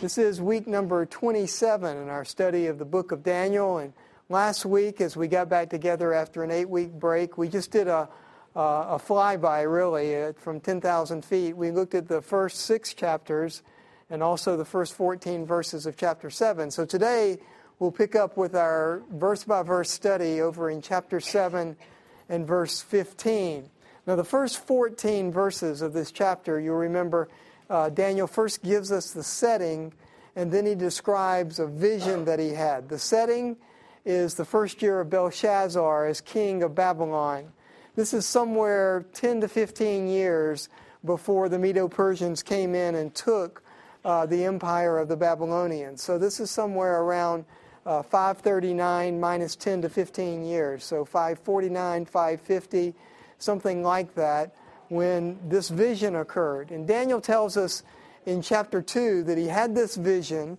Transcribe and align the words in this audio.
This 0.00 0.16
is 0.16 0.40
week 0.40 0.68
number 0.68 1.04
27 1.06 1.96
in 1.96 2.08
our 2.08 2.24
study 2.24 2.66
of 2.66 2.78
the 2.78 2.84
book 2.84 3.10
of 3.10 3.24
Daniel. 3.24 3.78
And 3.78 3.92
last 4.28 4.64
week, 4.64 5.00
as 5.00 5.16
we 5.16 5.26
got 5.26 5.48
back 5.48 5.70
together 5.70 6.12
after 6.12 6.44
an 6.44 6.52
eight 6.52 6.70
week 6.70 6.92
break, 6.92 7.36
we 7.36 7.48
just 7.48 7.72
did 7.72 7.88
a, 7.88 8.08
a 8.54 9.00
flyby, 9.04 9.68
really, 9.68 10.32
from 10.34 10.60
10,000 10.60 11.24
feet. 11.24 11.56
We 11.56 11.72
looked 11.72 11.96
at 11.96 12.06
the 12.06 12.22
first 12.22 12.60
six 12.60 12.94
chapters 12.94 13.64
and 14.08 14.22
also 14.22 14.56
the 14.56 14.64
first 14.64 14.94
14 14.94 15.44
verses 15.44 15.84
of 15.84 15.96
chapter 15.96 16.30
7. 16.30 16.70
So 16.70 16.84
today, 16.84 17.38
we'll 17.80 17.90
pick 17.90 18.14
up 18.14 18.36
with 18.36 18.54
our 18.54 19.02
verse 19.10 19.42
by 19.42 19.64
verse 19.64 19.90
study 19.90 20.40
over 20.40 20.70
in 20.70 20.80
chapter 20.80 21.18
7 21.18 21.76
and 22.28 22.46
verse 22.46 22.80
15. 22.82 23.68
Now, 24.06 24.14
the 24.14 24.22
first 24.22 24.64
14 24.64 25.32
verses 25.32 25.82
of 25.82 25.92
this 25.92 26.12
chapter, 26.12 26.60
you'll 26.60 26.76
remember, 26.76 27.28
uh, 27.70 27.88
Daniel 27.90 28.26
first 28.26 28.62
gives 28.62 28.90
us 28.92 29.12
the 29.12 29.22
setting 29.22 29.92
and 30.36 30.52
then 30.52 30.64
he 30.64 30.74
describes 30.74 31.58
a 31.58 31.66
vision 31.66 32.24
that 32.24 32.38
he 32.38 32.50
had. 32.50 32.88
The 32.88 32.98
setting 32.98 33.56
is 34.04 34.34
the 34.34 34.44
first 34.44 34.80
year 34.80 35.00
of 35.00 35.10
Belshazzar 35.10 36.06
as 36.06 36.20
king 36.20 36.62
of 36.62 36.74
Babylon. 36.74 37.52
This 37.96 38.14
is 38.14 38.24
somewhere 38.24 39.04
10 39.14 39.40
to 39.40 39.48
15 39.48 40.06
years 40.06 40.68
before 41.04 41.48
the 41.48 41.58
Medo 41.58 41.88
Persians 41.88 42.42
came 42.42 42.74
in 42.74 42.94
and 42.94 43.12
took 43.14 43.62
uh, 44.04 44.26
the 44.26 44.44
empire 44.44 44.98
of 44.98 45.08
the 45.08 45.16
Babylonians. 45.16 46.02
So 46.02 46.18
this 46.18 46.38
is 46.38 46.50
somewhere 46.50 47.02
around 47.02 47.44
uh, 47.84 48.02
539 48.02 49.18
minus 49.18 49.56
10 49.56 49.82
to 49.82 49.88
15 49.88 50.44
years. 50.44 50.84
So 50.84 51.04
549, 51.04 52.04
550, 52.04 52.94
something 53.38 53.82
like 53.82 54.14
that 54.14 54.54
when 54.88 55.38
this 55.48 55.68
vision 55.68 56.16
occurred. 56.16 56.70
And 56.70 56.86
Daniel 56.86 57.20
tells 57.20 57.56
us 57.56 57.82
in 58.26 58.42
chapter 58.42 58.82
2 58.82 59.24
that 59.24 59.38
he 59.38 59.46
had 59.46 59.74
this 59.74 59.96
vision 59.96 60.58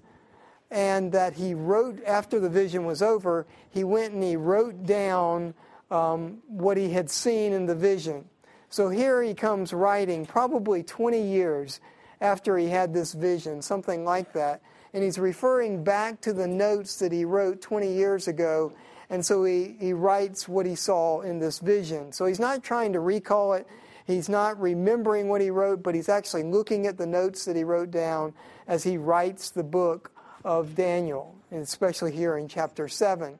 and 0.72 1.12
that 1.12 1.34
he 1.34 1.54
wrote, 1.54 2.04
after 2.06 2.40
the 2.40 2.50
vision 2.50 2.86
was 2.86 3.02
over, 3.02 3.48
he 3.72 3.84
went 3.84 4.14
and 4.14 4.23
he 4.23 4.36
wrote 4.36 4.86
down 4.86 5.53
um, 5.90 6.40
what 6.48 6.78
he 6.78 6.92
had 6.92 7.09
seen 7.09 7.53
in 7.53 7.66
the 7.66 7.76
vision. 7.76 8.26
So 8.70 8.90
here 8.90 9.23
he 9.23 9.34
comes 9.34 9.73
writing, 9.73 10.26
probably 10.26 10.84
20 10.84 11.22
years 11.22 11.80
after 12.22 12.58
he 12.58 12.68
had 12.68 12.94
this 12.94 13.14
vision, 13.14 13.62
something 13.62 14.06
like 14.06 14.34
that. 14.34 14.62
And 14.94 15.03
he's 15.03 15.18
referring 15.18 15.84
back 15.84 16.22
to 16.22 16.34
the 16.34 16.48
notes 16.48 16.98
that 17.00 17.12
he 17.12 17.25
wrote 17.25 17.62
20 17.62 17.92
years 17.92 18.28
ago. 18.28 18.73
And 19.09 19.25
so 19.25 19.44
he, 19.44 19.75
he 19.80 19.94
writes 19.94 20.48
what 20.48 20.66
he 20.66 20.75
saw 20.75 21.22
in 21.22 21.40
this 21.40 21.59
vision. 21.59 22.12
So 22.12 22.25
he's 22.25 22.40
not 22.40 22.64
trying 22.64 22.94
to 22.94 23.00
recall 23.00 23.53
it. 23.53 23.68
He's 24.10 24.28
not 24.28 24.60
remembering 24.60 25.30
what 25.30 25.40
he 25.40 25.52
wrote, 25.52 25.84
but 25.84 25.94
he's 25.94 26.10
actually 26.10 26.42
looking 26.42 26.88
at 26.88 26.98
the 26.98 27.06
notes 27.06 27.46
that 27.46 27.56
he 27.56 27.64
wrote 27.64 27.92
down 27.92 28.34
as 28.68 28.84
he 28.84 28.98
writes 28.98 29.52
the 29.52 29.62
book 29.62 30.12
of 30.44 30.74
Daniel, 30.74 31.36
especially 31.52 32.12
here 32.12 32.36
in 32.36 32.48
chapter 32.48 32.88
7. 32.88 33.38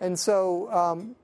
And 0.00 0.18
so, 0.18 0.72
um, 0.72 1.16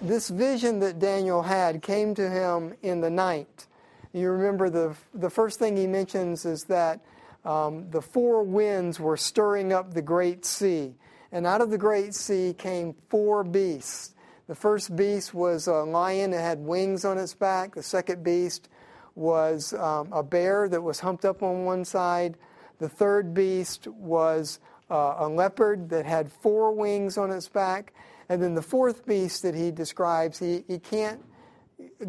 this 0.00 0.30
vision 0.30 0.78
that 0.78 0.98
Daniel 0.98 1.42
had 1.42 1.82
came 1.82 2.14
to 2.14 2.30
him 2.30 2.72
in 2.80 3.02
the 3.02 3.10
night. 3.10 3.66
You 4.14 4.30
remember 4.30 4.70
the, 4.70 4.96
the 5.12 5.28
first 5.28 5.58
thing 5.58 5.76
he 5.76 5.86
mentions 5.86 6.46
is 6.46 6.64
that 6.64 7.00
um, 7.44 7.90
the 7.90 8.00
four 8.00 8.44
winds 8.44 8.98
were 8.98 9.18
stirring 9.18 9.74
up 9.74 9.92
the 9.92 10.00
great 10.00 10.46
sea. 10.46 10.94
And 11.32 11.46
out 11.46 11.60
of 11.60 11.68
the 11.68 11.76
great 11.76 12.14
sea 12.14 12.54
came 12.56 12.94
four 13.10 13.44
beasts. 13.44 14.14
The 14.50 14.56
first 14.56 14.96
beast 14.96 15.32
was 15.32 15.68
a 15.68 15.74
lion 15.74 16.32
that 16.32 16.40
had 16.40 16.58
wings 16.58 17.04
on 17.04 17.18
its 17.18 17.34
back. 17.34 17.76
The 17.76 17.84
second 17.84 18.24
beast 18.24 18.68
was 19.14 19.72
um, 19.74 20.12
a 20.12 20.24
bear 20.24 20.68
that 20.68 20.82
was 20.82 20.98
humped 20.98 21.24
up 21.24 21.44
on 21.44 21.64
one 21.64 21.84
side. 21.84 22.36
The 22.80 22.88
third 22.88 23.32
beast 23.32 23.86
was 23.86 24.58
uh, 24.90 25.14
a 25.18 25.28
leopard 25.28 25.88
that 25.90 26.04
had 26.04 26.32
four 26.32 26.72
wings 26.72 27.16
on 27.16 27.30
its 27.30 27.48
back. 27.48 27.94
And 28.28 28.42
then 28.42 28.56
the 28.56 28.62
fourth 28.62 29.06
beast 29.06 29.42
that 29.42 29.54
he 29.54 29.70
describes, 29.70 30.40
he, 30.40 30.64
he 30.66 30.80
can't 30.80 31.24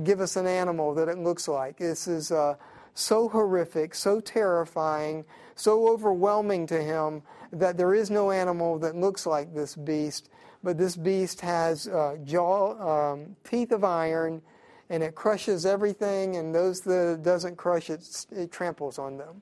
give 0.03 0.19
us 0.19 0.35
an 0.35 0.47
animal 0.47 0.95
that 0.95 1.09
it 1.09 1.19
looks 1.19 1.47
like. 1.47 1.77
This 1.77 2.07
is 2.07 2.31
uh, 2.31 2.55
so 2.95 3.29
horrific, 3.29 3.93
so 3.93 4.19
terrifying, 4.19 5.25
so 5.53 5.87
overwhelming 5.87 6.65
to 6.65 6.81
him 6.81 7.21
that 7.51 7.77
there 7.77 7.93
is 7.93 8.09
no 8.09 8.31
animal 8.31 8.79
that 8.79 8.95
looks 8.95 9.27
like 9.27 9.53
this 9.53 9.75
beast 9.75 10.31
but 10.63 10.77
this 10.77 10.95
beast 10.95 11.41
has 11.41 11.87
uh, 11.87 12.17
jaw, 12.23 13.11
um, 13.13 13.35
teeth 13.43 13.71
of 13.71 13.83
iron, 13.83 14.41
and 14.89 15.03
it 15.03 15.15
crushes 15.15 15.65
everything, 15.65 16.35
and 16.35 16.53
those 16.53 16.81
that 16.81 17.13
it 17.13 17.23
doesn't 17.23 17.55
crush, 17.55 17.89
it, 17.89 18.25
it 18.31 18.51
tramples 18.51 18.99
on 18.99 19.17
them. 19.17 19.41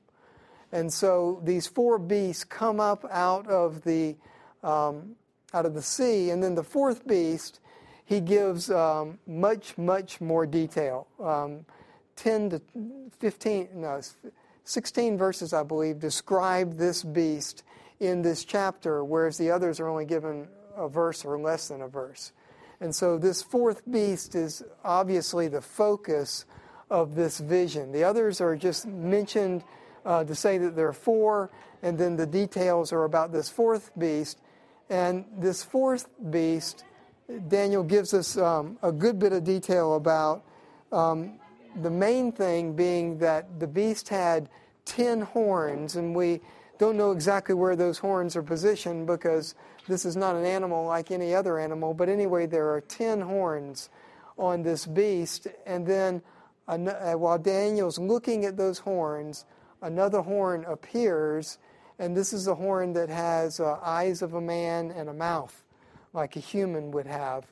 And 0.71 0.93
so 0.93 1.41
these 1.43 1.67
four 1.67 1.97
beasts 1.97 2.43
come 2.43 2.79
up 2.79 3.05
out 3.09 3.47
of 3.47 3.83
the 3.83 4.15
um, 4.61 5.15
out 5.53 5.65
of 5.65 5.73
the 5.73 5.81
sea, 5.81 6.29
and 6.29 6.43
then 6.43 6.55
the 6.55 6.63
fourth 6.63 7.07
beast, 7.07 7.59
he 8.05 8.19
gives 8.19 8.69
um, 8.69 9.17
much, 9.25 9.77
much 9.77 10.21
more 10.21 10.45
detail. 10.45 11.07
Um, 11.19 11.65
10 12.17 12.49
to 12.49 12.61
15, 13.19 13.69
no, 13.75 14.01
16 14.63 15.17
verses, 15.17 15.53
I 15.53 15.63
believe, 15.63 15.99
describe 15.99 16.77
this 16.77 17.03
beast 17.03 17.63
in 17.99 18.21
this 18.21 18.43
chapter, 18.43 19.03
whereas 19.03 19.37
the 19.37 19.49
others 19.51 19.79
are 19.79 19.87
only 19.87 20.05
given 20.05 20.47
a 20.79 20.89
verse 20.89 21.25
or 21.25 21.37
less 21.37 21.67
than 21.67 21.81
a 21.81 21.87
verse. 21.87 22.31
And 22.81 22.95
so 22.95 23.17
this 23.17 23.41
fourth 23.43 23.81
beast 23.91 24.35
is 24.35 24.63
obviously 24.83 25.47
the 25.47 25.61
focus 25.61 26.45
of 26.89 27.15
this 27.15 27.39
vision. 27.39 27.91
The 27.91 28.03
others 28.03 28.41
are 28.41 28.55
just 28.55 28.87
mentioned 28.87 29.63
uh, 30.05 30.23
to 30.23 30.33
say 30.33 30.57
that 30.57 30.75
there 30.75 30.87
are 30.87 30.93
four, 30.93 31.51
and 31.83 31.97
then 31.97 32.15
the 32.15 32.25
details 32.25 32.93
are 32.93 33.03
about 33.03 33.31
this 33.31 33.49
fourth 33.49 33.91
beast. 33.97 34.39
And 34.89 35.25
this 35.37 35.61
fourth 35.61 36.07
beast, 36.31 36.85
Daniel 37.47 37.83
gives 37.83 38.13
us 38.13 38.37
um, 38.37 38.79
a 38.81 38.91
good 38.91 39.19
bit 39.19 39.33
of 39.33 39.43
detail 39.43 39.95
about 39.95 40.43
um, 40.91 41.39
the 41.81 41.91
main 41.91 42.31
thing 42.31 42.73
being 42.73 43.19
that 43.19 43.59
the 43.59 43.67
beast 43.67 44.09
had 44.09 44.49
ten 44.85 45.21
horns, 45.21 45.95
and 45.95 46.15
we 46.15 46.39
don't 46.79 46.97
know 46.97 47.11
exactly 47.11 47.53
where 47.53 47.75
those 47.75 47.99
horns 47.99 48.35
are 48.35 48.41
positioned 48.41 49.05
because 49.05 49.53
this 49.89 50.05
is 50.05 50.15
not 50.15 50.35
an 50.35 50.45
animal 50.45 50.85
like 50.85 51.11
any 51.11 51.33
other 51.33 51.59
animal, 51.59 51.93
but 51.93 52.07
anyway, 52.07 52.45
there 52.45 52.69
are 52.69 52.79
10 52.79 53.19
horns 53.21 53.89
on 54.37 54.61
this 54.61 54.85
beast. 54.85 55.47
And 55.65 55.85
then 55.85 56.21
uh, 56.67 56.77
while 57.13 57.39
Daniel's 57.39 57.97
looking 57.97 58.45
at 58.45 58.55
those 58.55 58.79
horns, 58.79 59.45
another 59.81 60.21
horn 60.21 60.63
appears, 60.65 61.57
and 61.97 62.15
this 62.15 62.31
is 62.31 62.47
a 62.47 62.55
horn 62.55 62.93
that 62.93 63.09
has 63.09 63.59
uh, 63.59 63.79
eyes 63.83 64.21
of 64.21 64.35
a 64.35 64.41
man 64.41 64.91
and 64.91 65.09
a 65.09 65.13
mouth, 65.13 65.63
like 66.13 66.35
a 66.35 66.39
human 66.39 66.91
would 66.91 67.07
have. 67.07 67.45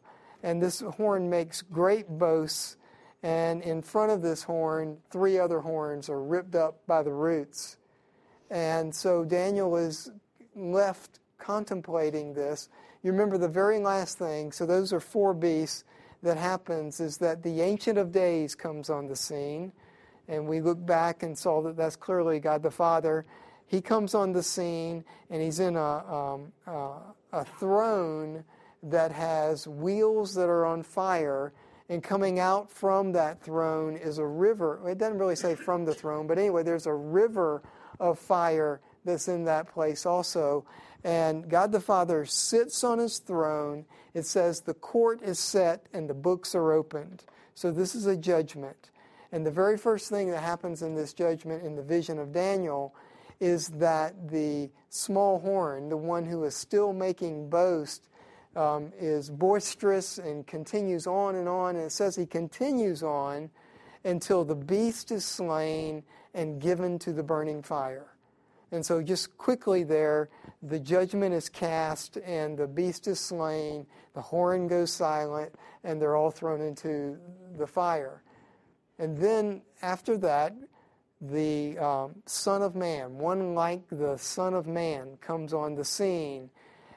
And 0.43 0.61
this 0.61 0.81
horn 0.81 1.29
makes 1.29 1.63
great 1.63 2.07
boasts, 2.07 2.77
and 3.23 3.63
in 3.63 3.81
front 3.81 4.11
of 4.11 4.21
this 4.21 4.43
horn, 4.43 4.99
three 5.09 5.39
other 5.39 5.59
horns 5.59 6.07
are 6.07 6.21
ripped 6.21 6.53
up 6.53 6.85
by 6.85 7.01
the 7.01 7.11
roots. 7.11 7.77
And 8.51 8.93
so 8.93 9.25
Daniel 9.25 9.75
is 9.75 10.11
left 10.55 11.19
contemplating 11.37 12.33
this, 12.33 12.69
you 13.03 13.11
remember 13.11 13.37
the 13.37 13.47
very 13.47 13.79
last 13.79 14.17
thing. 14.17 14.51
So 14.51 14.65
those 14.65 14.91
are 14.91 14.99
four 14.99 15.33
beasts 15.33 15.83
that 16.23 16.37
happens 16.37 16.99
is 16.99 17.17
that 17.17 17.43
the 17.43 17.61
Ancient 17.61 17.97
of 17.97 18.11
Days 18.11 18.55
comes 18.55 18.89
on 18.89 19.07
the 19.07 19.15
scene. 19.15 19.71
And 20.27 20.47
we 20.47 20.59
look 20.59 20.83
back 20.85 21.23
and 21.23 21.37
saw 21.37 21.61
that 21.61 21.77
that's 21.77 21.95
clearly 21.95 22.39
God 22.39 22.63
the 22.63 22.71
Father. 22.71 23.25
He 23.65 23.81
comes 23.81 24.13
on 24.13 24.33
the 24.33 24.43
scene 24.43 25.05
and 25.29 25.41
he's 25.41 25.59
in 25.59 25.75
a, 25.75 26.13
um, 26.13 26.51
uh, 26.67 26.99
a 27.31 27.45
throne 27.45 28.43
that 28.83 29.11
has 29.11 29.67
wheels 29.67 30.33
that 30.35 30.49
are 30.49 30.65
on 30.65 30.83
fire. 30.83 31.53
And 31.89 32.03
coming 32.03 32.39
out 32.39 32.69
from 32.69 33.13
that 33.13 33.41
throne 33.41 33.95
is 33.95 34.17
a 34.17 34.25
river. 34.25 34.81
It 34.89 34.97
doesn't 34.97 35.17
really 35.17 35.37
say 35.37 35.55
from 35.55 35.85
the 35.85 35.93
throne, 35.93 36.27
but 36.27 36.37
anyway, 36.37 36.63
there's 36.63 36.87
a 36.87 36.93
river 36.93 37.61
of 37.99 38.19
fire 38.19 38.81
that's 39.05 39.29
in 39.29 39.45
that 39.45 39.71
place 39.71 40.05
also. 40.05 40.65
And 41.03 41.49
God 41.49 41.71
the 41.71 41.79
Father 41.79 42.25
sits 42.25 42.83
on 42.83 42.99
his 42.99 43.19
throne. 43.19 43.85
It 44.13 44.25
says 44.25 44.61
the 44.61 44.73
court 44.73 45.21
is 45.21 45.39
set 45.39 45.85
and 45.93 46.09
the 46.09 46.13
books 46.13 46.55
are 46.55 46.71
opened. 46.71 47.23
So 47.53 47.71
this 47.71 47.95
is 47.95 48.05
a 48.05 48.17
judgment. 48.17 48.89
And 49.31 49.45
the 49.45 49.51
very 49.51 49.77
first 49.77 50.09
thing 50.09 50.31
that 50.31 50.41
happens 50.41 50.81
in 50.81 50.95
this 50.95 51.13
judgment 51.13 51.63
in 51.63 51.75
the 51.75 51.83
vision 51.83 52.19
of 52.19 52.31
Daniel 52.31 52.95
is 53.39 53.67
that 53.69 54.29
the 54.29 54.69
small 54.89 55.39
horn, 55.39 55.89
the 55.89 55.97
one 55.97 56.25
who 56.25 56.43
is 56.43 56.55
still 56.55 56.93
making 56.93 57.49
boast, 57.49 58.07
um, 58.55 58.91
is 58.99 59.29
boisterous 59.29 60.17
and 60.17 60.47
continues 60.47 61.05
on 61.05 61.35
and 61.35 61.47
on. 61.47 61.75
And 61.75 61.85
it 61.85 61.91
says 61.91 62.15
he 62.15 62.25
continues 62.25 63.03
on 63.03 63.49
until 64.03 64.43
the 64.43 64.55
beast 64.55 65.11
is 65.11 65.25
slain 65.25 66.03
and 66.33 66.61
given 66.61 66.97
to 66.99 67.13
the 67.13 67.23
burning 67.23 67.61
fire. 67.61 68.07
And 68.71 68.85
so, 68.85 69.01
just 69.01 69.37
quickly 69.37 69.83
there, 69.83 70.29
the 70.61 70.79
judgment 70.79 71.33
is 71.33 71.47
cast, 71.47 72.17
and 72.17 72.57
the 72.57 72.67
beast 72.67 73.07
is 73.07 73.19
slain, 73.19 73.85
the 74.13 74.21
horn 74.21 74.67
goes 74.67 74.91
silent, 74.91 75.53
and 75.83 76.01
they're 76.01 76.15
all 76.15 76.31
thrown 76.31 76.59
into 76.61 77.17
the 77.57 77.67
fire. 77.67 78.23
And 78.99 79.17
then, 79.17 79.61
after 79.81 80.17
that, 80.17 80.53
the 81.21 81.77
um, 81.79 82.15
Son 82.25 82.61
of 82.61 82.75
Man, 82.75 83.17
one 83.17 83.55
like 83.55 83.87
the 83.89 84.17
Son 84.17 84.53
of 84.53 84.67
Man, 84.67 85.17
comes 85.21 85.53
on 85.53 85.75
the 85.75 85.85
scene, 85.85 86.49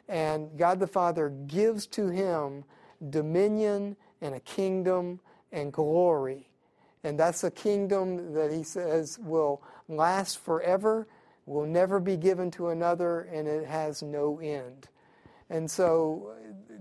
and 0.09 0.51
God 0.59 0.81
the 0.81 0.87
Father 0.87 1.31
gives 1.47 1.87
to 1.89 2.09
him 2.09 2.65
dominion 3.11 3.97
and 4.21 4.35
a 4.35 4.41
kingdom 4.41 5.21
and 5.53 5.73
glory. 5.73 6.49
And 7.03 7.19
that's 7.19 7.45
a 7.45 7.51
kingdom 7.51 8.35
that 8.35 8.53
he 8.53 8.63
says 8.63 9.19
will 9.19 9.63
last 9.89 10.39
forever, 10.41 11.07
will 11.51 11.67
never 11.67 11.99
be 11.99 12.17
given 12.17 12.51
to 12.53 12.69
another, 12.69 13.23
and 13.23 13.49
it 13.49 13.67
has 13.67 14.03
no 14.03 14.39
end. 14.39 14.89
And 15.51 15.69
so, 15.69 16.33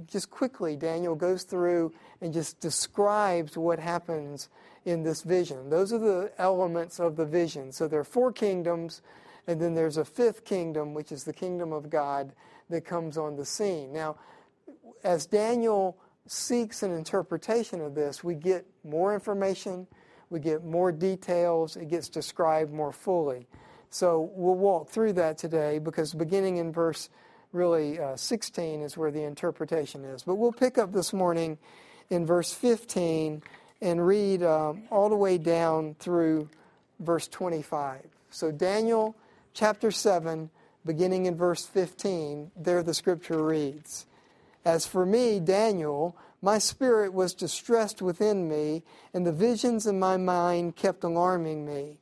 just 0.05 0.29
quickly, 0.29 0.75
Daniel 0.75 1.15
goes 1.15 1.43
through 1.43 1.91
and 2.21 2.31
just 2.31 2.59
describes 2.59 3.57
what 3.57 3.79
happens 3.79 4.47
in 4.85 5.01
this 5.01 5.23
vision. 5.23 5.69
Those 5.69 5.91
are 5.91 5.97
the 5.97 6.31
elements 6.37 6.99
of 6.99 7.15
the 7.15 7.25
vision. 7.25 7.71
So, 7.71 7.87
there 7.87 7.99
are 7.99 8.05
four 8.05 8.31
kingdoms, 8.31 9.01
and 9.47 9.59
then 9.59 9.73
there's 9.73 9.97
a 9.97 10.05
fifth 10.05 10.45
kingdom, 10.45 10.93
which 10.93 11.11
is 11.11 11.23
the 11.23 11.33
kingdom 11.33 11.73
of 11.73 11.89
God, 11.89 12.31
that 12.69 12.85
comes 12.85 13.17
on 13.17 13.35
the 13.35 13.45
scene. 13.45 13.91
Now, 13.91 14.17
as 15.03 15.25
Daniel 15.25 15.97
seeks 16.27 16.83
an 16.83 16.91
interpretation 16.91 17.81
of 17.81 17.95
this, 17.95 18.23
we 18.23 18.35
get 18.35 18.67
more 18.83 19.15
information, 19.15 19.87
we 20.29 20.39
get 20.39 20.63
more 20.63 20.91
details, 20.91 21.75
it 21.75 21.89
gets 21.89 22.07
described 22.07 22.71
more 22.71 22.91
fully. 22.91 23.47
So 23.89 24.31
we'll 24.35 24.55
walk 24.55 24.89
through 24.89 25.13
that 25.13 25.37
today 25.37 25.79
because 25.79 26.13
beginning 26.13 26.57
in 26.57 26.71
verse 26.71 27.09
really 27.51 27.99
uh, 27.99 28.15
16 28.15 28.81
is 28.81 28.97
where 28.97 29.11
the 29.11 29.23
interpretation 29.23 30.05
is. 30.05 30.23
But 30.23 30.35
we'll 30.35 30.51
pick 30.51 30.77
up 30.77 30.93
this 30.93 31.13
morning 31.13 31.57
in 32.09 32.25
verse 32.25 32.53
15 32.53 33.41
and 33.81 34.05
read 34.05 34.43
um, 34.43 34.83
all 34.91 35.09
the 35.09 35.15
way 35.15 35.37
down 35.37 35.95
through 35.99 36.49
verse 36.99 37.27
25. 37.27 38.01
So, 38.29 38.51
Daniel 38.51 39.15
chapter 39.53 39.89
7, 39.89 40.49
beginning 40.85 41.25
in 41.25 41.35
verse 41.35 41.65
15, 41.65 42.51
there 42.55 42.83
the 42.83 42.93
scripture 42.93 43.43
reads 43.43 44.05
As 44.65 44.85
for 44.85 45.05
me, 45.05 45.39
Daniel, 45.39 46.15
my 46.41 46.57
spirit 46.57 47.13
was 47.13 47.33
distressed 47.33 48.01
within 48.01 48.47
me, 48.47 48.83
and 49.13 49.25
the 49.25 49.31
visions 49.31 49.87
in 49.87 49.99
my 49.99 50.17
mind 50.17 50.75
kept 50.75 51.03
alarming 51.03 51.65
me. 51.65 51.98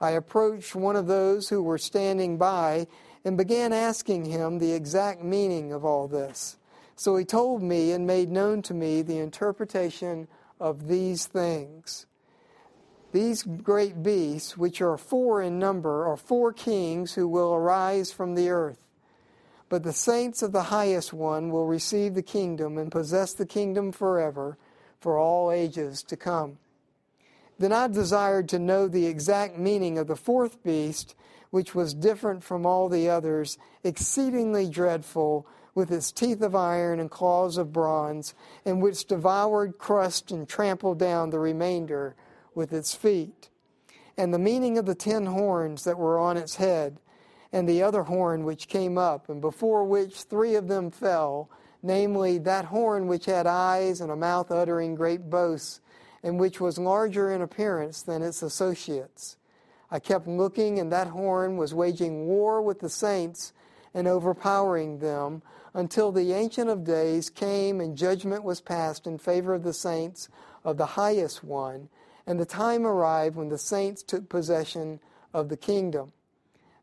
I 0.00 0.12
approached 0.12 0.74
one 0.74 0.96
of 0.96 1.06
those 1.06 1.48
who 1.48 1.62
were 1.62 1.78
standing 1.78 2.38
by 2.38 2.86
and 3.24 3.36
began 3.36 3.72
asking 3.72 4.24
him 4.24 4.58
the 4.58 4.72
exact 4.72 5.22
meaning 5.22 5.72
of 5.72 5.84
all 5.84 6.08
this. 6.08 6.56
So 6.96 7.16
he 7.16 7.24
told 7.24 7.62
me 7.62 7.92
and 7.92 8.06
made 8.06 8.30
known 8.30 8.62
to 8.62 8.74
me 8.74 9.02
the 9.02 9.18
interpretation 9.18 10.28
of 10.58 10.88
these 10.88 11.26
things. 11.26 12.06
These 13.12 13.42
great 13.42 14.02
beasts, 14.02 14.56
which 14.56 14.80
are 14.80 14.96
four 14.96 15.42
in 15.42 15.58
number, 15.58 16.06
are 16.06 16.16
four 16.16 16.52
kings 16.52 17.14
who 17.14 17.26
will 17.26 17.52
arise 17.52 18.12
from 18.12 18.34
the 18.34 18.50
earth. 18.50 18.86
But 19.68 19.82
the 19.82 19.92
saints 19.92 20.42
of 20.42 20.52
the 20.52 20.64
highest 20.64 21.12
one 21.12 21.50
will 21.50 21.66
receive 21.66 22.14
the 22.14 22.22
kingdom 22.22 22.78
and 22.78 22.90
possess 22.90 23.32
the 23.32 23.46
kingdom 23.46 23.92
forever, 23.92 24.58
for 25.00 25.18
all 25.18 25.50
ages 25.50 26.02
to 26.04 26.16
come. 26.16 26.58
Then 27.60 27.72
I 27.74 27.88
desired 27.88 28.48
to 28.48 28.58
know 28.58 28.88
the 28.88 29.04
exact 29.04 29.58
meaning 29.58 29.98
of 29.98 30.06
the 30.06 30.16
fourth 30.16 30.62
beast, 30.62 31.14
which 31.50 31.74
was 31.74 31.92
different 31.92 32.42
from 32.42 32.64
all 32.64 32.88
the 32.88 33.10
others, 33.10 33.58
exceedingly 33.84 34.66
dreadful, 34.66 35.46
with 35.74 35.92
its 35.92 36.10
teeth 36.10 36.40
of 36.40 36.54
iron 36.54 36.98
and 36.98 37.10
claws 37.10 37.58
of 37.58 37.70
bronze, 37.70 38.32
and 38.64 38.80
which 38.80 39.04
devoured, 39.06 39.76
crushed, 39.76 40.30
and 40.30 40.48
trampled 40.48 40.98
down 40.98 41.28
the 41.28 41.38
remainder 41.38 42.16
with 42.54 42.72
its 42.72 42.94
feet. 42.94 43.50
And 44.16 44.32
the 44.32 44.38
meaning 44.38 44.78
of 44.78 44.86
the 44.86 44.94
ten 44.94 45.26
horns 45.26 45.84
that 45.84 45.98
were 45.98 46.18
on 46.18 46.38
its 46.38 46.56
head 46.56 46.98
and 47.52 47.68
the 47.68 47.82
other 47.82 48.04
horn 48.04 48.44
which 48.44 48.68
came 48.68 48.96
up, 48.96 49.28
and 49.28 49.42
before 49.42 49.84
which 49.84 50.22
three 50.22 50.54
of 50.54 50.68
them 50.68 50.90
fell, 50.90 51.50
namely 51.82 52.38
that 52.38 52.64
horn 52.64 53.06
which 53.06 53.26
had 53.26 53.46
eyes 53.46 54.00
and 54.00 54.10
a 54.10 54.16
mouth 54.16 54.50
uttering 54.50 54.94
great 54.94 55.28
boasts, 55.28 55.82
and 56.22 56.38
which 56.38 56.60
was 56.60 56.78
larger 56.78 57.30
in 57.30 57.42
appearance 57.42 58.02
than 58.02 58.22
its 58.22 58.42
associates. 58.42 59.36
I 59.90 59.98
kept 59.98 60.28
looking, 60.28 60.78
and 60.78 60.92
that 60.92 61.08
horn 61.08 61.56
was 61.56 61.74
waging 61.74 62.26
war 62.26 62.62
with 62.62 62.80
the 62.80 62.88
saints 62.88 63.52
and 63.92 64.06
overpowering 64.06 64.98
them 64.98 65.42
until 65.74 66.12
the 66.12 66.32
Ancient 66.32 66.70
of 66.70 66.84
Days 66.84 67.30
came 67.30 67.80
and 67.80 67.96
judgment 67.96 68.44
was 68.44 68.60
passed 68.60 69.06
in 69.06 69.18
favor 69.18 69.54
of 69.54 69.62
the 69.62 69.72
saints 69.72 70.28
of 70.64 70.76
the 70.76 70.86
highest 70.86 71.42
one, 71.42 71.88
and 72.26 72.38
the 72.38 72.46
time 72.46 72.86
arrived 72.86 73.36
when 73.36 73.48
the 73.48 73.58
saints 73.58 74.02
took 74.02 74.28
possession 74.28 75.00
of 75.32 75.48
the 75.48 75.56
kingdom. 75.56 76.12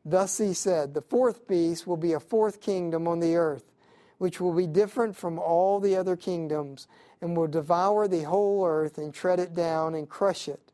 Thus 0.04 0.38
he 0.38 0.54
said, 0.54 0.94
The 0.94 1.02
fourth 1.02 1.48
beast 1.48 1.86
will 1.86 1.98
be 1.98 2.14
a 2.14 2.20
fourth 2.20 2.62
kingdom 2.62 3.08
on 3.08 3.20
the 3.20 3.36
earth, 3.36 3.72
which 4.18 4.40
will 4.40 4.54
be 4.54 4.68
different 4.68 5.16
from 5.16 5.38
all 5.38 5.80
the 5.80 5.96
other 5.96 6.16
kingdoms, 6.16 6.88
and 7.22 7.36
will 7.36 7.48
devour 7.48 8.08
the 8.08 8.24
whole 8.24 8.66
earth 8.66 8.98
and 8.98 9.14
tread 9.14 9.40
it 9.40 9.54
down 9.54 9.96
and 9.96 10.10
crush 10.10 10.48
it. 10.48 10.72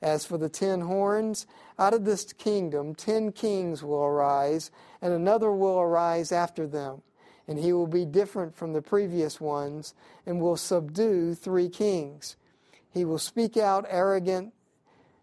As 0.00 0.24
for 0.24 0.38
the 0.38 0.48
ten 0.48 0.82
horns, 0.82 1.46
out 1.78 1.94
of 1.94 2.04
this 2.04 2.32
kingdom 2.32 2.94
ten 2.94 3.32
kings 3.32 3.82
will 3.82 4.02
arise, 4.02 4.70
and 5.00 5.12
another 5.12 5.52
will 5.52 5.78
arise 5.78 6.32
after 6.32 6.66
them. 6.66 7.02
And 7.46 7.58
he 7.58 7.72
will 7.72 7.86
be 7.86 8.04
different 8.04 8.54
from 8.54 8.72
the 8.72 8.82
previous 8.82 9.40
ones, 9.40 9.94
and 10.26 10.40
will 10.40 10.56
subdue 10.56 11.34
three 11.34 11.68
kings. 11.68 12.36
He 12.90 13.04
will 13.04 13.18
speak 13.18 13.56
out 13.56 13.86
arrogant 13.88 14.52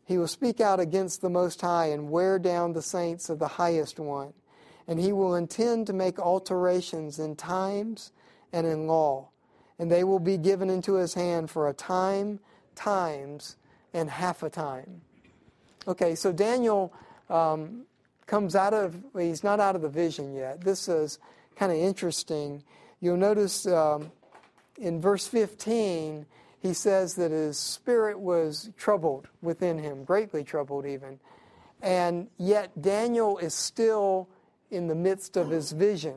he 0.10 0.18
will 0.18 0.28
speak 0.28 0.60
out 0.60 0.80
against 0.80 1.22
the 1.22 1.30
Most 1.30 1.62
High 1.62 1.92
and 1.92 2.10
wear 2.10 2.40
down 2.40 2.74
the 2.74 2.82
saints 2.82 3.30
of 3.30 3.38
the 3.38 3.48
Highest 3.48 4.00
One. 4.00 4.34
And 4.88 5.00
he 5.00 5.14
will 5.14 5.36
intend 5.36 5.86
to 5.86 5.94
make 5.94 6.18
alterations 6.18 7.20
in 7.20 7.36
times 7.36 8.12
and 8.52 8.66
in 8.66 8.88
law. 8.88 9.30
And 9.80 9.90
they 9.90 10.04
will 10.04 10.20
be 10.20 10.38
given 10.38 10.70
into 10.70 10.96
his 10.96 11.14
hand 11.14 11.50
for 11.50 11.70
a 11.70 11.74
time, 11.74 12.40
times, 12.76 13.56
and 13.94 14.10
half 14.10 14.44
a 14.44 14.50
time. 14.50 15.02
Okay, 15.88 16.16
so 16.16 16.32
Daniel 16.32 16.94
um, 17.30 17.86
comes 18.28 18.56
out 18.56 18.74
of, 18.74 19.02
he's 19.18 19.44
not 19.44 19.60
out 19.60 19.76
of 19.76 19.82
the 19.82 19.90
vision 19.90 20.36
yet. 20.36 20.62
This 20.62 20.88
is 20.88 21.18
kind 21.56 21.72
of 21.72 21.78
interesting. 21.78 22.64
You'll 23.00 23.18
notice 23.18 23.66
um, 23.66 24.12
in 24.78 25.02
verse 25.02 25.28
15, 25.28 26.26
he 26.60 26.74
says 26.74 27.16
that 27.16 27.32
his 27.32 27.58
spirit 27.58 28.20
was 28.20 28.70
troubled 28.78 29.28
within 29.42 29.80
him, 29.80 30.04
greatly 30.04 30.44
troubled 30.44 30.86
even. 30.86 31.20
And 31.82 32.28
yet 32.38 32.82
Daniel 32.82 33.38
is 33.38 33.54
still 33.54 34.28
in 34.70 34.88
the 34.88 34.96
midst 34.96 35.38
of 35.38 35.50
his 35.50 35.72
vision. 35.72 36.16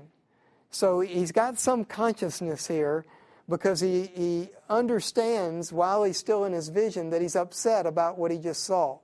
So 0.71 1.01
he's 1.01 1.33
got 1.33 1.59
some 1.59 1.85
consciousness 1.85 2.67
here 2.67 3.05
because 3.49 3.81
he, 3.81 4.07
he 4.15 4.49
understands 4.69 5.73
while 5.73 6.05
he's 6.05 6.17
still 6.17 6.45
in 6.45 6.53
his 6.53 6.69
vision 6.69 7.11
that 7.11 7.23
he's 7.23 7.37
upset 7.37 7.87
about 7.87 8.19
what 8.19 8.31
he 8.31 8.39
just 8.39 8.65
saw. 8.65 8.99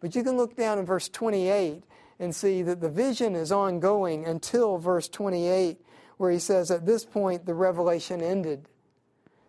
But 0.00 0.14
you 0.14 0.22
can 0.22 0.36
look 0.36 0.56
down 0.56 0.78
in 0.78 0.86
verse 0.86 1.08
28 1.08 1.82
and 2.18 2.34
see 2.34 2.62
that 2.62 2.80
the 2.80 2.88
vision 2.88 3.34
is 3.34 3.50
ongoing 3.50 4.24
until 4.24 4.78
verse 4.78 5.08
28, 5.08 5.78
where 6.16 6.30
he 6.30 6.38
says, 6.38 6.70
At 6.70 6.86
this 6.86 7.04
point, 7.04 7.46
the 7.46 7.54
revelation 7.54 8.20
ended. 8.20 8.68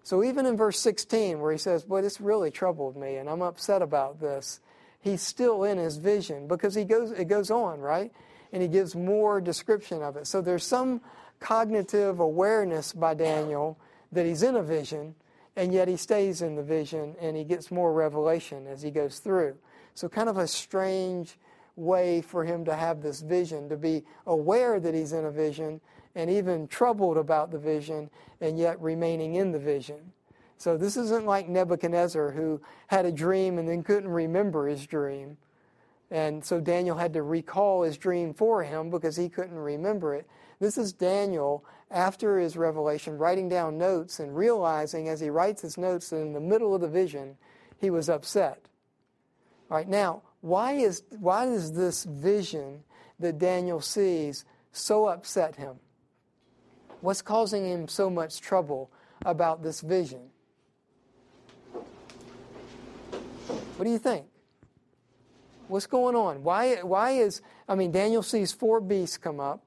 So 0.03 0.23
even 0.23 0.45
in 0.45 0.55
verse 0.55 0.79
16, 0.79 1.39
where 1.39 1.51
he 1.51 1.57
says, 1.57 1.83
Boy, 1.83 2.01
this 2.01 2.21
really 2.21 2.51
troubled 2.51 2.95
me 2.95 3.15
and 3.15 3.29
I'm 3.29 3.41
upset 3.41 3.81
about 3.81 4.19
this, 4.19 4.59
he's 4.99 5.21
still 5.21 5.63
in 5.63 5.77
his 5.77 5.97
vision 5.97 6.47
because 6.47 6.75
he 6.75 6.83
goes, 6.83 7.11
it 7.11 7.25
goes 7.25 7.51
on, 7.51 7.79
right? 7.79 8.11
And 8.51 8.61
he 8.61 8.67
gives 8.67 8.95
more 8.95 9.41
description 9.41 10.01
of 10.01 10.15
it. 10.15 10.27
So 10.27 10.41
there's 10.41 10.63
some 10.63 11.01
cognitive 11.39 12.19
awareness 12.19 12.93
by 12.93 13.13
Daniel 13.13 13.79
that 14.15 14.25
he's 14.25 14.43
in 14.43 14.55
a 14.55 14.63
vision, 14.63 15.15
and 15.55 15.71
yet 15.71 15.87
he 15.87 15.95
stays 15.95 16.41
in 16.41 16.55
the 16.55 16.63
vision 16.63 17.15
and 17.21 17.37
he 17.37 17.43
gets 17.43 17.71
more 17.71 17.93
revelation 17.93 18.67
as 18.67 18.81
he 18.81 18.91
goes 18.91 19.19
through. 19.19 19.55
So, 19.93 20.09
kind 20.09 20.27
of 20.27 20.37
a 20.37 20.47
strange 20.47 21.37
way 21.75 22.21
for 22.21 22.43
him 22.43 22.65
to 22.65 22.75
have 22.75 23.01
this 23.01 23.21
vision, 23.21 23.69
to 23.69 23.77
be 23.77 24.03
aware 24.25 24.79
that 24.79 24.93
he's 24.93 25.13
in 25.13 25.25
a 25.25 25.31
vision 25.31 25.79
and 26.15 26.29
even 26.29 26.67
troubled 26.67 27.17
about 27.17 27.51
the 27.51 27.59
vision 27.59 28.09
and 28.41 28.57
yet 28.57 28.79
remaining 28.81 29.35
in 29.35 29.51
the 29.51 29.59
vision. 29.59 30.13
So 30.57 30.77
this 30.77 30.95
isn't 30.95 31.25
like 31.25 31.49
Nebuchadnezzar 31.49 32.31
who 32.31 32.61
had 32.87 33.05
a 33.05 33.11
dream 33.11 33.57
and 33.57 33.67
then 33.67 33.83
couldn't 33.83 34.09
remember 34.09 34.67
his 34.67 34.87
dream. 34.87 35.37
And 36.09 36.43
so 36.43 36.61
Daniel 36.61 36.97
had 36.97 37.13
to 37.13 37.23
recall 37.23 37.83
his 37.83 37.97
dream 37.97 38.33
for 38.33 38.63
him 38.63 38.89
because 38.89 39.17
he 39.17 39.27
couldn't 39.27 39.57
remember 39.57 40.15
it. 40.15 40.27
This 40.59 40.77
is 40.77 40.93
Daniel 40.93 41.65
after 41.91 42.39
his 42.39 42.57
revelation 42.57 43.17
writing 43.17 43.47
down 43.47 43.77
notes 43.77 44.19
and 44.19 44.35
realizing 44.35 45.07
as 45.07 45.19
he 45.19 45.29
writes 45.29 45.61
his 45.61 45.77
notes 45.77 46.09
that 46.09 46.17
in 46.17 46.33
the 46.33 46.39
middle 46.39 46.73
of 46.73 46.81
the 46.81 46.87
vision 46.87 47.37
he 47.77 47.89
was 47.89 48.09
upset. 48.09 48.65
All 49.69 49.77
right, 49.77 49.87
now, 49.87 50.21
why 50.41 50.73
is 50.73 51.03
why 51.19 51.45
does 51.45 51.73
this 51.73 52.03
vision 52.03 52.83
that 53.19 53.39
Daniel 53.39 53.81
sees 53.81 54.45
so 54.71 55.07
upset 55.07 55.55
him? 55.55 55.79
What's 57.01 57.21
causing 57.21 57.65
him 57.65 57.87
so 57.87 58.09
much 58.09 58.41
trouble 58.41 58.91
about 59.25 59.63
this 59.63 59.81
vision? 59.81 60.29
What 63.75 63.85
do 63.85 63.91
you 63.91 63.99
think? 63.99 64.25
What's 65.67 65.87
going 65.87 66.15
on? 66.15 66.43
Why, 66.43 66.75
why 66.77 67.11
is, 67.11 67.41
I 67.67 67.75
mean, 67.75 67.91
Daniel 67.91 68.23
sees 68.23 68.53
four 68.53 68.79
beasts 68.79 69.17
come 69.17 69.39
up. 69.39 69.64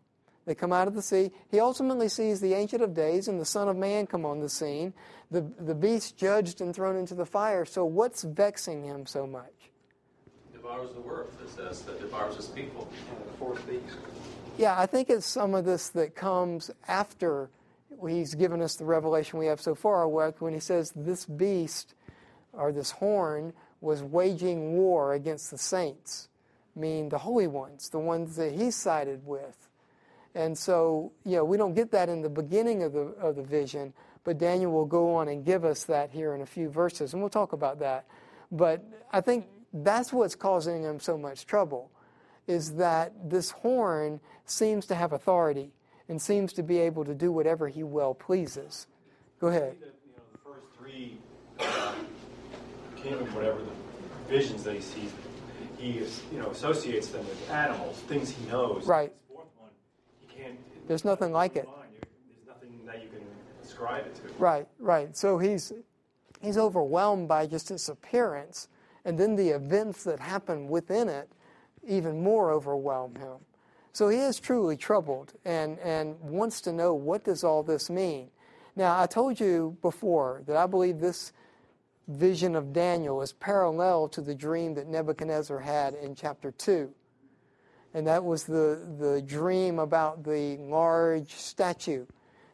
They 0.49 0.55
come 0.55 0.73
out 0.73 0.88
of 0.88 0.95
the 0.95 1.02
sea. 1.02 1.31
He 1.50 1.61
ultimately 1.61 2.09
sees 2.09 2.40
the 2.40 2.55
Ancient 2.55 2.83
of 2.83 2.95
Days 2.95 3.28
and 3.28 3.38
the 3.38 3.45
Son 3.45 3.69
of 3.69 3.76
Man 3.76 4.07
come 4.07 4.25
on 4.25 4.40
the 4.40 4.49
scene. 4.49 4.95
The, 5.31 5.43
the 5.61 5.75
beast 5.75 6.17
judged 6.17 6.62
and 6.62 6.75
thrown 6.75 6.97
into 6.97 7.14
the 7.14 7.26
fire. 7.26 7.67
So, 7.67 7.85
what's 7.85 8.23
vexing 8.23 8.83
him 8.83 9.05
so 9.05 9.26
much? 9.26 9.52
Devours 10.55 10.88
the 10.95 11.07
earth, 11.07 11.38
it 11.45 11.50
says, 11.50 11.83
that 11.83 12.00
devours 12.00 12.37
his 12.37 12.47
people. 12.47 12.90
And 13.11 13.28
the 13.28 13.37
fourth 13.37 13.69
beast. 13.69 13.99
Yeah, 14.57 14.81
I 14.81 14.87
think 14.87 15.11
it's 15.11 15.26
some 15.26 15.55
of 15.55 15.67
this 15.67 15.90
that 15.90 16.14
comes 16.14 16.71
after 16.88 17.50
he's 18.09 18.35
given 18.35 18.62
us 18.62 18.76
the 18.76 18.87
revelation 18.87 19.38
we 19.38 19.47
have 19.49 19.61
so 19.61 19.75
far, 19.75 20.09
when 20.09 20.55
he 20.55 20.61
says 20.61 20.95
this 20.97 21.26
beast 21.26 21.95
or 22.55 22.73
this 22.73 22.93
horn 22.93 23.52
was 23.83 24.02
waging 24.02 24.73
war 24.73 25.12
against 25.12 25.50
the 25.50 25.59
saints, 25.59 26.31
meaning 26.75 27.11
the 27.11 27.19
holy 27.19 27.49
ones, 27.49 27.90
the 27.90 27.99
ones 27.99 28.37
that 28.37 28.55
he 28.55 28.71
sided 28.71 29.26
with. 29.26 29.67
And 30.35 30.56
so, 30.56 31.12
you 31.25 31.37
know, 31.37 31.44
we 31.44 31.56
don't 31.56 31.75
get 31.75 31.90
that 31.92 32.08
in 32.08 32.23
the 32.23 32.28
beginning 32.28 32.82
of 32.82 32.92
the, 32.92 33.00
of 33.20 33.37
the 33.37 33.42
vision, 33.42 33.92
but 34.25 34.38
Daniel 34.38 34.73
will 34.73 34.87
go 34.87 35.16
on 35.16 35.28
and 35.28 35.44
give 35.44 35.64
us 35.64 35.85
that 35.85 36.11
here 36.11 36.35
in 36.35 36.42
a 36.42 36.47
few 36.47 36.68
verses, 36.68 37.12
and 37.12 37.23
we'll 37.23 37.30
talk 37.30 37.52
about 37.52 37.78
that. 37.80 38.06
But 38.52 38.85
I 39.12 39.20
think 39.20 39.47
that's 39.73 40.12
what's 40.12 40.35
causing 40.35 40.82
him 40.82 41.00
so 41.00 41.18
much 41.18 41.47
trouble, 41.47 41.90
is 42.47 42.75
that 42.75 43.12
this 43.28 43.50
horn 43.50 44.20
seems 44.44 44.87
to 44.87 44.94
have 44.94 45.12
authority 45.12 45.73
and 46.08 46.20
seems 46.20 46.52
to 46.54 46.62
be 46.62 46.78
able 46.78 47.04
to 47.04 47.14
do 47.14 47.30
whatever 47.30 47.68
he 47.68 47.82
well 47.82 48.14
pleases. 48.14 48.87
Go 49.40 49.49
ahead. 49.49 49.76
The, 49.80 49.87
you 49.87 49.92
know, 50.16 50.23
the 50.32 50.38
first 50.38 50.66
three 50.78 51.18
uh, 51.61 51.94
kingdoms, 52.97 53.32
whatever 53.35 53.58
the 53.58 54.32
visions 54.32 54.62
that 54.64 54.75
he 54.75 54.80
sees, 54.80 55.12
he 55.78 56.04
you 56.32 56.38
know 56.40 56.50
associates 56.50 57.08
them 57.08 57.26
with 57.26 57.50
animals, 57.50 57.99
things 58.08 58.30
he 58.30 58.44
knows. 58.47 58.87
Right. 58.87 59.12
This 59.12 59.23
fourth 59.28 59.47
one, 59.56 59.70
he 60.20 60.26
can't. 60.26 60.27
There's 60.87 61.04
nothing 61.04 61.33
like 61.33 61.57
it. 61.57 61.68
There's 61.68 62.47
nothing 62.47 62.80
that 62.87 63.02
you 63.02 63.09
can 63.09 63.21
ascribe 63.62 64.07
it 64.07 64.14
to. 64.16 64.23
Right, 64.38 64.66
right. 64.78 65.16
So 65.16 65.38
he's 65.38 65.73
he's 66.40 66.59
overwhelmed 66.59 67.28
by 67.28 67.47
just 67.47 67.71
its 67.71 67.88
appearance, 67.88 68.68
and 69.04 69.18
then 69.18 69.37
the 69.37 69.50
events 69.50 70.04
that 70.04 70.21
happen 70.21 70.68
within 70.68 71.09
it 71.09 71.28
even 71.87 72.23
more 72.23 72.50
overwhelm 72.50 73.14
him. 73.16 73.38
So 73.92 74.09
he 74.09 74.18
is 74.18 74.38
truly 74.38 74.76
troubled 74.76 75.33
and, 75.45 75.78
and 75.80 76.21
wants 76.21 76.61
to 76.62 76.73
know 76.73 76.95
what 76.95 77.25
does 77.25 77.42
all 77.42 77.62
this 77.62 77.90
mean. 77.90 78.30
Now, 78.76 79.00
I 79.00 79.07
told 79.07 79.40
you 79.40 79.76
before 79.83 80.42
that 80.47 80.57
I 80.57 80.66
believe 80.66 81.00
this 81.00 81.33
vision 82.07 82.54
of 82.54 82.73
Daniel 82.73 83.21
is 83.23 83.33
parallel 83.33 84.09
to 84.09 84.21
the 84.21 84.35
dream 84.35 84.75
that 84.75 84.87
Nebuchadnezzar 84.87 85.59
had 85.59 85.95
in 85.95 86.14
chapter 86.14 86.52
2. 86.52 86.90
And 87.95 88.07
that 88.07 88.25
was 88.25 88.45
the, 88.45 88.80
the 88.99 89.23
dream 89.23 89.78
about 89.78 90.23
the 90.25 90.57
large 90.59 91.33
statue 91.33 92.07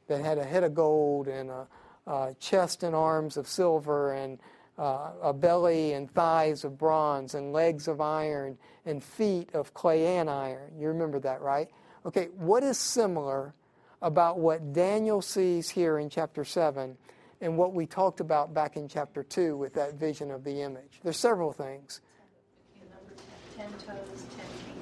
that 0.07 0.21
had 0.21 0.39
a 0.39 0.45
head 0.45 0.65
of 0.65 0.75
gold 0.75 1.29
and 1.29 1.51
a, 1.51 1.67
a 2.07 2.35
chest 2.39 2.83
and 2.83 2.95
arms 2.95 3.37
of 3.37 3.49
silver 3.49 4.13
and 4.13 4.39
uh, 4.79 5.11
a 5.23 5.33
belly 5.33 5.93
and 5.93 6.11
thighs 6.13 6.65
of 6.65 6.79
bronze 6.79 7.35
and 7.35 7.53
legs 7.53 7.89
of 7.89 8.01
iron 8.01 8.59
and 8.87 9.03
feet 9.03 9.49
of 9.55 9.73
clay 9.75 10.17
and 10.17 10.29
iron. 10.29 10.71
You 10.79 10.89
remember 10.89 11.21
that, 11.21 11.41
right? 11.41 11.69
Okay, 12.07 12.29
what 12.37 12.63
is 12.63 12.79
similar 12.79 13.55
about 14.03 14.39
what 14.39 14.73
Daniel 14.73 15.23
sees 15.23 15.71
here 15.71 15.99
in 15.99 16.11
chapter 16.11 16.45
7 16.45 16.97
and 17.41 17.57
what 17.57 17.73
we 17.73 17.87
talked 17.87 18.21
about 18.21 18.53
back 18.53 18.77
in 18.77 18.89
chapter 18.89 19.23
2 19.23 19.57
with 19.57 19.75
that 19.75 19.95
vision 19.95 20.31
of 20.31 20.45
the 20.45 20.61
image? 20.61 21.01
There's 21.03 21.17
several 21.17 21.53
things. 21.53 22.01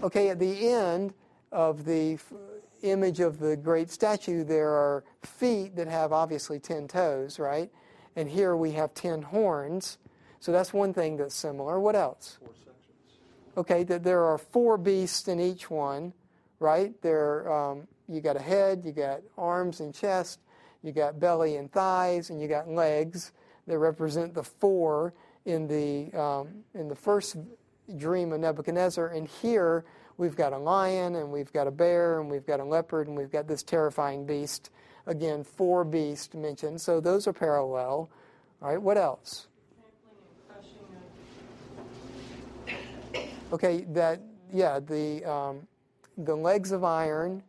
Okay, 0.02 0.30
at 0.30 0.38
the 0.38 0.68
end 0.68 1.14
of 1.50 1.84
the 1.84 2.18
image 2.82 3.20
of 3.20 3.38
the 3.38 3.56
great 3.56 3.90
statue, 3.90 4.44
there 4.44 4.70
are 4.70 5.04
feet 5.22 5.76
that 5.76 5.88
have 5.88 6.12
obviously 6.12 6.58
10 6.58 6.88
toes, 6.88 7.38
right? 7.38 7.70
and 8.16 8.28
here 8.28 8.56
we 8.56 8.72
have 8.72 8.94
10 8.94 9.22
horns. 9.22 9.98
So 10.40 10.52
that's 10.52 10.72
one 10.72 10.92
thing 10.92 11.16
that's 11.16 11.34
similar. 11.34 11.78
What 11.80 11.96
else? 11.96 12.38
Four 12.40 12.48
sections. 12.48 13.18
Okay, 13.56 13.84
that 13.84 14.02
there 14.02 14.24
are 14.24 14.38
four 14.38 14.76
beasts 14.76 15.28
in 15.28 15.40
each 15.40 15.70
one, 15.70 16.12
right? 16.58 17.00
There, 17.02 17.52
um, 17.52 17.86
you 18.08 18.20
got 18.20 18.36
a 18.36 18.42
head, 18.42 18.82
you 18.84 18.92
got 18.92 19.20
arms 19.38 19.80
and 19.80 19.94
chest, 19.94 20.40
you 20.82 20.92
got 20.92 21.20
belly 21.20 21.56
and 21.56 21.70
thighs, 21.70 22.30
and 22.30 22.40
you 22.40 22.48
got 22.48 22.68
legs 22.68 23.32
that 23.66 23.78
represent 23.78 24.34
the 24.34 24.42
four 24.42 25.14
in 25.44 25.68
the 25.68 26.12
um, 26.18 26.64
in 26.74 26.88
the 26.88 26.94
first 26.94 27.36
dream 27.96 28.32
of 28.32 28.40
Nebuchadnezzar. 28.40 29.08
And 29.08 29.28
here 29.28 29.84
we've 30.16 30.37
got 30.37 30.52
a 30.52 30.58
lion, 30.58 31.16
and 31.16 31.30
we've 31.30 31.52
got 31.52 31.66
a 31.66 31.70
bear, 31.70 32.20
and 32.20 32.30
we've 32.30 32.46
got 32.46 32.61
a 32.61 32.64
leopard, 32.64 33.08
and 33.08 33.16
we've 33.16 33.32
got 33.32 33.49
this 33.49 33.62
terrifying 33.62 34.26
beast 34.26 34.70
Again, 35.06 35.42
four 35.42 35.84
beasts 35.84 36.34
mentioned, 36.34 36.80
so 36.80 37.00
those 37.00 37.26
are 37.26 37.32
parallel. 37.32 38.08
All 38.61 38.68
right, 38.68 38.80
what 38.80 38.96
else? 38.96 39.49
Okay, 43.52 43.84
that 43.90 44.20
yeah, 44.52 44.78
the 44.78 45.25
um, 45.25 45.66
the 46.16 46.34
legs 46.34 46.70
of 46.70 46.84
iron 46.84 47.42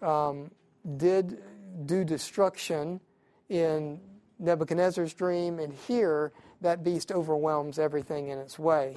um, 0.00 0.50
did 0.96 1.42
do 1.86 2.04
destruction 2.04 3.00
in 3.48 4.00
Nebuchadnezzar's 4.38 5.12
dream, 5.12 5.58
and 5.58 5.72
here 5.72 6.32
that 6.60 6.84
beast 6.84 7.10
overwhelms 7.10 7.78
everything 7.78 8.28
in 8.28 8.38
its 8.38 8.58
way. 8.58 8.96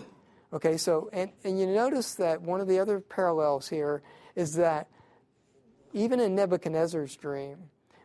Okay, 0.54 0.78
so 0.78 1.10
and, 1.12 1.32
and 1.44 1.60
you 1.60 1.66
notice 1.66 2.14
that 2.16 2.42
one 2.42 2.62
of 2.62 2.68
the 2.68 2.78
other 2.78 3.00
parallels 3.00 3.68
here 3.68 4.04
is 4.36 4.54
that 4.56 4.88
even 5.94 6.20
in 6.20 6.36
Nebuchadnezzar's 6.36 7.16
dream, 7.16 7.58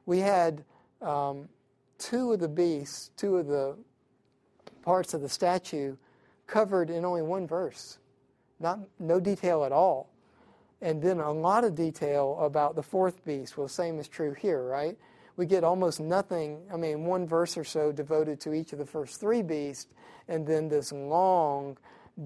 we 0.06 0.20
had 0.20 0.64
um, 1.02 1.50
two 1.98 2.32
of 2.32 2.40
the 2.40 2.48
beasts, 2.48 3.10
two 3.18 3.36
of 3.36 3.46
the 3.48 3.76
parts 4.82 5.12
of 5.12 5.20
the 5.20 5.28
statue 5.28 5.96
covered 6.46 6.88
in 6.88 7.04
only 7.04 7.20
one 7.20 7.46
verse, 7.46 7.98
not 8.60 8.80
no 8.98 9.20
detail 9.20 9.64
at 9.64 9.72
all. 9.72 10.08
And 10.80 11.02
then 11.02 11.18
a 11.20 11.30
lot 11.30 11.64
of 11.64 11.74
detail 11.74 12.38
about 12.40 12.76
the 12.76 12.82
fourth 12.82 13.24
beast. 13.26 13.58
Well, 13.58 13.66
the 13.66 13.72
same 13.72 13.98
is 13.98 14.08
true 14.08 14.32
here, 14.32 14.62
right? 14.62 14.96
We 15.36 15.44
get 15.44 15.64
almost 15.64 16.00
nothing, 16.00 16.62
I 16.72 16.76
mean, 16.76 17.04
one 17.04 17.26
verse 17.26 17.58
or 17.58 17.64
so 17.64 17.92
devoted 17.92 18.40
to 18.40 18.54
each 18.54 18.72
of 18.72 18.78
the 18.78 18.86
first 18.86 19.20
three 19.20 19.42
beasts, 19.42 19.88
and 20.28 20.46
then 20.46 20.68
this 20.68 20.92
long, 20.92 21.76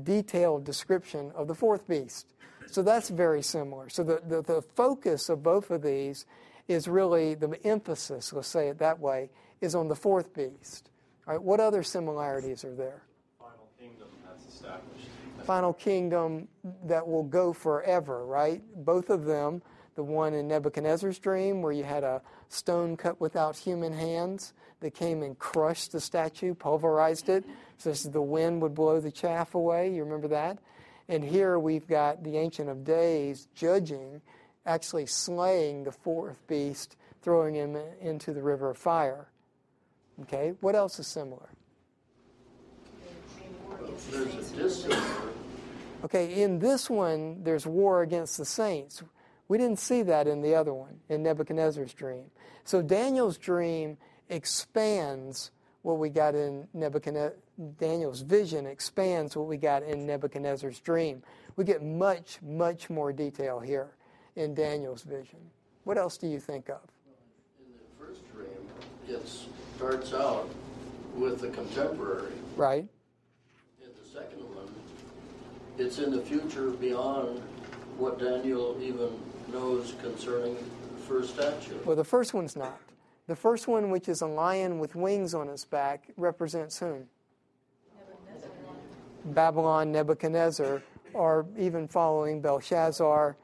detailed 0.03 0.65
description 0.65 1.33
of 1.35 1.49
the 1.49 1.55
fourth 1.55 1.87
beast. 1.89 2.27
So 2.67 2.83
that's 2.83 3.11
very 3.11 3.43
similar. 3.43 3.89
So 3.91 4.03
the, 4.03 4.23
the, 4.27 4.43
the, 4.43 4.63
focus 4.63 5.29
of 5.29 5.43
both 5.43 5.71
of 5.71 5.83
these 5.83 6.25
is 6.69 6.89
really 6.89 7.35
the 7.35 7.59
emphasis, 7.65 8.33
let's 8.33 8.49
say 8.49 8.69
it 8.69 8.79
that 8.79 8.99
way, 8.99 9.31
is 9.61 9.75
on 9.75 9.89
the 9.89 9.97
fourth 9.97 10.35
beast. 10.35 10.91
All 11.27 11.35
right, 11.35 11.43
what 11.43 11.61
other 11.61 11.83
similarities 11.83 12.65
are 12.65 12.75
there? 12.75 13.03
Final 13.39 13.69
kingdom 13.79 14.09
that's 14.25 14.47
established. 14.47 15.09
Final 15.45 15.73
kingdom 15.73 16.49
that 16.85 17.07
will 17.07 17.25
go 17.25 17.53
forever, 17.53 18.25
right? 18.25 18.63
Both 18.85 19.11
of 19.11 19.25
them, 19.25 19.61
the 19.95 20.03
one 20.03 20.35
in 20.35 20.49
Nebuchadnezzar's 20.49 21.19
dream 21.19 21.63
where 21.63 21.73
you 21.73 21.85
had 21.85 22.05
a 22.05 22.23
stone 22.49 22.97
cut 22.97 23.21
without 23.21 23.57
human 23.57 23.93
hands 23.93 24.53
that 24.81 24.95
came 24.95 25.23
and 25.23 25.39
crushed 25.39 25.93
the 25.93 26.01
statue, 26.01 26.55
pulverized 26.55 27.29
it, 27.29 27.45
so 27.79 27.93
the 27.93 28.23
wind 28.23 28.63
would 28.63 28.75
blow 28.75 29.01
the 29.01 29.11
chaff 29.11 29.55
away. 29.55 29.93
You 29.93 30.05
remember 30.05 30.29
that? 30.29 30.59
And 31.09 31.25
here 31.25 31.59
we've 31.59 31.87
got 31.87 32.25
the 32.25 32.37
Ancient 32.39 32.69
of 32.69 32.85
Days 32.85 33.49
judging, 33.55 34.23
actually 34.65 35.07
slaying 35.07 35.85
the 35.85 35.93
fourth 35.93 36.47
beast, 36.47 36.97
throwing 37.23 37.55
him 37.55 37.77
into 38.01 38.33
the 38.33 38.43
river 38.43 38.71
of 38.71 38.79
fire. 38.79 39.29
Okay, 40.23 40.55
what 40.61 40.75
else 40.75 40.99
is 40.99 41.07
similar? 41.07 41.49
There's 44.11 44.53
a 44.53 44.57
dissimilar. 44.57 45.03
Okay, 46.05 46.43
in 46.43 46.59
this 46.59 46.91
one, 46.91 47.43
there's 47.45 47.67
war 47.67 48.03
against 48.03 48.37
the 48.37 48.45
saints. 48.45 49.03
We 49.53 49.59
didn't 49.59 49.81
see 49.81 50.03
that 50.05 50.27
in 50.27 50.41
the 50.41 50.55
other 50.55 50.73
one, 50.73 51.01
in 51.11 51.23
Nebuchadnezzar's 51.23 51.93
dream. 51.93 52.25
So 52.65 52.81
Daniel's 52.81 53.37
dream 53.37 53.99
expands 54.31 55.51
what 55.83 55.99
we 55.99 56.09
got 56.09 56.35
in 56.35 56.67
Nebuchadnezzar, 56.73 57.37
Daniel's 57.79 58.23
vision 58.23 58.65
expands 58.65 59.37
what 59.37 59.49
we 59.49 59.59
got 59.59 59.83
in 59.83 60.07
Nebuchadnezzar's 60.07 60.81
dream. 60.81 61.23
We 61.57 61.67
get 61.67 61.83
much, 61.83 62.39
much 62.41 62.89
more 62.89 63.13
detail 63.13 63.61
here 63.61 63.91
in 64.37 64.55
Daniel's 64.55 65.03
vision. 65.03 65.41
What 65.85 65.99
else 65.99 66.17
do 66.17 66.29
you 66.29 66.41
think 66.41 66.71
of? 66.71 66.81
In 67.59 67.75
the 67.77 68.07
first 68.07 68.23
dream, 68.33 68.49
it 69.07 69.29
starts 69.77 70.15
out 70.15 70.49
with 71.15 71.43
the 71.43 71.49
contemporary. 71.49 72.33
Right. 72.57 72.89
In 73.83 73.91
the 74.03 74.19
second 74.19 74.39
one, 74.39 74.75
it's 75.77 75.99
in 75.99 76.11
the 76.11 76.23
future 76.23 76.71
beyond 76.71 77.43
what 77.99 78.19
Daniel 78.19 78.79
even 78.81 79.11
knows 79.53 79.95
concerning 80.01 80.55
the 80.55 81.03
first 81.03 81.35
statue. 81.35 81.79
Well, 81.85 81.97
the 81.97 82.05
first 82.05 82.35
one's 82.35 82.57
not. 82.57 82.81
The 83.27 83.37
first 83.37 83.69
one, 83.69 83.91
which 83.91 84.09
is 84.09 84.21
a 84.21 84.27
lion 84.27 84.79
with 84.79 84.95
wings 84.95 85.35
on 85.35 85.49
its 85.49 85.65
back, 85.65 86.09
represents 86.17 86.79
whom? 86.79 87.05
Babylon, 89.25 89.93
Nebuchadnezzar, 89.93 90.83
or 91.15 91.47
even 91.57 91.87
following 91.87 92.41
Belshazzar. 92.41 93.37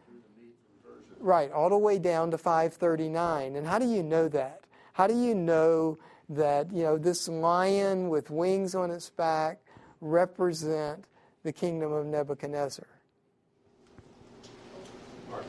Right, 1.21 1.53
all 1.53 1.69
the 1.69 1.79
way 1.79 1.99
down 1.99 2.31
to 2.33 2.39
539. 2.39 3.57
And 3.57 3.67
how 3.67 3.79
do 3.79 3.87
you 3.87 4.03
know 4.03 4.29
that? 4.29 4.63
How 4.93 5.07
do 5.07 5.15
you 5.15 5.35
know 5.35 5.99
that, 6.31 6.73
you 6.73 6.83
know, 6.83 6.99
this 6.99 7.29
lion 7.29 8.09
with 8.09 8.31
wings 8.31 8.75
on 8.75 8.91
its 8.91 9.11
back 9.11 9.61
represent 10.01 11.05
the 11.45 11.53
kingdom 11.53 11.93
of 11.93 12.07
Nebuchadnezzar? 12.07 12.87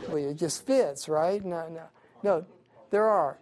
Well, 0.08 0.18
it 0.18 0.36
just 0.36 0.66
fits, 0.66 1.08
right? 1.08 1.44
No, 1.44 1.68
no, 1.70 1.84
no. 2.24 2.46
There 2.90 3.08
are. 3.08 3.38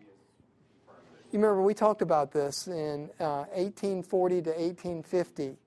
You 1.32 1.40
remember 1.40 1.62
we 1.62 1.74
talked 1.74 2.02
about 2.02 2.32
this 2.32 2.68
in 2.68 3.10
uh, 3.20 3.46
1840 3.54 4.42
to 4.44 4.50
1850. 4.50 5.58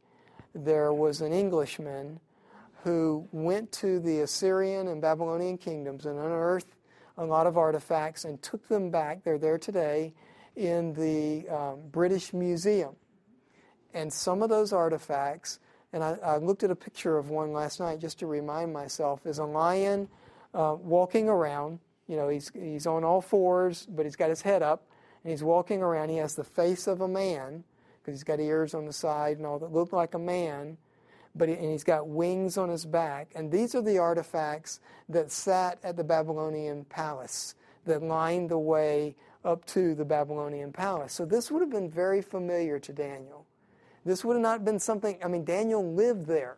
There 0.55 0.93
was 0.93 1.21
an 1.21 1.33
Englishman 1.33 2.21
who 2.83 3.29
went 3.31 3.71
to 3.73 4.01
the 4.01 4.21
Assyrian 4.21 4.89
and 4.89 5.03
Babylonian 5.03 5.59
kingdoms 5.59 6.07
and 6.07 6.19
unearthed 6.19 6.75
a 7.19 7.25
lot 7.25 7.47
of 7.47 7.59
artifacts 7.59 8.25
and 8.25 8.41
took 8.43 8.67
them 8.69 8.91
back. 8.91 9.23
They're 9.23 9.39
there 9.39 9.59
today 9.59 10.15
in 10.57 10.95
the 10.95 11.49
um, 11.55 11.81
British 11.91 12.33
Museum. 12.33 12.97
And 13.93 14.13
some 14.13 14.43
of 14.43 14.49
those 14.49 14.73
artifacts, 14.73 15.59
and 15.93 16.03
I, 16.03 16.17
I, 16.25 16.37
looked 16.39 16.63
at 16.63 16.71
a 16.71 16.77
picture 16.77 17.19
of 17.19 17.29
one 17.29 17.53
last 17.53 17.81
night 17.81 18.01
just 18.01 18.19
to 18.21 18.27
remind 18.27 18.73
myself, 18.73 19.27
is 19.27 19.39
a 19.39 19.45
lion 19.45 20.09
uh, 20.55 20.77
walking 20.81 21.29
around. 21.29 21.81
You 22.07 22.17
know, 22.17 22.29
he's, 22.29 22.51
he's 22.55 22.87
on 22.87 23.05
all 23.05 23.21
fours, 23.21 23.87
but 23.89 24.05
he's 24.05 24.17
got 24.17 24.31
his 24.31 24.43
head 24.43 24.63
up, 24.63 24.85
and 25.23 25.31
he's 25.31 25.43
walking 25.43 25.83
around. 25.83 26.09
He 26.09 26.17
has 26.17 26.35
the 26.35 26.45
face 26.45 26.87
of 26.87 27.01
a 27.01 27.09
man, 27.09 27.65
because 28.01 28.19
he's 28.19 28.25
got 28.25 28.41
ears 28.41 28.75
on 28.75 28.87
the 28.87 28.93
side 28.93 29.37
and 29.37 29.47
all 29.47 29.59
that 29.59 29.73
look 29.73 29.93
like 29.93 30.15
a 30.15 30.19
man 30.19 30.77
but 31.35 31.49
he, 31.49 31.55
and 31.55 31.71
he's 31.71 31.85
got 31.85 32.09
wings 32.09 32.59
on 32.59 32.69
his 32.69 32.85
back. 32.85 33.33
And 33.35 33.51
these 33.51 33.75
are 33.75 33.83
the 33.83 33.99
artifacts 33.99 34.81
that 35.09 35.31
sat 35.31 35.79
at 35.83 35.97
the 35.97 36.05
Babylonian 36.05 36.85
palace 36.85 37.55
that 37.87 38.03
lined 38.03 38.51
the 38.51 38.59
way 38.59 39.17
up 39.45 39.65
to 39.67 39.95
the 39.95 40.05
Babylonian 40.05 40.73
palace. 40.73 41.13
So 41.13 41.25
this 41.25 41.51
would 41.51 41.61
have 41.61 41.71
been 41.71 41.91
very 41.91 42.21
familiar 42.21 42.79
to 42.81 42.93
Daniel. 42.93 43.47
This 44.05 44.25
would 44.25 44.35
have 44.35 44.43
not 44.43 44.65
been 44.65 44.79
something, 44.79 45.19
I 45.25 45.29
mean, 45.29 45.45
Daniel 45.45 45.95
lived 45.95 46.27
there. 46.27 46.57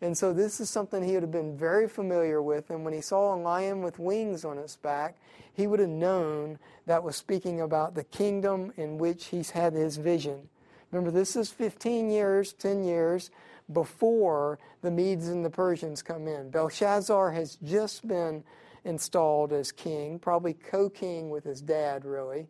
And 0.00 0.16
so 0.16 0.32
this 0.32 0.60
is 0.60 0.70
something 0.70 1.02
he 1.02 1.14
would 1.14 1.22
have 1.22 1.32
been 1.32 1.56
very 1.56 1.88
familiar 1.88 2.40
with. 2.40 2.70
And 2.70 2.84
when 2.84 2.94
he 2.94 3.00
saw 3.00 3.34
a 3.34 3.36
lion 3.36 3.82
with 3.82 3.98
wings 3.98 4.44
on 4.44 4.58
its 4.58 4.76
back, 4.76 5.16
he 5.52 5.66
would 5.66 5.80
have 5.80 5.88
known 5.88 6.58
that 6.86 7.02
was 7.02 7.16
speaking 7.16 7.60
about 7.60 7.94
the 7.94 8.04
kingdom 8.04 8.72
in 8.76 8.98
which 8.98 9.26
he's 9.26 9.50
had 9.50 9.72
his 9.72 9.96
vision. 9.96 10.48
Remember, 10.92 11.10
this 11.10 11.34
is 11.36 11.50
15 11.50 12.10
years, 12.10 12.52
10 12.54 12.84
years 12.84 13.30
before 13.72 14.58
the 14.82 14.90
Medes 14.90 15.28
and 15.28 15.44
the 15.44 15.50
Persians 15.50 16.02
come 16.02 16.28
in. 16.28 16.50
Belshazzar 16.50 17.32
has 17.32 17.56
just 17.56 18.06
been 18.06 18.44
installed 18.84 19.52
as 19.52 19.72
king, 19.72 20.18
probably 20.18 20.54
co 20.54 20.88
king 20.88 21.28
with 21.28 21.44
his 21.44 21.60
dad, 21.60 22.04
really, 22.04 22.46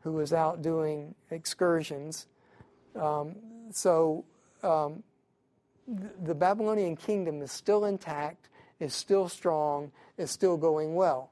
who 0.00 0.12
was 0.12 0.32
out 0.32 0.62
doing 0.62 1.14
excursions. 1.30 2.26
Um, 2.94 3.34
so 3.72 4.24
um, 4.62 5.02
the 5.86 6.34
Babylonian 6.34 6.96
kingdom 6.96 7.42
is 7.42 7.52
still 7.52 7.84
intact, 7.84 8.48
is 8.80 8.94
still 8.94 9.28
strong, 9.28 9.92
is 10.16 10.30
still 10.30 10.56
going 10.56 10.94
well. 10.94 11.30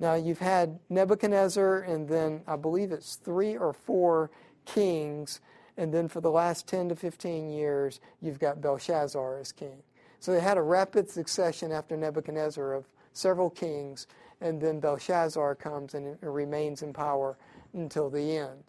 Now 0.00 0.14
you've 0.14 0.40
had 0.40 0.78
Nebuchadnezzar, 0.88 1.78
and 1.80 2.08
then 2.08 2.42
I 2.46 2.56
believe 2.56 2.92
it's 2.92 3.16
three 3.16 3.56
or 3.56 3.72
four 3.72 4.30
kings 4.64 5.40
and 5.76 5.92
then 5.92 6.08
for 6.08 6.20
the 6.20 6.30
last 6.30 6.66
10 6.66 6.90
to 6.90 6.96
15 6.96 7.50
years, 7.50 8.00
you've 8.20 8.38
got 8.38 8.60
Belshazzar 8.60 9.38
as 9.38 9.52
king. 9.52 9.82
So 10.20 10.32
they 10.32 10.40
had 10.40 10.58
a 10.58 10.62
rapid 10.62 11.10
succession 11.10 11.72
after 11.72 11.96
Nebuchadnezzar 11.96 12.74
of 12.74 12.84
several 13.12 13.50
kings, 13.50 14.06
and 14.40 14.60
then 14.60 14.80
Belshazzar 14.80 15.54
comes 15.56 15.94
and 15.94 16.16
remains 16.20 16.82
in 16.82 16.92
power 16.92 17.36
until 17.72 18.10
the 18.10 18.36
end. 18.36 18.64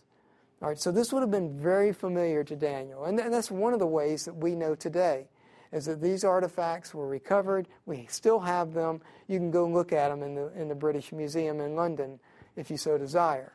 All 0.64 0.70
right, 0.70 0.80
so 0.80 0.94
this 0.94 1.12
would 1.12 1.20
have 1.20 1.30
been 1.30 1.60
very 1.60 1.92
familiar 1.92 2.42
to 2.46 2.56
Daniel. 2.56 3.04
And 3.04 3.20
that's 3.20 3.52
one 3.52 3.74
of 3.74 3.80
the 3.80 3.86
ways 3.86 4.24
that 4.24 4.34
we 4.34 4.56
know 4.56 4.76
today 4.76 5.28
is 5.74 5.88
that 5.88 6.02
these 6.02 6.24
artifacts 6.24 6.94
were 6.94 7.06
recovered. 7.06 7.68
We 7.86 8.08
still 8.10 8.40
have 8.40 8.74
them. 8.74 9.02
You 9.28 9.40
can 9.40 9.52
go 9.52 9.68
look 9.68 9.92
at 9.92 10.08
them 10.08 10.24
in 10.24 10.36
the, 10.36 10.54
in 10.54 10.70
the 10.70 10.76
British 10.76 11.12
Museum 11.12 11.60
in 11.60 11.76
London 11.76 12.18
if 12.56 12.72
you 12.72 12.78
so 12.78 12.98
desire. 12.98 13.52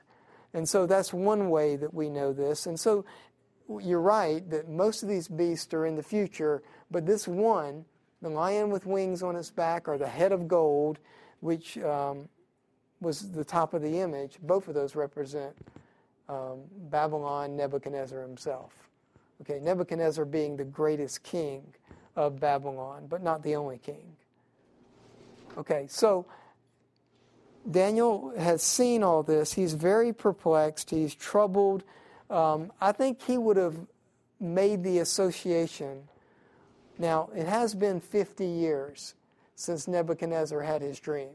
And 0.53 0.69
so 0.69 0.85
that's 0.85 1.11
one 1.11 1.49
way 1.49 1.77
that 1.77 1.95
we 1.95 2.11
know 2.11 2.35
this. 2.35 2.67
And 2.67 2.79
so 2.79 3.07
you're 3.81 4.03
right 4.03 4.49
that 4.51 4.69
most 4.69 5.03
of 5.03 5.09
these 5.09 5.29
beasts 5.29 5.73
are 5.73 5.87
in 5.87 5.97
the 5.97 6.03
future, 6.03 6.63
but 6.91 7.07
this 7.07 7.27
one, 7.27 7.87
the 8.21 8.29
lion 8.29 8.69
with 8.69 8.85
wings 8.85 9.23
on 9.23 9.35
its 9.35 9.51
back, 9.51 9.89
or 9.89 9.97
the 9.97 10.07
head 10.07 10.33
of 10.33 10.47
gold, 10.47 10.99
which 11.41 11.79
um, 11.79 12.29
was 13.01 13.33
the 13.33 13.45
top 13.45 13.73
of 13.73 13.81
the 13.81 13.99
image, 13.99 14.37
both 14.43 14.69
of 14.69 14.75
those 14.75 14.95
represent 14.95 15.57
um, 16.29 16.61
Babylon, 16.91 17.57
Nebuchadnezzar 17.57 18.21
himself. 18.21 18.73
Okay, 19.43 19.61
Nebuchadnezzar 19.61 20.25
being 20.25 20.57
the 20.57 20.65
greatest 20.65 21.23
king 21.23 21.63
of 22.17 22.41
Babylon, 22.41 23.07
but 23.09 23.23
not 23.23 23.43
the 23.43 23.57
only 23.57 23.79
king. 23.79 24.17
Okay, 25.57 25.87
so 25.89 26.27
Daniel 27.71 28.33
has 28.39 28.63
seen 28.63 29.03
all 29.03 29.23
this. 29.23 29.53
He's 29.53 29.75
very 29.75 30.13
perplexed. 30.13 30.91
He's 30.91 31.15
troubled 31.15 31.85
um, 32.31 32.73
I 32.81 32.93
think 32.93 33.23
he 33.23 33.39
would 33.39 33.57
have 33.57 33.77
made 34.41 34.83
the 34.83 34.99
association. 34.99 36.09
Now, 36.99 37.31
it 37.35 37.47
has 37.47 37.75
been 37.75 38.01
50 38.01 38.47
years 38.47 39.15
since 39.55 39.89
Nebuchadnezzar 39.89 40.61
had 40.61 40.83
his 40.83 41.01
dream. 41.01 41.31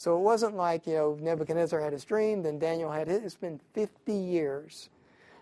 So 0.00 0.16
it 0.16 0.20
wasn't 0.20 0.56
like, 0.56 0.86
you 0.86 0.94
know, 0.94 1.18
Nebuchadnezzar 1.20 1.78
had 1.78 1.92
his 1.92 2.06
dream, 2.06 2.42
then 2.42 2.58
Daniel 2.58 2.90
had 2.90 3.06
his. 3.06 3.22
It's 3.22 3.34
been 3.34 3.60
50 3.74 4.14
years 4.14 4.88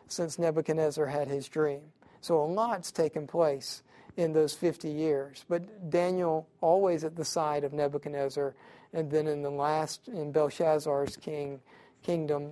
since 0.09 0.37
Nebuchadnezzar 0.37 1.07
had 1.07 1.29
his 1.29 1.49
dream. 1.49 1.83
So 2.23 2.43
a 2.43 2.45
lot's 2.45 2.91
taken 2.91 3.29
place 3.29 3.85
in 4.17 4.33
those 4.33 4.55
50 4.55 4.89
years. 4.89 5.45
But 5.49 5.91
Daniel 5.91 6.49
always 6.61 7.05
at 7.05 7.15
the 7.15 7.25
side 7.25 7.63
of 7.63 7.73
Nebuchadnezzar, 7.73 8.53
and 8.93 9.09
then 9.09 9.29
in 9.29 9.43
the 9.43 9.51
last, 9.51 10.09
in 10.09 10.33
Belshazzar's 10.33 11.17
king, 11.17 11.61
kingdom, 12.03 12.51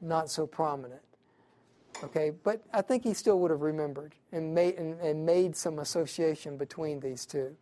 not 0.00 0.30
so 0.30 0.48
prominent. 0.48 1.02
Okay, 2.02 2.32
but 2.42 2.60
I 2.72 2.82
think 2.82 3.04
he 3.04 3.14
still 3.14 3.38
would 3.38 3.52
have 3.52 3.60
remembered 3.60 4.16
and 4.32 4.52
made, 4.52 4.74
and, 4.78 5.00
and 5.00 5.24
made 5.24 5.54
some 5.54 5.78
association 5.78 6.56
between 6.56 6.98
these 6.98 7.24
two. 7.24 7.54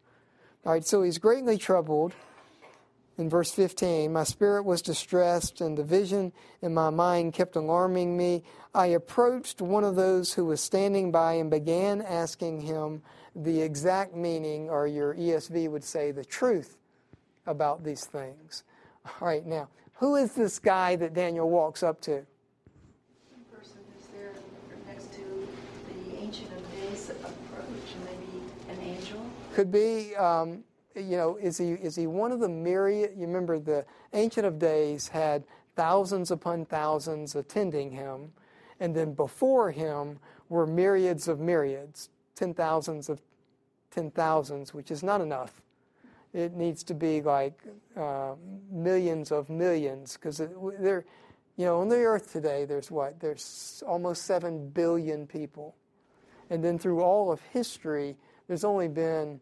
All 0.65 0.73
right, 0.73 0.87
so 0.87 1.03
he's 1.03 1.19
greatly 1.19 1.59
troubled. 1.59 2.15
In 3.19 3.29
verse 3.29 3.51
15, 3.51 4.13
my 4.13 4.23
spirit 4.23 4.63
was 4.63 4.81
distressed, 4.81 5.61
and 5.61 5.77
the 5.77 5.83
vision 5.83 6.33
in 6.63 6.73
my 6.73 6.89
mind 6.91 7.33
kept 7.33 7.57
alarming 7.57 8.17
me. 8.17 8.45
I 8.73 8.87
approached 8.87 9.61
one 9.61 9.83
of 9.83 9.97
those 9.97 10.33
who 10.33 10.45
was 10.45 10.61
standing 10.61 11.11
by 11.11 11.33
and 11.35 11.51
began 11.51 12.01
asking 12.01 12.61
him 12.61 13.03
the 13.35 13.61
exact 13.61 14.15
meaning, 14.15 14.71
or 14.71 14.87
your 14.87 15.15
ESV 15.15 15.69
would 15.69 15.83
say 15.83 16.13
the 16.13 16.25
truth 16.25 16.79
about 17.45 17.83
these 17.83 18.05
things. 18.05 18.63
All 19.05 19.27
right, 19.27 19.45
now, 19.45 19.69
who 19.95 20.15
is 20.15 20.33
this 20.35 20.61
guy 20.61 20.95
that 20.95 21.13
Daniel 21.13 21.51
walks 21.51 21.83
up 21.83 22.01
to? 22.03 22.25
could 29.59 29.73
be, 29.73 30.15
um, 30.15 30.63
you 30.99 31.17
know, 31.17 31.37
is 31.37 31.59
he, 31.59 31.73
is 31.73 31.97
he 31.97 32.07
one 32.07 32.33
of 32.33 32.41
the 32.41 32.49
myriad? 32.49 33.13
You 33.17 33.27
remember 33.27 33.59
the 33.59 33.85
Ancient 34.13 34.47
of 34.47 34.59
Days 34.59 35.09
had 35.09 35.45
thousands 35.77 36.31
upon 36.31 36.65
thousands 36.65 37.35
attending 37.35 37.91
him, 37.91 38.33
and 38.81 38.95
then 38.95 39.15
before 39.15 39.71
him 39.71 40.19
were 40.49 40.67
myriads 40.67 41.29
of 41.29 41.41
myriads, 41.41 42.11
ten 42.35 42.55
thousands 42.55 43.09
of 43.09 43.21
ten 43.91 44.11
thousands, 44.11 44.75
which 44.75 44.91
is 44.91 45.03
not 45.03 45.21
enough. 45.21 45.63
It 46.35 46.55
needs 46.55 46.83
to 46.85 46.95
be 46.95 47.23
like 47.23 47.63
uh, 47.97 48.35
millions 48.71 49.33
of 49.33 49.49
millions, 49.49 50.15
because 50.15 50.43
there, 50.79 51.05
you 51.57 51.65
know, 51.65 51.81
on 51.81 51.89
the 51.89 51.97
earth 51.97 52.33
today, 52.33 52.65
there's 52.65 52.91
what? 52.91 53.19
There's 53.19 53.83
almost 53.87 54.25
seven 54.25 54.69
billion 54.69 55.27
people, 55.27 55.75
and 56.51 56.63
then 56.63 56.79
through 56.79 57.03
all 57.03 57.33
of 57.33 57.41
history, 57.53 58.17
there's 58.47 58.65
only 58.65 58.89
been 58.89 59.41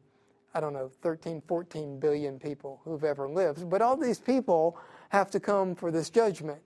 I 0.57 0.61
don't 0.61 0.73
know, 0.73 0.91
13, 1.03 1.43
14 1.47 2.01
billion 2.01 2.39
people 2.39 2.81
who've 2.83 3.05
ever 3.05 3.29
lived. 3.29 3.69
But 3.69 3.83
all 3.83 3.95
these 3.95 4.19
people 4.19 4.79
have 5.11 5.31
to 5.33 5.41
come 5.41 5.75
for 5.75 5.91
this 5.91 6.09
judgment. 6.09 6.63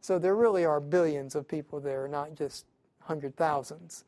So 0.00 0.20
there 0.20 0.36
really 0.36 0.64
are 0.64 0.78
billions 0.78 1.34
of 1.34 1.48
people 1.48 1.80
there, 1.80 2.06
not 2.06 2.36
just 2.36 2.66
hundred 3.00 3.36
thousands. 3.36 4.04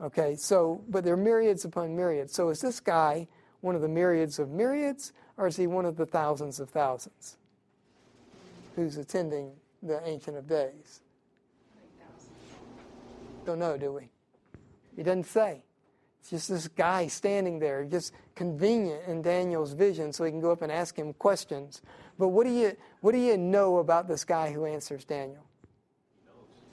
Okay, 0.00 0.36
so, 0.36 0.80
but 0.88 1.02
there 1.02 1.14
are 1.14 1.16
myriads 1.16 1.64
upon 1.64 1.96
myriads. 1.96 2.32
So 2.32 2.50
is 2.50 2.60
this 2.60 2.78
guy 2.78 3.26
one 3.62 3.74
of 3.74 3.82
the 3.82 3.88
myriads 3.88 4.38
of 4.38 4.50
myriads, 4.50 5.12
or 5.36 5.48
is 5.48 5.56
he 5.56 5.66
one 5.66 5.84
of 5.84 5.96
the 5.96 6.06
thousands 6.06 6.60
of 6.60 6.70
thousands 6.70 7.36
who's 8.76 8.96
attending 8.96 9.50
the 9.82 10.00
Ancient 10.06 10.36
of 10.36 10.46
Days? 10.46 11.00
Don't 13.44 13.58
know, 13.58 13.76
do 13.76 13.92
we? 13.92 14.08
He 14.94 15.02
doesn't 15.02 15.26
say. 15.26 15.62
Just 16.30 16.48
this 16.48 16.68
guy 16.68 17.06
standing 17.06 17.58
there, 17.58 17.84
just 17.84 18.12
convenient 18.34 19.02
in 19.06 19.22
Daniel's 19.22 19.72
vision, 19.72 20.12
so 20.12 20.24
he 20.24 20.30
can 20.30 20.40
go 20.40 20.50
up 20.50 20.62
and 20.62 20.70
ask 20.70 20.96
him 20.96 21.12
questions. 21.14 21.82
But 22.18 22.28
what 22.28 22.46
do 22.46 22.52
you 22.52 22.76
what 23.00 23.12
do 23.12 23.18
you 23.18 23.36
know 23.36 23.78
about 23.78 24.08
this 24.08 24.24
guy 24.24 24.52
who 24.52 24.64
answers 24.64 25.04
Daniel? 25.04 25.44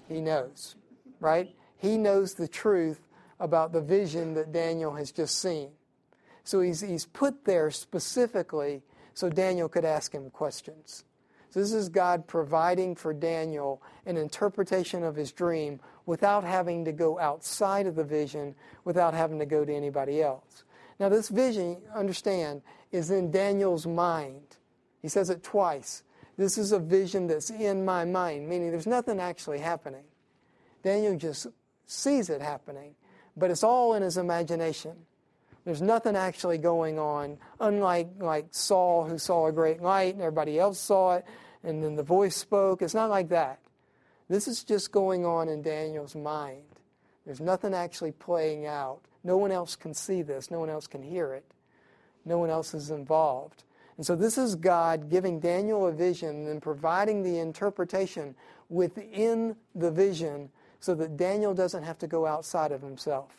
He 0.08 0.16
knows. 0.16 0.18
He 0.18 0.22
knows, 0.22 0.76
right? 1.20 1.56
He 1.78 1.98
knows 1.98 2.34
the 2.34 2.48
truth 2.48 3.08
about 3.40 3.72
the 3.72 3.82
vision 3.82 4.34
that 4.34 4.52
Daniel 4.52 4.94
has 4.96 5.12
just 5.12 5.42
seen. 5.42 5.70
So 6.44 6.62
he's 6.62 6.82
he's 6.82 7.06
put 7.06 7.46
there 7.46 7.72
specifically 7.72 8.84
so 9.14 9.30
Daniel 9.30 9.70
could 9.70 9.86
ask 9.86 10.14
him 10.14 10.30
questions. 10.30 11.06
So 11.50 11.62
this 11.62 11.72
is 11.72 11.88
God 11.88 12.28
providing 12.28 12.96
for 12.96 13.14
Daniel 13.14 13.82
an 14.06 14.18
interpretation 14.18 15.04
of 15.04 15.16
his 15.16 15.32
dream 15.32 15.80
without 16.06 16.44
having 16.44 16.86
to 16.86 16.92
go 16.92 17.20
outside 17.20 17.88
of 17.88 17.96
the 17.96 18.04
vision, 18.04 18.56
without 18.84 19.14
having 19.14 19.40
to 19.40 19.46
go 19.46 19.66
to 19.66 19.74
anybody 19.74 20.22
else. 20.22 20.64
Now, 21.00 21.10
this 21.10 21.30
vision, 21.30 21.78
understand, 21.94 22.62
is 22.92 23.12
in 23.12 23.32
Daniel's 23.32 23.86
mind. 23.86 24.58
He 25.02 25.10
says 25.10 25.30
it 25.30 25.44
twice. 25.44 26.04
This 26.38 26.58
is 26.58 26.72
a 26.72 26.80
vision 26.80 27.28
that's 27.28 27.50
in 27.50 27.86
my 27.86 28.06
mind, 28.06 28.48
meaning 28.48 28.72
there's 28.72 28.88
nothing 28.88 29.20
actually 29.20 29.60
happening. 29.60 30.04
Daniel 30.84 31.18
just 31.18 31.48
sees 31.86 32.30
it 32.30 32.42
happening, 32.42 32.96
but 33.36 33.52
it's 33.52 33.64
all 33.64 33.94
in 33.94 34.04
his 34.04 34.18
imagination. 34.18 34.94
There's 35.66 35.82
nothing 35.82 36.16
actually 36.16 36.60
going 36.60 37.00
on, 37.00 37.38
unlike 37.60 38.10
like 38.20 38.48
Saul, 38.52 39.06
who 39.06 39.18
saw 39.18 39.48
a 39.48 39.52
great 39.52 39.82
light 39.82 40.14
and 40.14 40.22
everybody 40.22 40.60
else 40.60 40.80
saw 40.80 41.16
it 41.16 41.26
and 41.64 41.84
then 41.84 41.96
the 41.96 42.04
voice 42.04 42.36
spoke. 42.36 42.82
It's 42.82 42.94
not 42.94 43.10
like 43.10 43.30
that. 43.30 43.60
This 44.28 44.48
is 44.48 44.64
just 44.64 44.92
going 44.92 45.26
on 45.26 45.50
in 45.50 45.62
Daniel's 45.62 46.16
mind. 46.16 46.64
There's 47.26 47.42
nothing 47.42 47.74
actually 47.74 48.12
playing 48.12 48.66
out. 48.66 49.02
No 49.24 49.38
one 49.38 49.52
else 49.52 49.76
can 49.76 49.94
see 49.94 50.22
this. 50.22 50.52
No 50.52 50.60
one 50.60 50.70
else 50.70 50.88
can 50.88 51.02
hear 51.02 51.34
it. 51.34 51.46
No 52.26 52.40
one 52.40 52.50
else 52.50 52.74
is 52.74 52.92
involved. 52.92 53.64
And 53.98 54.06
so 54.06 54.16
this 54.16 54.38
is 54.38 54.56
God 54.56 55.10
giving 55.10 55.40
Daniel 55.40 55.88
a 55.88 55.92
vision 55.92 56.48
and 56.48 56.62
providing 56.62 57.24
the 57.24 57.40
interpretation 57.40 58.36
within 58.70 59.56
the 59.74 59.92
vision 59.92 60.50
so 60.80 60.96
that 60.96 61.18
Daniel 61.18 61.54
doesn't 61.54 61.84
have 61.84 61.98
to 62.00 62.08
go 62.08 62.26
outside 62.26 62.72
of 62.72 62.82
himself. 62.82 63.32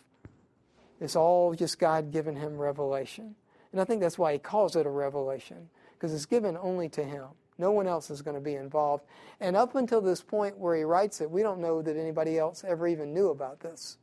It's 1.01 1.16
all 1.16 1.55
just 1.55 1.79
God 1.79 2.11
giving 2.11 2.37
him 2.37 2.57
revelation. 2.57 3.35
And 3.72 3.81
I 3.81 3.85
think 3.85 4.01
that's 4.01 4.18
why 4.18 4.33
he 4.33 4.38
calls 4.38 4.77
it 4.77 4.87
a 4.87 4.90
revelation, 4.90 5.68
because 5.92 6.14
it's 6.14 6.27
given 6.27 6.57
only 6.57 6.88
to 6.90 7.05
him. 7.05 7.27
No 7.59 7.71
one 7.71 7.87
else 7.87 8.11
is 8.11 8.23
going 8.23 8.35
to 8.35 8.40
be 8.40 8.55
involved. 8.55 9.05
And 9.40 9.57
up 9.57 9.75
until 9.75 10.01
this 10.01 10.21
point 10.21 10.59
where 10.59 10.77
he 10.77 10.83
writes 10.83 11.21
it, 11.21 11.31
we 11.31 11.42
don't 11.42 11.61
know 11.61 11.83
that 11.83 11.97
anybody 11.97 12.38
else 12.38 12.64
ever 12.66 12.87
even 12.87 13.14
knew 13.14 13.29
about 13.29 13.61
this. 13.61 13.99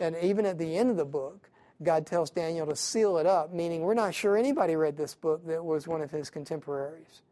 And 0.00 0.16
even 0.20 0.46
at 0.46 0.58
the 0.58 0.76
end 0.76 0.90
of 0.90 0.96
the 0.96 1.04
book, 1.04 1.50
God 1.82 2.06
tells 2.06 2.30
Daniel 2.30 2.66
to 2.66 2.76
seal 2.76 3.18
it 3.18 3.26
up, 3.26 3.52
meaning 3.52 3.82
we're 3.82 3.94
not 3.94 4.14
sure 4.14 4.36
anybody 4.36 4.76
read 4.76 4.96
this 4.96 5.14
book 5.14 5.46
that 5.46 5.64
was 5.64 5.86
one 5.86 6.00
of 6.00 6.10
his 6.10 6.30
contemporaries. 6.30 7.22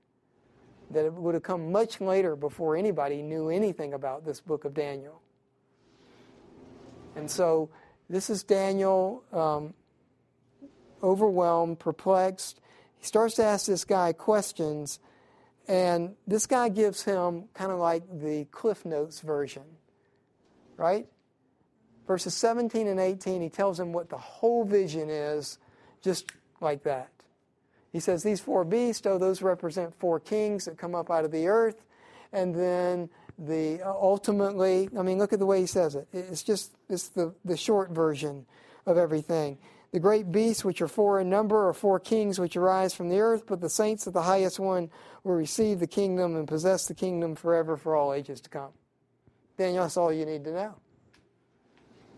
That 0.91 1.07
it 1.07 1.13
would 1.13 1.35
have 1.35 1.43
come 1.43 1.71
much 1.71 2.01
later 2.01 2.35
before 2.37 2.77
anybody 2.77 3.23
knew 3.23 3.49
anything 3.49 3.95
about 3.95 4.25
this 4.25 4.41
book 4.41 4.65
of 4.65 4.75
Daniel. 4.75 5.21
And 7.17 7.31
so 7.31 7.71
this 8.09 8.31
is 8.31 8.43
Daniel 8.43 9.23
um, 9.33 9.75
overwhelmed, 11.03 11.79
perplexed, 11.79 12.60
he 13.01 13.07
starts 13.07 13.35
to 13.37 13.45
ask 13.45 13.67
this 13.67 13.85
guy 13.85 14.13
questions, 14.13 14.99
and 15.67 16.15
this 16.27 16.47
guy 16.47 16.69
gives 16.69 17.05
him 17.05 17.45
kind 17.55 17.73
of 17.73 17.79
like 17.79 18.03
the 18.21 18.47
Cliff 18.51 18.85
Notes 18.85 19.21
version, 19.21 19.65
right? 20.77 21.07
Verses 22.07 22.35
17 22.35 22.87
and 22.87 23.01
18, 23.01 23.41
he 23.41 23.49
tells 23.49 23.79
him 23.81 23.93
what 23.93 24.11
the 24.11 24.19
whole 24.19 24.65
vision 24.65 25.09
is, 25.09 25.59
just 26.03 26.31
like 26.61 26.83
that. 26.83 27.11
He 27.93 28.01
says, 28.01 28.23
These 28.23 28.41
four 28.41 28.65
beasts, 28.65 29.07
oh, 29.07 29.19
those 29.19 29.43
represent 29.43 29.99
four 29.99 30.21
kings 30.21 30.67
that 30.67 30.79
come 30.79 30.95
up 30.95 31.11
out 31.11 31.25
of 31.25 31.33
the 31.33 31.49
earth. 31.49 31.85
And 32.33 32.55
then 32.55 33.09
the 33.39 33.83
uh, 33.83 33.93
ultimately, 33.93 34.89
I 34.97 35.03
mean, 35.03 35.19
look 35.19 35.33
at 35.33 35.39
the 35.39 35.47
way 35.47 35.61
he 35.61 35.67
says 35.67 35.95
it. 35.95 36.07
It's 36.13 36.43
just 36.43 36.73
it's 36.89 37.09
the, 37.09 37.35
the 37.45 37.57
short 37.57 37.91
version 37.91 38.47
of 38.87 38.99
everything. 38.99 39.59
The 39.93 39.99
great 39.99 40.31
beasts, 40.31 40.65
which 40.65 40.81
are 40.81 40.89
four 40.89 41.21
in 41.21 41.29
number, 41.29 41.69
are 41.69 41.73
four 41.73 41.99
kings 41.99 42.39
which 42.39 42.57
arise 42.57 42.95
from 42.95 43.09
the 43.09 43.19
earth, 43.19 43.45
but 43.47 43.61
the 43.61 43.71
saints 43.71 44.07
of 44.07 44.13
the 44.13 44.23
highest 44.23 44.61
one 44.61 44.89
will 45.25 45.35
receive 45.35 45.81
the 45.81 45.87
kingdom 45.87 46.37
and 46.37 46.47
possess 46.47 46.87
the 46.87 46.95
kingdom 46.95 47.35
forever 47.35 47.77
for 47.77 47.97
all 47.97 48.15
ages 48.15 48.41
to 48.43 48.51
come. 48.51 48.71
Daniel, 49.59 49.83
that's 49.83 49.97
all 49.97 50.13
you 50.13 50.25
need 50.25 50.45
to 50.45 50.53
know. 50.53 50.75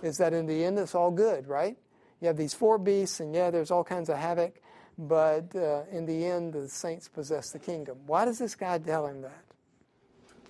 Is 0.03 0.19
that 0.19 0.35
in 0.35 0.47
the 0.47 0.65
end, 0.65 0.79
it's 0.79 0.95
all 0.95 1.11
good, 1.11 1.49
right? 1.49 1.77
You 2.21 2.29
have 2.29 2.37
these 2.37 2.53
four 2.53 2.77
beasts, 2.77 3.21
and 3.21 3.35
yeah, 3.35 3.51
there's 3.51 3.71
all 3.71 3.85
kinds 3.85 4.11
of 4.11 4.19
havoc, 4.19 4.61
but 4.99 5.55
uh, 5.57 5.85
in 5.91 6.05
the 6.05 6.27
end, 6.27 6.53
the 6.53 6.69
saints 6.69 7.09
possess 7.09 7.51
the 7.51 7.59
kingdom. 7.59 7.99
Why 8.07 8.27
does 8.27 8.39
this 8.39 8.55
guy 8.55 8.79
tell 8.79 9.07
him 9.07 9.23
that? 9.23 9.45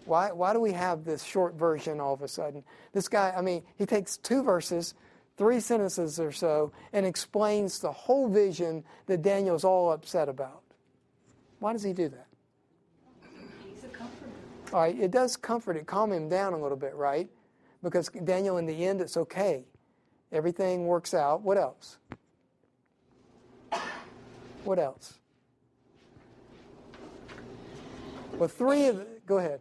Why, 0.05 0.33
why 0.33 0.53
do 0.53 0.61
we 0.61 0.73
have 0.73 1.05
this 1.05 1.23
short 1.23 1.55
version 1.55 2.01
all 2.01 2.15
of 2.15 2.23
a 2.23 2.29
sudden? 2.29 2.65
This 2.93 3.09
guy, 3.09 3.33
I 3.37 3.43
mean, 3.43 3.63
he 3.77 3.87
takes 3.87 4.17
two 4.17 4.43
verses 4.43 4.95
three 5.37 5.61
sentences 5.61 6.21
or 6.21 6.33
so, 6.33 6.73
and 6.93 7.07
explains 7.07 7.79
the 7.79 7.93
whole 7.93 8.29
vision 8.29 8.85
that 9.07 9.23
Daniel's 9.23 9.65
all 9.65 9.93
upset 9.93 10.29
about. 10.29 10.63
Why 11.59 11.73
does 11.73 11.83
he 11.83 11.93
do 11.93 12.09
that? 12.09 12.27
He's 13.65 13.85
a 13.85 13.89
comforter. 13.89 14.31
All 14.73 14.81
right, 14.81 14.99
it 14.99 15.11
does 15.11 15.37
comfort 15.37 15.77
it, 15.77 15.87
calm 15.87 16.13
him 16.13 16.29
down 16.29 16.53
a 16.53 16.59
little 16.59 16.77
bit, 16.77 16.95
right? 16.95 17.29
Because 17.83 18.09
Daniel, 18.09 18.59
in 18.59 18.67
the 18.67 18.85
end, 18.87 19.01
it's 19.01 19.17
okay. 19.17 19.65
Everything 20.31 20.87
works 20.87 21.15
out. 21.15 21.43
What 21.43 21.59
else? 21.59 21.99
What 24.65 24.79
else? 24.79 25.19
Well, 28.35 28.49
three 28.49 28.87
of 28.87 28.99
the, 28.99 29.07
go 29.27 29.39
ahead 29.39 29.61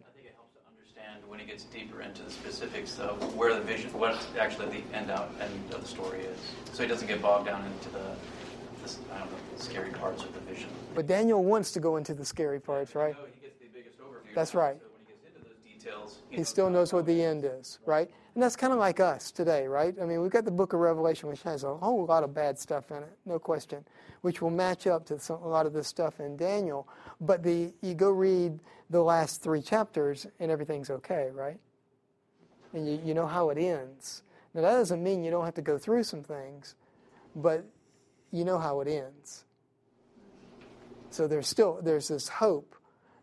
when 1.31 1.39
he 1.39 1.45
gets 1.45 1.63
deeper 1.63 2.01
into 2.01 2.21
the 2.23 2.29
specifics 2.29 2.99
of 2.99 3.35
where 3.35 3.55
the 3.55 3.61
vision, 3.61 3.89
what 3.93 4.19
actually 4.37 4.65
the 4.65 4.97
end 4.97 5.09
out 5.09 5.31
end 5.39 5.73
of 5.73 5.79
the 5.79 5.87
story 5.87 6.19
is. 6.19 6.37
So 6.73 6.83
he 6.83 6.89
doesn't 6.89 7.07
get 7.07 7.21
bogged 7.21 7.45
down 7.45 7.63
into 7.65 7.89
the, 7.89 7.99
the 8.83 9.15
I 9.15 9.19
don't 9.19 9.31
know, 9.31 9.37
the 9.55 9.63
scary 9.63 9.91
parts 9.91 10.23
of 10.23 10.33
the 10.33 10.41
vision. 10.41 10.67
But 10.93 11.07
Daniel 11.07 11.41
wants 11.41 11.71
to 11.71 11.79
go 11.79 11.95
into 11.95 12.13
the 12.13 12.25
scary 12.25 12.59
parts, 12.59 12.95
right? 12.95 13.15
No, 13.17 13.25
he 13.33 13.47
gets 13.47 13.57
the 13.59 13.67
biggest 13.73 13.97
overview. 14.01 14.35
That's 14.35 14.53
right. 14.53 14.75
So 14.77 14.87
when 14.89 15.05
he 15.07 15.13
gets 15.13 15.37
into 15.37 15.47
those 15.47 15.57
details, 15.63 16.17
he, 16.29 16.37
he 16.37 16.43
still 16.43 16.69
knows 16.69 16.91
what 16.91 17.05
the 17.05 17.23
end 17.23 17.45
is, 17.45 17.79
right? 17.85 18.11
And 18.35 18.43
that's 18.43 18.57
kind 18.57 18.73
of 18.73 18.79
like 18.79 18.99
us 18.99 19.31
today, 19.31 19.67
right? 19.67 19.95
I 20.01 20.05
mean, 20.05 20.21
we've 20.21 20.31
got 20.31 20.43
the 20.43 20.51
book 20.51 20.73
of 20.73 20.81
Revelation, 20.81 21.29
which 21.29 21.43
has 21.43 21.63
a 21.63 21.75
whole 21.75 22.05
lot 22.05 22.25
of 22.25 22.33
bad 22.33 22.59
stuff 22.59 22.91
in 22.91 22.97
it, 22.97 23.17
no 23.25 23.39
question, 23.39 23.85
which 24.19 24.41
will 24.41 24.51
match 24.51 24.85
up 24.85 25.05
to 25.05 25.19
some, 25.19 25.41
a 25.43 25.47
lot 25.47 25.65
of 25.65 25.71
this 25.71 25.87
stuff 25.87 26.19
in 26.19 26.35
Daniel. 26.35 26.87
But 27.21 27.43
the 27.43 27.71
you 27.81 27.93
go 27.93 28.09
read 28.09 28.59
the 28.89 29.01
last 29.01 29.41
three 29.41 29.61
chapters 29.61 30.27
and 30.39 30.51
everything's 30.51 30.89
okay, 30.89 31.29
right? 31.33 31.59
And 32.73 32.87
you, 32.87 32.99
you 33.05 33.13
know 33.13 33.27
how 33.27 33.49
it 33.51 33.57
ends. 33.57 34.23
Now, 34.53 34.61
that 34.61 34.73
doesn't 34.73 35.01
mean 35.01 35.23
you 35.23 35.31
don't 35.31 35.45
have 35.45 35.55
to 35.55 35.61
go 35.61 35.77
through 35.77 36.03
some 36.03 36.23
things, 36.23 36.75
but 37.35 37.63
you 38.31 38.43
know 38.43 38.57
how 38.57 38.81
it 38.81 38.87
ends. 38.87 39.45
So 41.09 41.27
there's 41.27 41.47
still 41.47 41.79
there's 41.81 42.07
this 42.07 42.27
hope, 42.27 42.75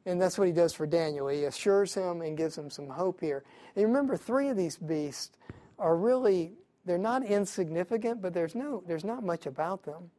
and 0.06 0.20
that's 0.20 0.38
what 0.38 0.46
he 0.46 0.52
does 0.52 0.72
for 0.72 0.86
Daniel. 0.86 1.28
He 1.28 1.44
assures 1.44 1.94
him 1.94 2.22
and 2.22 2.36
gives 2.36 2.56
him 2.56 2.70
some 2.70 2.88
hope 2.88 3.20
here. 3.20 3.44
And 3.76 3.86
remember, 3.86 4.16
three 4.16 4.48
of 4.48 4.56
these 4.56 4.76
beasts 4.76 5.36
are 5.78 5.96
really 5.96 6.52
they're 6.84 6.98
not 6.98 7.24
insignificant, 7.24 8.22
but 8.22 8.32
there's 8.32 8.54
no 8.54 8.82
there's 8.86 9.04
not 9.04 9.24
much 9.24 9.46
about 9.46 9.84
them 9.84 10.10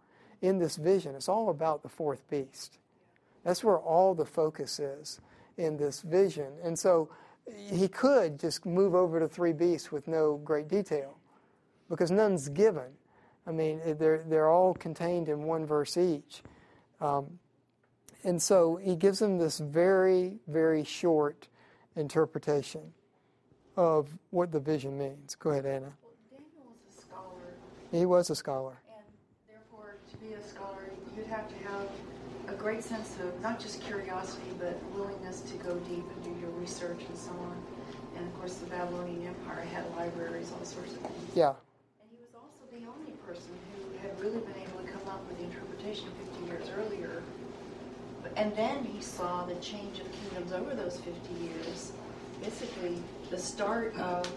in 0.42 0.58
this 0.58 0.76
vision. 0.76 1.16
It's 1.16 1.30
all 1.30 1.50
about 1.50 1.84
the 1.84 1.90
fourth 1.90 2.28
beast. 2.30 2.78
That's 3.44 3.64
where 3.64 3.78
all 3.78 4.14
the 4.14 4.26
focus 4.26 4.80
is 4.80 5.20
in 5.58 5.78
this 5.78 6.02
vision. 6.02 6.52
And 6.64 6.78
so 6.78 7.10
he 7.72 7.88
could 7.88 8.40
just 8.40 8.66
move 8.66 8.96
over 8.96 9.20
to 9.20 9.28
three 9.28 9.54
beasts 9.54 9.92
with 9.92 10.08
no 10.08 10.38
great 10.38 10.68
detail 10.68 11.18
because 11.90 12.12
none's 12.12 12.50
given. 12.50 12.92
I 13.48 13.52
mean, 13.52 13.82
they're, 13.98 14.24
they're 14.24 14.50
all 14.50 14.74
contained 14.74 15.30
in 15.30 15.44
one 15.44 15.66
verse 15.66 15.98
each. 15.98 16.44
Um, 17.02 17.40
and 18.24 18.42
so 18.42 18.76
he 18.76 18.96
gives 18.96 19.20
them 19.20 19.38
this 19.38 19.60
very, 19.60 20.40
very 20.48 20.84
short 20.84 21.48
interpretation 21.96 22.94
of 23.76 24.10
what 24.30 24.52
the 24.52 24.60
vision 24.60 24.98
means. 24.98 25.36
Go 25.36 25.52
ahead, 25.52 25.66
Anna. 25.66 25.94
Well, 26.04 26.14
Daniel 26.30 26.68
was 26.68 26.98
a 26.98 27.02
scholar. 27.02 27.54
He 27.92 28.06
was 28.06 28.30
a 28.30 28.36
scholar. 28.36 28.82
And 28.90 29.06
therefore, 29.48 29.96
to 30.12 30.18
be 30.18 30.34
a 30.34 30.44
scholar, 30.44 30.92
you'd 31.16 31.28
have 31.28 31.48
to 31.48 31.56
have 31.70 31.88
great 32.60 32.84
sense 32.84 33.16
of 33.24 33.42
not 33.42 33.60
just 33.60 33.82
curiosity, 33.82 34.52
but 34.60 34.78
willingness 34.94 35.42
to 35.42 35.56
go 35.58 35.76
deep 35.88 36.04
and 36.04 36.24
do 36.24 36.30
your 36.42 36.50
research 36.60 37.02
and 37.08 37.18
so 37.18 37.32
on. 37.32 37.56
And 38.18 38.28
of 38.28 38.38
course, 38.38 38.56
the 38.56 38.66
Babylonian 38.68 39.28
Empire 39.28 39.66
had 39.74 39.86
libraries, 39.96 40.52
all 40.52 40.66
sorts 40.66 40.94
of 40.94 41.00
things. 41.00 41.32
Yeah. 41.34 41.54
And 42.02 42.10
he 42.12 42.18
was 42.20 42.36
also 42.36 42.68
the 42.70 42.86
only 42.86 43.14
person 43.26 43.56
who 43.74 43.98
had 44.00 44.20
really 44.20 44.40
been 44.40 44.62
able 44.62 44.84
to 44.84 44.92
come 44.92 45.08
up 45.08 45.26
with 45.28 45.38
the 45.38 45.46
interpretation 45.46 46.10
50 46.36 46.46
years 46.52 46.70
earlier. 46.78 47.24
And 48.36 48.54
then 48.56 48.84
he 48.84 49.02
saw 49.02 49.46
the 49.46 49.56
change 49.56 50.00
of 50.00 50.08
kingdoms 50.12 50.52
over 50.52 50.76
those 50.76 50.98
50 50.98 51.14
years. 51.42 51.94
Basically, 52.44 52.98
the 53.30 53.38
start 53.38 53.96
of 53.96 54.30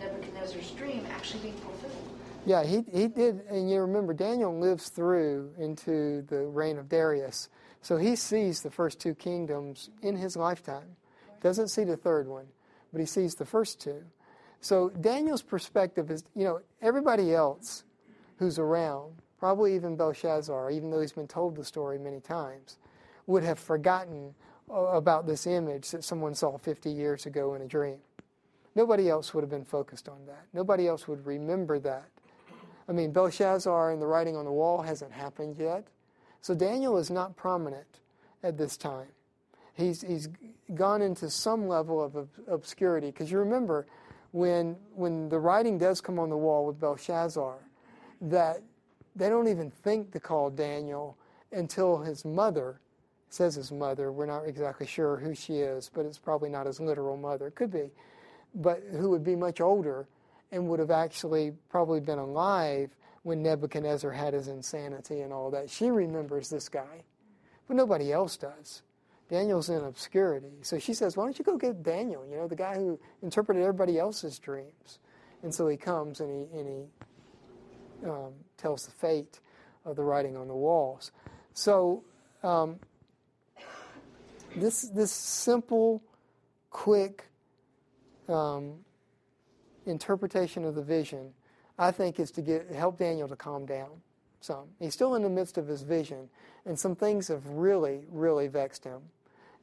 Nebuchadnezzar's 0.00 0.72
dream 0.72 1.06
actually 1.10 1.42
being 1.42 1.54
fulfilled. 1.54 1.97
Yeah, 2.48 2.64
he, 2.64 2.82
he 2.90 3.08
did. 3.08 3.42
And 3.50 3.70
you 3.70 3.78
remember, 3.82 4.14
Daniel 4.14 4.58
lives 4.58 4.88
through 4.88 5.52
into 5.58 6.22
the 6.22 6.46
reign 6.46 6.78
of 6.78 6.88
Darius. 6.88 7.50
So 7.82 7.98
he 7.98 8.16
sees 8.16 8.62
the 8.62 8.70
first 8.70 8.98
two 8.98 9.14
kingdoms 9.14 9.90
in 10.00 10.16
his 10.16 10.34
lifetime. 10.34 10.96
Doesn't 11.42 11.68
see 11.68 11.84
the 11.84 11.98
third 11.98 12.26
one, 12.26 12.46
but 12.90 13.00
he 13.00 13.06
sees 13.06 13.34
the 13.34 13.44
first 13.44 13.82
two. 13.82 14.02
So 14.62 14.88
Daniel's 14.88 15.42
perspective 15.42 16.10
is, 16.10 16.24
you 16.34 16.44
know, 16.44 16.62
everybody 16.80 17.34
else 17.34 17.84
who's 18.38 18.58
around, 18.58 19.16
probably 19.38 19.74
even 19.74 19.96
Belshazzar, 19.96 20.70
even 20.70 20.90
though 20.90 21.02
he's 21.02 21.12
been 21.12 21.28
told 21.28 21.54
the 21.54 21.66
story 21.66 21.98
many 21.98 22.20
times, 22.20 22.78
would 23.26 23.44
have 23.44 23.58
forgotten 23.58 24.34
about 24.70 25.26
this 25.26 25.46
image 25.46 25.90
that 25.90 26.02
someone 26.02 26.34
saw 26.34 26.56
50 26.56 26.88
years 26.88 27.26
ago 27.26 27.52
in 27.52 27.60
a 27.60 27.66
dream. 27.66 27.98
Nobody 28.74 29.10
else 29.10 29.34
would 29.34 29.42
have 29.42 29.50
been 29.50 29.66
focused 29.66 30.08
on 30.08 30.24
that. 30.28 30.46
Nobody 30.54 30.88
else 30.88 31.06
would 31.06 31.26
remember 31.26 31.78
that. 31.80 32.08
I 32.88 32.92
mean, 32.92 33.12
Belshazzar 33.12 33.92
and 33.92 34.00
the 34.00 34.06
writing 34.06 34.36
on 34.36 34.44
the 34.44 34.52
wall 34.52 34.80
hasn't 34.80 35.12
happened 35.12 35.56
yet. 35.58 35.86
So 36.40 36.54
Daniel 36.54 36.96
is 36.96 37.10
not 37.10 37.36
prominent 37.36 38.00
at 38.42 38.56
this 38.56 38.76
time. 38.76 39.08
He's, 39.74 40.00
he's 40.02 40.28
gone 40.74 41.02
into 41.02 41.30
some 41.30 41.68
level 41.68 42.02
of 42.02 42.16
ob- 42.16 42.28
obscurity. 42.48 43.08
Because 43.08 43.30
you 43.30 43.38
remember, 43.38 43.86
when, 44.32 44.76
when 44.94 45.28
the 45.28 45.38
writing 45.38 45.78
does 45.78 46.00
come 46.00 46.18
on 46.18 46.30
the 46.30 46.36
wall 46.36 46.66
with 46.66 46.80
Belshazzar, 46.80 47.58
that 48.22 48.62
they 49.14 49.28
don't 49.28 49.48
even 49.48 49.70
think 49.70 50.12
to 50.12 50.20
call 50.20 50.50
Daniel 50.50 51.16
until 51.52 51.98
his 51.98 52.24
mother 52.24 52.80
says 53.30 53.54
his 53.54 53.70
mother. 53.70 54.10
We're 54.10 54.26
not 54.26 54.44
exactly 54.46 54.86
sure 54.86 55.16
who 55.16 55.34
she 55.34 55.58
is, 55.58 55.90
but 55.92 56.06
it's 56.06 56.18
probably 56.18 56.48
not 56.48 56.66
his 56.66 56.80
literal 56.80 57.16
mother. 57.16 57.50
Could 57.50 57.70
be. 57.70 57.90
But 58.54 58.82
who 58.92 59.10
would 59.10 59.24
be 59.24 59.36
much 59.36 59.60
older 59.60 60.06
and 60.50 60.68
would 60.68 60.80
have 60.80 60.90
actually 60.90 61.52
probably 61.68 62.00
been 62.00 62.18
alive 62.18 62.90
when 63.22 63.42
Nebuchadnezzar 63.42 64.10
had 64.10 64.32
his 64.34 64.48
insanity 64.48 65.20
and 65.20 65.32
all 65.32 65.50
that. 65.50 65.68
She 65.68 65.90
remembers 65.90 66.48
this 66.48 66.68
guy, 66.68 67.04
but 67.66 67.76
nobody 67.76 68.12
else 68.12 68.36
does. 68.36 68.82
Daniel's 69.28 69.68
in 69.68 69.84
obscurity. 69.84 70.52
So 70.62 70.78
she 70.78 70.94
says, 70.94 71.16
Why 71.16 71.24
don't 71.24 71.38
you 71.38 71.44
go 71.44 71.58
get 71.58 71.82
Daniel, 71.82 72.26
you 72.26 72.36
know, 72.36 72.48
the 72.48 72.56
guy 72.56 72.76
who 72.76 72.98
interpreted 73.22 73.62
everybody 73.62 73.98
else's 73.98 74.38
dreams? 74.38 74.98
And 75.42 75.54
so 75.54 75.68
he 75.68 75.76
comes 75.76 76.20
and 76.20 76.30
he, 76.30 76.58
and 76.58 76.68
he 76.68 78.08
um, 78.08 78.32
tells 78.56 78.86
the 78.86 78.92
fate 78.92 79.40
of 79.84 79.96
the 79.96 80.02
writing 80.02 80.36
on 80.36 80.48
the 80.48 80.54
walls. 80.54 81.12
So 81.52 82.02
um, 82.42 82.78
this, 84.56 84.82
this 84.82 85.12
simple, 85.12 86.02
quick 86.70 87.26
um, 88.28 88.78
interpretation 89.88 90.64
of 90.64 90.74
the 90.74 90.82
vision, 90.82 91.32
I 91.78 91.90
think, 91.90 92.20
is 92.20 92.30
to 92.32 92.42
get, 92.42 92.70
help 92.70 92.98
Daniel 92.98 93.28
to 93.28 93.36
calm 93.36 93.66
down 93.66 93.90
some. 94.40 94.68
He's 94.78 94.94
still 94.94 95.14
in 95.14 95.22
the 95.22 95.30
midst 95.30 95.58
of 95.58 95.66
his 95.66 95.82
vision, 95.82 96.28
and 96.64 96.78
some 96.78 96.94
things 96.94 97.28
have 97.28 97.44
really, 97.46 98.04
really 98.10 98.46
vexed 98.48 98.84
him, 98.84 99.00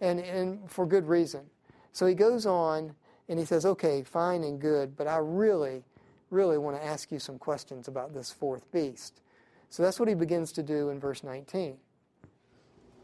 and, 0.01 0.19
and 0.19 0.69
for 0.69 0.85
good 0.85 1.07
reason. 1.07 1.45
So 1.91 2.05
he 2.05 2.13
goes 2.13 2.45
on 2.45 2.93
and 3.29 3.39
he 3.39 3.45
says, 3.45 3.65
Okay, 3.65 4.03
fine 4.03 4.43
and 4.43 4.59
good, 4.59 4.97
but 4.97 5.07
I 5.07 5.17
really, 5.17 5.83
really 6.29 6.57
want 6.57 6.75
to 6.77 6.85
ask 6.85 7.11
you 7.11 7.19
some 7.19 7.39
questions 7.39 7.87
about 7.87 8.13
this 8.13 8.31
fourth 8.31 8.69
beast. 8.71 9.21
So 9.69 9.83
that's 9.83 9.99
what 9.99 10.09
he 10.09 10.15
begins 10.15 10.51
to 10.53 10.63
do 10.63 10.89
in 10.89 10.99
verse 10.99 11.23
19. 11.23 11.77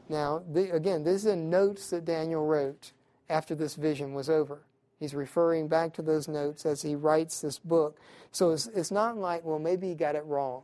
Now, 0.09 0.43
the, 0.51 0.73
again, 0.75 1.03
these 1.03 1.25
are 1.25 1.35
notes 1.35 1.89
that 1.91 2.05
Daniel 2.05 2.45
wrote 2.45 2.91
after 3.29 3.55
this 3.55 3.75
vision 3.75 4.13
was 4.13 4.29
over. 4.29 4.61
He's 5.01 5.15
referring 5.15 5.67
back 5.67 5.93
to 5.93 6.03
those 6.03 6.27
notes 6.27 6.63
as 6.63 6.83
he 6.83 6.93
writes 6.93 7.41
this 7.41 7.57
book. 7.57 7.97
So 8.31 8.51
it's, 8.51 8.67
it's 8.67 8.91
not 8.91 9.17
like, 9.17 9.43
well, 9.43 9.57
maybe 9.57 9.87
he 9.87 9.95
got 9.95 10.13
it 10.13 10.23
wrong. 10.25 10.61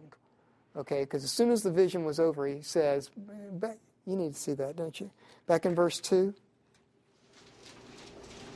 Okay, 0.76 1.02
because 1.02 1.24
as 1.24 1.32
soon 1.32 1.50
as 1.50 1.64
the 1.64 1.72
vision 1.72 2.06
was 2.06 2.20
over, 2.20 2.46
he 2.46 2.62
says, 2.62 3.10
you 4.06 4.16
need 4.16 4.36
to 4.36 4.40
see 4.40 4.54
that, 4.54 4.76
don't 4.76 5.02
you? 5.02 5.10
Back 5.48 5.66
in 5.66 5.74
verse 5.74 6.00
2, 6.00 6.36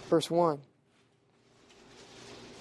verse 0.07 0.29
1. 0.29 0.59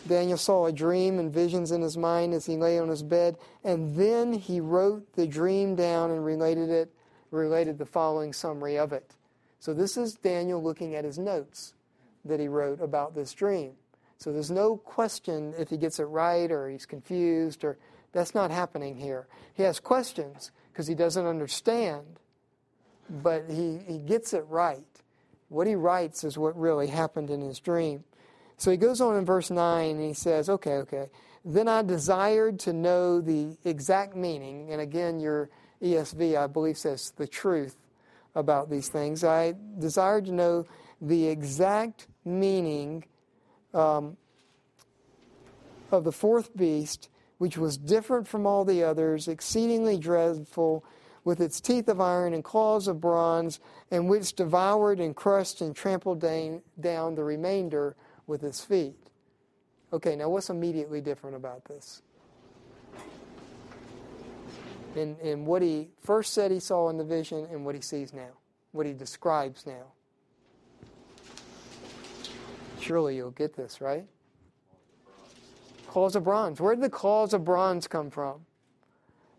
Daniel 0.09 0.39
saw 0.39 0.65
a 0.65 0.73
dream 0.73 1.19
and 1.19 1.31
visions 1.31 1.73
in 1.73 1.83
his 1.83 1.99
mind 1.99 2.33
as 2.33 2.47
he 2.47 2.57
lay 2.57 2.79
on 2.79 2.89
his 2.89 3.03
bed, 3.03 3.37
and 3.63 3.95
then 3.97 4.33
he 4.33 4.61
wrote 4.61 5.13
the 5.13 5.27
dream 5.27 5.77
down 5.77 6.11
and 6.11 6.25
related 6.25 6.71
it, 6.71 6.91
related 7.31 7.77
the 7.77 7.85
following 7.85 8.33
summary 8.33 8.79
of 8.79 8.95
it. 8.95 9.15
So 9.59 9.75
this 9.75 9.99
is 9.99 10.15
Daniel 10.15 10.63
looking 10.63 10.95
at 10.95 11.05
his 11.05 11.19
notes 11.19 11.75
that 12.25 12.41
he 12.41 12.49
wrote 12.49 12.81
about 12.81 13.15
this 13.15 13.33
dream. 13.33 13.73
So 14.19 14.33
there's 14.33 14.51
no 14.51 14.77
question 14.77 15.55
if 15.59 15.71
he 15.71 15.77
gets 15.77 15.99
it 15.99 16.05
right 16.05 16.51
or 16.51 16.69
he's 16.69 16.87
confused 16.87 17.65
or 17.65 17.79
that's 18.13 18.35
not 18.35 18.51
happening 18.51 18.97
here. 18.97 19.27
He 19.55 19.63
has 19.63 19.81
questions 19.81 20.51
because 20.73 20.87
he 20.87 20.95
doesn't 20.95 21.27
understand, 21.27 22.19
but 23.09 23.45
he, 23.49 23.79
he 23.87 23.99
gets 23.99 24.35
it 24.35 24.45
right. 24.49 24.85
What 25.49 25.67
he 25.67 25.75
writes 25.75 26.23
is 26.23 26.37
what 26.37 26.57
really 26.59 26.87
happened 26.87 27.31
in 27.31 27.41
his 27.41 27.59
dream. 27.61 28.05
So 28.57 28.71
he 28.71 28.77
goes 28.77 29.01
on 29.01 29.17
in 29.17 29.25
verse 29.25 29.51
9 29.51 29.91
and 29.91 30.05
he 30.05 30.13
says, 30.13 30.49
Okay, 30.49 30.75
okay. 30.75 31.07
Then 31.45 31.69
I 31.69 31.83
desired 31.83 32.59
to 32.61 32.75
know 32.75 33.21
the 33.21 33.57
exact 33.65 34.15
meaning, 34.15 34.71
and 34.71 34.81
again, 34.81 35.19
your 35.19 35.49
ESV, 35.83 36.37
I 36.37 36.47
believe, 36.47 36.77
says 36.77 37.15
the 37.17 37.27
truth 37.27 37.77
about 38.35 38.69
these 38.69 38.89
things. 38.89 39.25
I 39.25 39.55
desired 39.79 40.27
to 40.27 40.33
know 40.33 40.67
the 41.01 41.29
exact 41.29 42.07
meaning 42.25 43.05
um, 43.75 44.17
of 45.91 46.05
the 46.05 46.13
fourth 46.13 46.57
beast, 46.57 47.09
which 47.39 47.57
was 47.57 47.77
different 47.77 48.29
from 48.29 48.47
all 48.47 48.65
the 48.65 48.83
others, 48.83 49.29
exceedingly 49.29 49.99
dreadful, 49.99 50.85
with 51.25 51.41
its 51.41 51.61
teeth 51.61 51.89
of 51.89 52.01
iron 52.01 52.33
and 52.33 52.43
claws 52.43 52.89
of 52.89 53.01
bronze, 53.01 53.61
and 53.91 54.09
which 54.09 54.35
devoured 54.35 55.01
and 55.01 55.15
crushed 55.15 55.61
and 55.61 55.77
trampled 55.77 56.21
down 56.21 57.15
the 57.15 57.25
remainder 57.25 57.95
with 58.27 58.43
its 58.43 58.65
feet. 58.65 58.97
Okay, 59.93 60.17
now 60.17 60.29
what's 60.29 60.51
immediately 60.51 61.01
different 61.01 61.37
about 61.37 61.65
this? 61.65 62.03
In, 64.97 65.17
in 65.23 65.45
what 65.45 65.63
he 65.63 65.89
first 66.01 66.33
said 66.33 66.51
he 66.51 66.59
saw 66.59 66.89
in 66.89 66.97
the 66.97 67.05
vision 67.05 67.47
and 67.51 67.65
what 67.65 67.75
he 67.75 67.81
sees 67.81 68.13
now, 68.13 68.31
what 68.73 68.87
he 68.87 68.93
describes 68.93 69.67
now. 69.67 69.93
Surely 72.81 73.17
you'll 73.17 73.31
get 73.31 73.55
this, 73.55 73.81
right? 73.81 74.07
Claws 75.89 76.17
of 76.17 76.25
bronze. 76.25 76.61
Where 76.61 76.75
did 76.75 76.85
the 76.85 76.91
claws 76.91 77.35
of 77.35 77.45
bronze 77.45 77.87
come 77.87 78.11
from? 78.11 78.47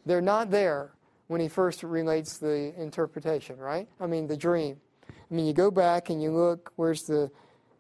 They're 0.06 0.22
not 0.22 0.52
there 0.52 0.92
when 1.28 1.42
he 1.42 1.48
first 1.48 1.84
relates 1.84 2.38
the 2.38 2.74
interpretation, 2.80 3.58
right? 3.58 3.88
I 4.00 4.08
mean, 4.08 4.28
the 4.28 4.38
dream. 4.38 4.78
I 5.10 5.34
mean, 5.34 5.46
you 5.46 5.54
go 5.54 5.72
back 5.72 6.10
and 6.10 6.22
you 6.22 6.32
look, 6.32 6.72
where's 6.76 7.04
the, 7.04 7.32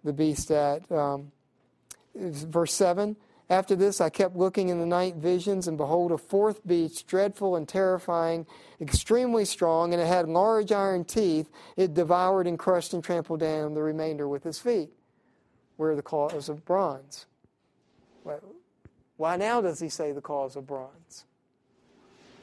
the 0.03 0.13
beast 0.13 0.51
at? 0.51 0.89
Um, 0.91 1.31
verse 2.15 2.73
7 2.73 3.17
After 3.49 3.75
this, 3.75 3.99
I 3.99 4.09
kept 4.09 4.37
looking 4.37 4.69
in 4.69 4.79
the 4.79 4.85
night 4.85 5.15
visions, 5.15 5.67
and 5.67 5.77
behold, 5.77 6.11
a 6.11 6.17
fourth 6.17 6.65
beast, 6.65 7.07
dreadful 7.07 7.57
and 7.57 7.67
terrifying, 7.67 8.47
extremely 8.79 9.43
strong, 9.43 9.93
and 9.93 10.01
it 10.01 10.07
had 10.07 10.29
large 10.29 10.71
iron 10.71 11.03
teeth. 11.03 11.49
It 11.75 11.93
devoured 11.93 12.47
and 12.47 12.57
crushed 12.57 12.93
and 12.93 13.03
trampled 13.03 13.41
down 13.41 13.73
the 13.73 13.83
remainder 13.83 14.29
with 14.29 14.45
its 14.45 14.59
feet 14.59 14.91
where 15.81 15.95
the 15.95 16.03
cause 16.03 16.47
of 16.47 16.63
bronze. 16.63 17.25
Why 19.17 19.35
now 19.35 19.61
does 19.61 19.79
he 19.79 19.89
say 19.89 20.11
the 20.11 20.21
cause 20.21 20.55
of 20.55 20.67
bronze? 20.67 21.25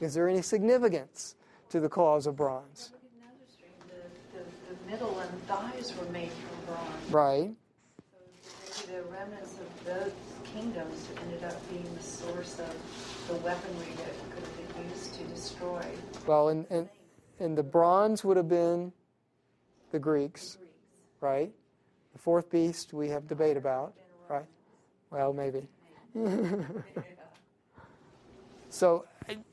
Is 0.01 0.15
there 0.15 0.29
any 0.29 0.43
significance 0.43 1.37
to 1.71 1.79
the 1.79 1.89
cause 1.89 2.27
of 2.27 2.35
bronze? 2.35 2.91
The, 3.87 4.39
the, 4.39 4.75
the 4.75 4.91
middle 4.91 5.21
and 5.21 5.47
thighs 5.47 5.95
were 5.97 6.11
made 6.11 6.33
from 6.33 6.75
bronze. 6.75 7.13
Right. 7.13 7.51
So 8.73 8.87
maybe 8.89 8.99
the 8.99 9.09
remnants 9.09 9.55
of 9.61 9.85
those 9.85 10.13
kingdoms 10.53 11.07
ended 11.23 11.45
up 11.45 11.71
being 11.71 11.87
the 11.95 12.03
source 12.03 12.59
of 12.59 12.75
the 13.29 13.35
weaponry 13.35 13.93
that 13.99 14.35
could 14.35 14.43
have 14.43 14.75
been 14.75 14.91
used 14.91 15.15
to 15.15 15.23
destroy. 15.27 15.85
Well, 16.27 16.49
and, 16.49 16.67
and, 16.71 16.89
and 17.39 17.57
the 17.57 17.63
bronze 17.63 18.25
would 18.25 18.37
have 18.37 18.49
been 18.49 18.93
the 19.93 20.01
Greeks, 20.01 20.55
the 20.55 20.59
Greeks. 20.59 20.73
right? 21.21 21.53
The 22.13 22.19
fourth 22.19 22.51
beast 22.51 22.93
we 22.93 23.09
have 23.09 23.27
debate 23.29 23.57
about, 23.57 23.95
right? 24.29 24.47
Well, 25.11 25.33
maybe. 25.33 25.67
so, 28.71 29.05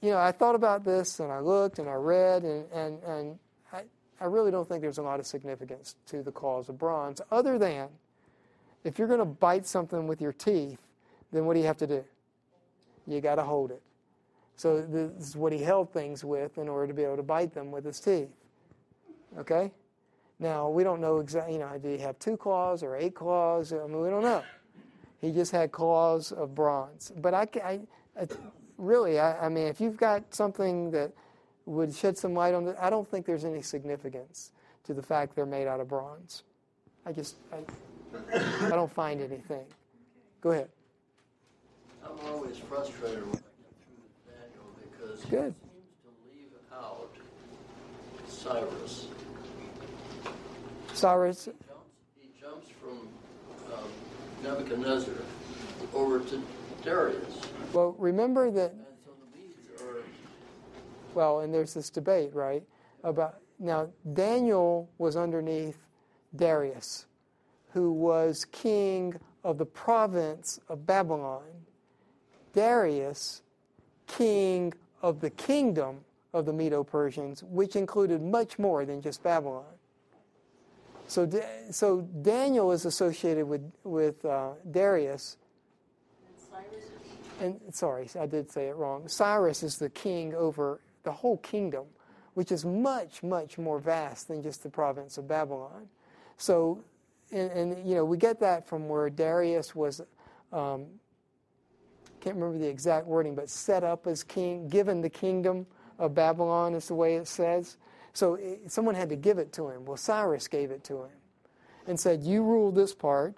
you 0.01 0.11
know, 0.11 0.17
I 0.17 0.31
thought 0.31 0.55
about 0.55 0.83
this 0.83 1.19
and 1.19 1.31
I 1.31 1.39
looked 1.39 1.79
and 1.79 1.89
I 1.89 1.93
read, 1.93 2.43
and, 2.43 2.65
and, 2.71 3.03
and 3.03 3.39
I, 3.71 3.83
I 4.19 4.25
really 4.25 4.51
don't 4.51 4.67
think 4.67 4.81
there's 4.81 4.97
a 4.97 5.03
lot 5.03 5.19
of 5.19 5.27
significance 5.27 5.95
to 6.07 6.23
the 6.23 6.31
claws 6.31 6.69
of 6.69 6.77
bronze, 6.77 7.21
other 7.31 7.57
than 7.57 7.89
if 8.83 8.99
you're 8.99 9.07
going 9.07 9.19
to 9.19 9.25
bite 9.25 9.65
something 9.65 10.07
with 10.07 10.21
your 10.21 10.31
teeth, 10.31 10.79
then 11.31 11.45
what 11.45 11.55
do 11.55 11.59
you 11.59 11.65
have 11.65 11.77
to 11.77 11.87
do? 11.87 12.05
You 13.07 13.19
got 13.19 13.35
to 13.35 13.43
hold 13.43 13.71
it. 13.71 13.81
So, 14.57 14.81
this 14.81 15.29
is 15.29 15.35
what 15.35 15.51
he 15.51 15.59
held 15.59 15.91
things 15.91 16.23
with 16.23 16.57
in 16.57 16.69
order 16.69 16.87
to 16.87 16.93
be 16.93 17.03
able 17.03 17.17
to 17.17 17.23
bite 17.23 17.53
them 17.53 17.71
with 17.71 17.83
his 17.83 17.99
teeth. 17.99 18.29
Okay? 19.37 19.71
Now, 20.39 20.69
we 20.69 20.83
don't 20.83 20.99
know 20.99 21.19
exactly, 21.19 21.53
you 21.53 21.59
know, 21.59 21.77
did 21.77 21.97
he 21.97 22.03
have 22.03 22.19
two 22.19 22.35
claws 22.35 22.83
or 22.83 22.95
eight 22.95 23.15
claws? 23.15 23.71
I 23.71 23.77
mean, 23.87 24.01
we 24.01 24.09
don't 24.09 24.23
know. 24.23 24.43
He 25.21 25.31
just 25.31 25.51
had 25.51 25.71
claws 25.71 26.31
of 26.31 26.53
bronze. 26.53 27.11
But 27.15 27.33
I, 27.33 27.47
I, 27.63 27.79
really, 28.77 29.19
I, 29.19 29.45
I 29.45 29.49
mean, 29.49 29.67
if 29.67 29.79
you've 29.79 29.97
got 29.97 30.35
something 30.35 30.91
that 30.91 31.13
would 31.65 31.95
shed 31.95 32.17
some 32.17 32.33
light 32.33 32.53
on 32.53 32.67
it, 32.67 32.75
I 32.79 32.89
don't 32.89 33.09
think 33.09 33.25
there's 33.25 33.45
any 33.45 33.61
significance 33.61 34.51
to 34.83 34.93
the 34.93 35.01
fact 35.01 35.35
they're 35.35 35.45
made 35.45 35.67
out 35.67 35.79
of 35.79 35.87
bronze. 35.87 36.43
I 37.05 37.11
just, 37.11 37.37
I, 37.51 37.57
I 38.65 38.69
don't 38.69 38.91
find 38.91 39.21
anything. 39.21 39.65
Go 40.41 40.51
ahead. 40.51 40.69
I'm 42.03 42.19
always 42.31 42.57
frustrated 42.57 43.25
when 43.25 43.29
I 43.29 43.41
get 43.63 43.73
through 43.81 44.31
Daniel 44.31 44.67
because 44.91 45.23
he 45.23 45.29
Good. 45.29 45.55
seems 45.55 45.95
to 46.03 46.09
leave 46.29 46.51
out 46.71 47.15
Cyrus. 48.27 49.07
Cyrus, 50.93 51.45
He 51.45 51.51
jumps, 51.51 51.89
he 52.21 52.41
jumps 52.41 52.67
from 52.81 53.07
um, 53.73 53.89
Nebuchadnezzar 54.43 55.13
over 55.93 56.19
to 56.19 56.41
Darius. 56.83 57.39
well, 57.73 57.95
remember 57.97 58.51
that 58.51 58.71
And 58.71 58.85
so 59.03 59.11
the 59.19 59.37
Medes 59.37 59.81
are, 59.81 60.03
Well, 61.13 61.39
and 61.41 61.53
there's 61.53 61.73
this 61.73 61.89
debate, 61.89 62.33
right? 62.33 62.63
About 63.03 63.37
now 63.59 63.89
Daniel 64.13 64.89
was 64.97 65.15
underneath 65.15 65.77
Darius, 66.35 67.05
who 67.71 67.91
was 67.91 68.45
king 68.51 69.15
of 69.43 69.57
the 69.57 69.65
province 69.65 70.59
of 70.69 70.85
Babylon. 70.85 71.43
Darius, 72.53 73.41
king 74.07 74.73
of 75.01 75.19
the 75.19 75.29
kingdom 75.29 75.99
of 76.33 76.45
the 76.45 76.53
Medo-Persians, 76.53 77.43
which 77.43 77.75
included 77.75 78.21
much 78.21 78.57
more 78.59 78.85
than 78.85 79.01
just 79.01 79.21
Babylon. 79.23 79.65
So, 81.07 81.29
so 81.71 82.01
Daniel 82.01 82.71
is 82.71 82.85
associated 82.85 83.45
with 83.45 83.71
with 83.83 84.25
uh, 84.25 84.51
Darius, 84.69 85.37
and 87.39 87.59
sorry, 87.71 88.09
I 88.19 88.25
did 88.25 88.49
say 88.51 88.69
it 88.69 88.75
wrong. 88.75 89.07
Cyrus 89.07 89.63
is 89.63 89.77
the 89.77 89.89
king 89.89 90.33
over 90.33 90.79
the 91.03 91.11
whole 91.11 91.37
kingdom, 91.37 91.85
which 92.33 92.51
is 92.51 92.65
much, 92.65 93.23
much 93.23 93.57
more 93.57 93.79
vast 93.79 94.27
than 94.27 94.41
just 94.41 94.63
the 94.63 94.69
province 94.69 95.17
of 95.17 95.27
Babylon. 95.27 95.87
So, 96.37 96.83
and, 97.31 97.51
and 97.51 97.87
you 97.87 97.95
know, 97.95 98.05
we 98.05 98.17
get 98.17 98.39
that 98.41 98.67
from 98.67 98.89
where 98.89 99.09
Darius 99.09 99.75
was, 99.75 100.01
um, 100.51 100.85
can't 102.19 102.35
remember 102.35 102.57
the 102.57 102.67
exact 102.67 103.05
wording, 103.05 103.35
but 103.35 103.49
set 103.49 103.83
up 103.83 104.07
as 104.07 104.23
king, 104.23 104.67
given 104.67 105.01
the 105.01 105.09
kingdom 105.09 105.65
of 105.99 106.13
Babylon 106.13 106.73
is 106.73 106.87
the 106.87 106.95
way 106.95 107.15
it 107.15 107.27
says. 107.27 107.77
So 108.15 108.35
it, 108.35 108.71
someone 108.71 108.95
had 108.95 109.09
to 109.09 109.17
give 109.17 109.37
it 109.37 109.51
to 109.53 109.67
him. 109.67 109.85
Well, 109.85 109.97
Cyrus 109.97 110.47
gave 110.47 110.71
it 110.71 110.85
to 110.85 111.03
him 111.03 111.11
and 111.85 111.99
said, 111.99 112.23
You 112.23 112.43
rule 112.43 112.71
this 112.71 112.95
part 112.95 113.35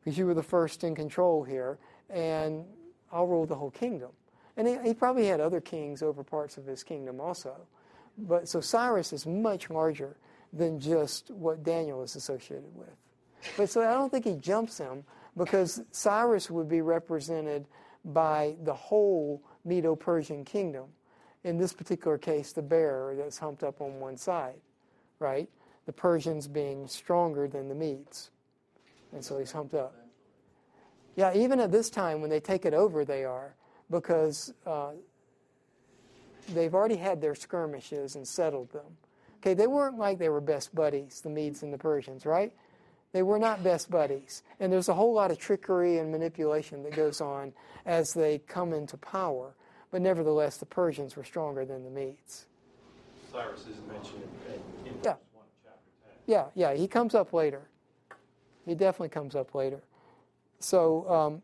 because 0.00 0.16
you 0.16 0.24
were 0.24 0.34
the 0.34 0.42
first 0.42 0.84
in 0.84 0.94
control 0.94 1.42
here, 1.42 1.78
and 2.08 2.64
I'll 3.12 3.26
rule 3.26 3.44
the 3.44 3.56
whole 3.56 3.72
kingdom. 3.72 4.10
And 4.56 4.68
he, 4.68 4.78
he 4.84 4.94
probably 4.94 5.26
had 5.26 5.40
other 5.40 5.60
kings 5.60 6.00
over 6.00 6.22
parts 6.22 6.56
of 6.56 6.64
his 6.64 6.84
kingdom 6.84 7.20
also. 7.20 7.66
But 8.16 8.48
so 8.48 8.60
Cyrus 8.60 9.12
is 9.12 9.26
much 9.26 9.68
larger 9.68 10.16
than 10.52 10.78
just 10.78 11.32
what 11.32 11.64
Daniel 11.64 12.00
is 12.04 12.14
associated 12.14 12.72
with. 12.72 12.94
But 13.56 13.68
so 13.68 13.82
I 13.82 13.94
don't 13.94 14.10
think 14.10 14.24
he 14.24 14.36
jumps 14.36 14.78
him 14.78 15.02
because 15.36 15.82
Cyrus 15.90 16.48
would 16.50 16.68
be 16.68 16.82
represented 16.82 17.66
by 18.04 18.54
the 18.62 18.74
whole 18.74 19.42
Medo 19.64 19.96
Persian 19.96 20.44
kingdom. 20.44 20.84
In 21.44 21.58
this 21.58 21.72
particular 21.72 22.18
case, 22.18 22.52
the 22.52 22.62
bear 22.62 23.14
that's 23.16 23.38
humped 23.38 23.62
up 23.62 23.80
on 23.80 24.00
one 24.00 24.16
side, 24.16 24.60
right? 25.18 25.48
The 25.86 25.92
Persians 25.92 26.48
being 26.48 26.88
stronger 26.88 27.46
than 27.46 27.68
the 27.68 27.74
Medes. 27.74 28.30
And 29.12 29.22
so 29.22 29.38
he's 29.38 29.52
humped 29.52 29.74
up. 29.74 29.94
Yeah, 31.16 31.32
even 31.34 31.60
at 31.60 31.70
this 31.70 31.90
time 31.90 32.20
when 32.20 32.30
they 32.30 32.40
take 32.40 32.64
it 32.64 32.74
over, 32.74 33.04
they 33.04 33.24
are, 33.24 33.54
because 33.90 34.52
uh, 34.66 34.92
they've 36.52 36.74
already 36.74 36.96
had 36.96 37.20
their 37.20 37.34
skirmishes 37.34 38.16
and 38.16 38.26
settled 38.26 38.72
them. 38.72 38.96
Okay, 39.38 39.54
they 39.54 39.66
weren't 39.66 39.98
like 39.98 40.18
they 40.18 40.30
were 40.30 40.40
best 40.40 40.74
buddies, 40.74 41.20
the 41.20 41.28
Medes 41.28 41.62
and 41.62 41.72
the 41.72 41.78
Persians, 41.78 42.24
right? 42.24 42.52
They 43.12 43.22
were 43.22 43.38
not 43.38 43.62
best 43.62 43.90
buddies. 43.90 44.42
And 44.58 44.72
there's 44.72 44.88
a 44.88 44.94
whole 44.94 45.14
lot 45.14 45.30
of 45.30 45.38
trickery 45.38 45.98
and 45.98 46.10
manipulation 46.10 46.82
that 46.82 46.96
goes 46.96 47.20
on 47.20 47.52
as 47.86 48.12
they 48.12 48.38
come 48.38 48.72
into 48.72 48.96
power. 48.96 49.54
But 49.94 50.02
nevertheless, 50.02 50.56
the 50.56 50.66
Persians 50.66 51.14
were 51.14 51.22
stronger 51.22 51.64
than 51.64 51.84
the 51.84 51.90
Medes. 51.90 52.46
Cyrus 53.30 53.60
is 53.60 53.76
mentioned 53.88 54.24
in, 54.84 54.90
in 54.90 54.98
Yeah. 55.04 55.14
1 55.32 55.44
chapter 55.62 55.78
10. 56.04 56.12
Yeah, 56.26 56.46
yeah, 56.56 56.74
he 56.74 56.88
comes 56.88 57.14
up 57.14 57.32
later. 57.32 57.68
He 58.66 58.74
definitely 58.74 59.10
comes 59.10 59.36
up 59.36 59.54
later. 59.54 59.82
So, 60.58 61.08
um, 61.08 61.42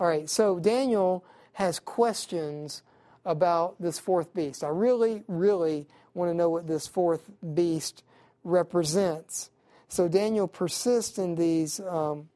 all 0.00 0.06
right, 0.06 0.26
so 0.26 0.58
Daniel 0.58 1.22
has 1.52 1.78
questions 1.78 2.80
about 3.26 3.74
this 3.78 3.98
fourth 3.98 4.32
beast. 4.32 4.64
I 4.64 4.68
really, 4.68 5.22
really 5.28 5.86
want 6.14 6.30
to 6.30 6.34
know 6.34 6.48
what 6.48 6.66
this 6.66 6.86
fourth 6.86 7.28
beast 7.54 8.02
represents. 8.42 9.50
So 9.88 10.08
Daniel 10.08 10.48
persists 10.48 11.18
in 11.18 11.34
these 11.34 11.78
um, 11.80 12.30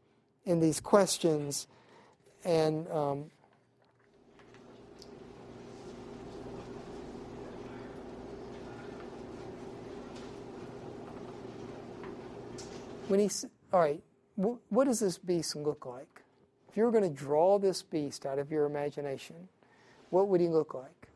in 0.44 0.60
these 0.60 0.80
questions, 0.80 1.66
and 2.44 2.86
um, 2.90 3.30
when 13.08 13.20
he's 13.20 13.44
all 13.72 13.80
right 13.80 14.02
wh- 14.36 14.72
what 14.72 14.84
does 14.84 15.00
this 15.00 15.18
beast 15.18 15.56
look 15.56 15.86
like? 15.86 16.22
If 16.68 16.76
you 16.76 16.84
were 16.84 16.90
going 16.90 17.04
to 17.04 17.10
draw 17.10 17.58
this 17.58 17.82
beast 17.82 18.26
out 18.26 18.38
of 18.38 18.50
your 18.50 18.66
imagination 18.66 19.48
what 20.10 20.28
would 20.28 20.40
he 20.40 20.48
look 20.48 20.74
like? 20.74 21.08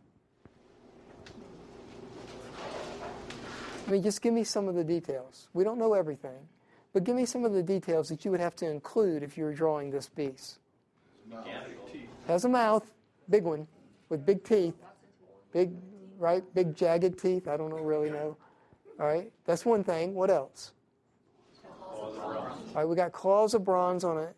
I 3.86 3.90
mean 3.90 4.02
just 4.02 4.22
give 4.22 4.34
me 4.34 4.44
some 4.44 4.68
of 4.68 4.74
the 4.74 4.84
details. 4.84 5.48
We 5.52 5.64
don't 5.64 5.78
know 5.78 5.94
everything 5.94 6.48
but 6.92 7.04
give 7.04 7.16
me 7.16 7.26
some 7.26 7.44
of 7.44 7.52
the 7.52 7.62
details 7.62 8.08
that 8.08 8.24
you 8.24 8.30
would 8.30 8.40
have 8.40 8.56
to 8.56 8.66
include 8.68 9.22
if 9.22 9.36
you 9.36 9.44
were 9.44 9.52
drawing 9.52 9.90
this 9.90 10.08
beast. 10.08 10.58
Has 12.26 12.44
a 12.44 12.48
mouth 12.48 12.90
big 13.28 13.44
one 13.44 13.66
with 14.08 14.24
big 14.24 14.42
teeth 14.42 14.74
big 15.52 15.70
right 16.18 16.42
big 16.54 16.74
jagged 16.74 17.18
teeth 17.18 17.46
i 17.46 17.58
don't 17.58 17.72
really 17.72 18.08
know 18.10 18.36
all 19.00 19.06
right? 19.06 19.30
That's 19.44 19.64
one 19.64 19.84
thing. 19.84 20.14
What 20.14 20.30
else 20.30 20.72
all 22.36 22.74
right, 22.74 22.84
we 22.84 22.96
got 22.96 23.12
claws 23.12 23.54
of 23.54 23.64
bronze 23.64 24.04
on 24.04 24.18
it. 24.18 24.34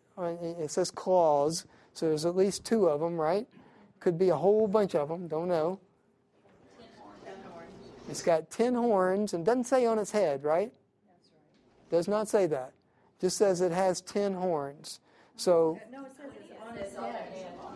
It 0.60 0.70
says 0.70 0.90
claws, 0.90 1.66
so 1.94 2.08
there's 2.08 2.26
at 2.26 2.36
least 2.36 2.64
two 2.64 2.86
of 2.88 3.00
them, 3.00 3.18
right? 3.20 3.46
Could 4.00 4.18
be 4.18 4.28
a 4.28 4.36
whole 4.36 4.66
bunch 4.66 4.94
of 4.94 5.08
them. 5.08 5.28
Don't 5.28 5.48
know. 5.48 5.78
It's 8.08 8.22
got 8.22 8.50
ten 8.50 8.74
horns 8.74 9.34
and 9.34 9.46
doesn't 9.46 9.64
say 9.64 9.86
on 9.86 9.98
its 9.98 10.10
head, 10.10 10.42
right? 10.42 10.72
Does 11.90 12.08
not 12.08 12.28
say 12.28 12.46
that. 12.46 12.72
Just 13.20 13.36
says 13.36 13.60
it 13.60 13.72
has 13.72 14.00
ten 14.00 14.34
horns. 14.34 15.00
So, 15.36 15.78
No, 15.92 16.04
it 16.04 16.12
says 16.16 16.30
it's 16.38 16.52
on 16.60 16.76
his 16.76 16.94
head. 16.96 17.26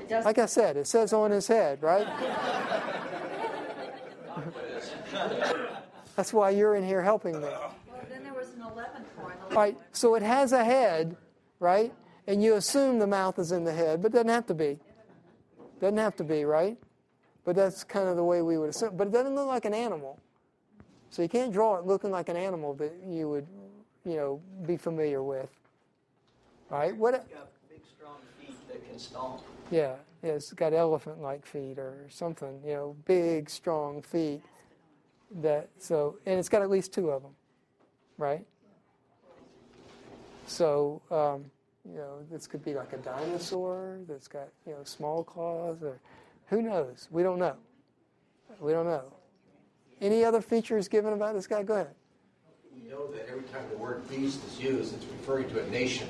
It 0.00 0.08
does, 0.08 0.24
like 0.24 0.38
I 0.38 0.46
said, 0.46 0.76
it 0.76 0.86
says 0.86 1.12
on 1.12 1.30
his 1.30 1.46
head, 1.46 1.82
right? 1.82 2.06
That's 6.16 6.32
why 6.32 6.50
you're 6.50 6.74
in 6.74 6.84
here 6.84 7.02
helping 7.02 7.34
me. 7.40 7.46
well, 7.46 7.74
then 8.08 8.22
there 8.24 8.34
was 8.34 8.48
an 8.54 8.62
eleventh 8.62 9.06
horn. 9.13 9.13
The 9.13 9.13
Right, 9.54 9.78
so 9.92 10.14
it 10.14 10.22
has 10.22 10.52
a 10.52 10.64
head, 10.64 11.16
right? 11.60 11.92
And 12.26 12.42
you 12.42 12.54
assume 12.54 12.98
the 12.98 13.06
mouth 13.06 13.38
is 13.38 13.52
in 13.52 13.64
the 13.64 13.72
head, 13.72 14.02
but 14.02 14.12
it 14.12 14.14
doesn't 14.14 14.28
have 14.28 14.46
to 14.46 14.54
be. 14.54 14.78
Doesn't 15.80 15.98
have 15.98 16.16
to 16.16 16.24
be, 16.24 16.44
right? 16.44 16.78
But 17.44 17.56
that's 17.56 17.84
kind 17.84 18.08
of 18.08 18.16
the 18.16 18.24
way 18.24 18.42
we 18.42 18.56
would 18.56 18.70
assume. 18.70 18.96
But 18.96 19.08
it 19.08 19.12
doesn't 19.12 19.34
look 19.34 19.46
like 19.46 19.64
an 19.64 19.74
animal. 19.74 20.18
So 21.10 21.22
you 21.22 21.28
can't 21.28 21.52
draw 21.52 21.76
it 21.76 21.86
looking 21.86 22.10
like 22.10 22.28
an 22.28 22.36
animal 22.36 22.74
that 22.74 22.94
you 23.06 23.28
would, 23.28 23.46
you 24.04 24.16
know, 24.16 24.40
be 24.66 24.76
familiar 24.76 25.22
with. 25.22 25.50
Right? 26.70 26.96
What? 26.96 27.14
It's 27.14 27.28
got 27.28 27.50
big, 27.68 27.82
strong 27.96 28.16
feet 28.40 28.68
that 28.68 28.88
can 28.88 28.98
stomp. 28.98 29.42
Yeah, 29.70 29.94
yeah, 30.22 30.32
it's 30.32 30.52
got 30.52 30.72
elephant-like 30.72 31.44
feet 31.46 31.78
or 31.78 32.06
something. 32.08 32.60
You 32.66 32.72
know, 32.72 32.96
big, 33.04 33.50
strong 33.50 34.02
feet. 34.02 34.42
That 35.40 35.68
so, 35.78 36.18
and 36.26 36.38
it's 36.38 36.48
got 36.48 36.62
at 36.62 36.70
least 36.70 36.92
two 36.92 37.10
of 37.10 37.22
them, 37.22 37.32
right? 38.18 38.46
So, 40.46 41.00
um, 41.10 41.44
you 41.88 41.96
know, 41.96 42.18
this 42.30 42.46
could 42.46 42.64
be 42.64 42.74
like 42.74 42.92
a 42.92 42.98
dinosaur 42.98 44.00
that's 44.08 44.28
got 44.28 44.48
you 44.66 44.72
know 44.72 44.84
small 44.84 45.24
claws, 45.24 45.82
or 45.82 46.00
who 46.46 46.62
knows? 46.62 47.08
We 47.10 47.22
don't 47.22 47.38
know. 47.38 47.56
We 48.60 48.72
don't 48.72 48.86
know. 48.86 49.12
Any 50.00 50.24
other 50.24 50.40
features 50.40 50.88
given 50.88 51.12
about 51.12 51.34
this 51.34 51.46
guy? 51.46 51.62
Go 51.62 51.74
ahead. 51.74 51.94
We 52.74 52.88
know 52.88 53.10
that 53.12 53.28
every 53.28 53.44
time 53.44 53.64
the 53.70 53.76
word 53.76 54.08
beast 54.08 54.40
is 54.46 54.60
used, 54.60 54.94
it's 54.94 55.06
referring 55.06 55.48
to 55.50 55.62
a 55.62 55.66
nation 55.70 56.08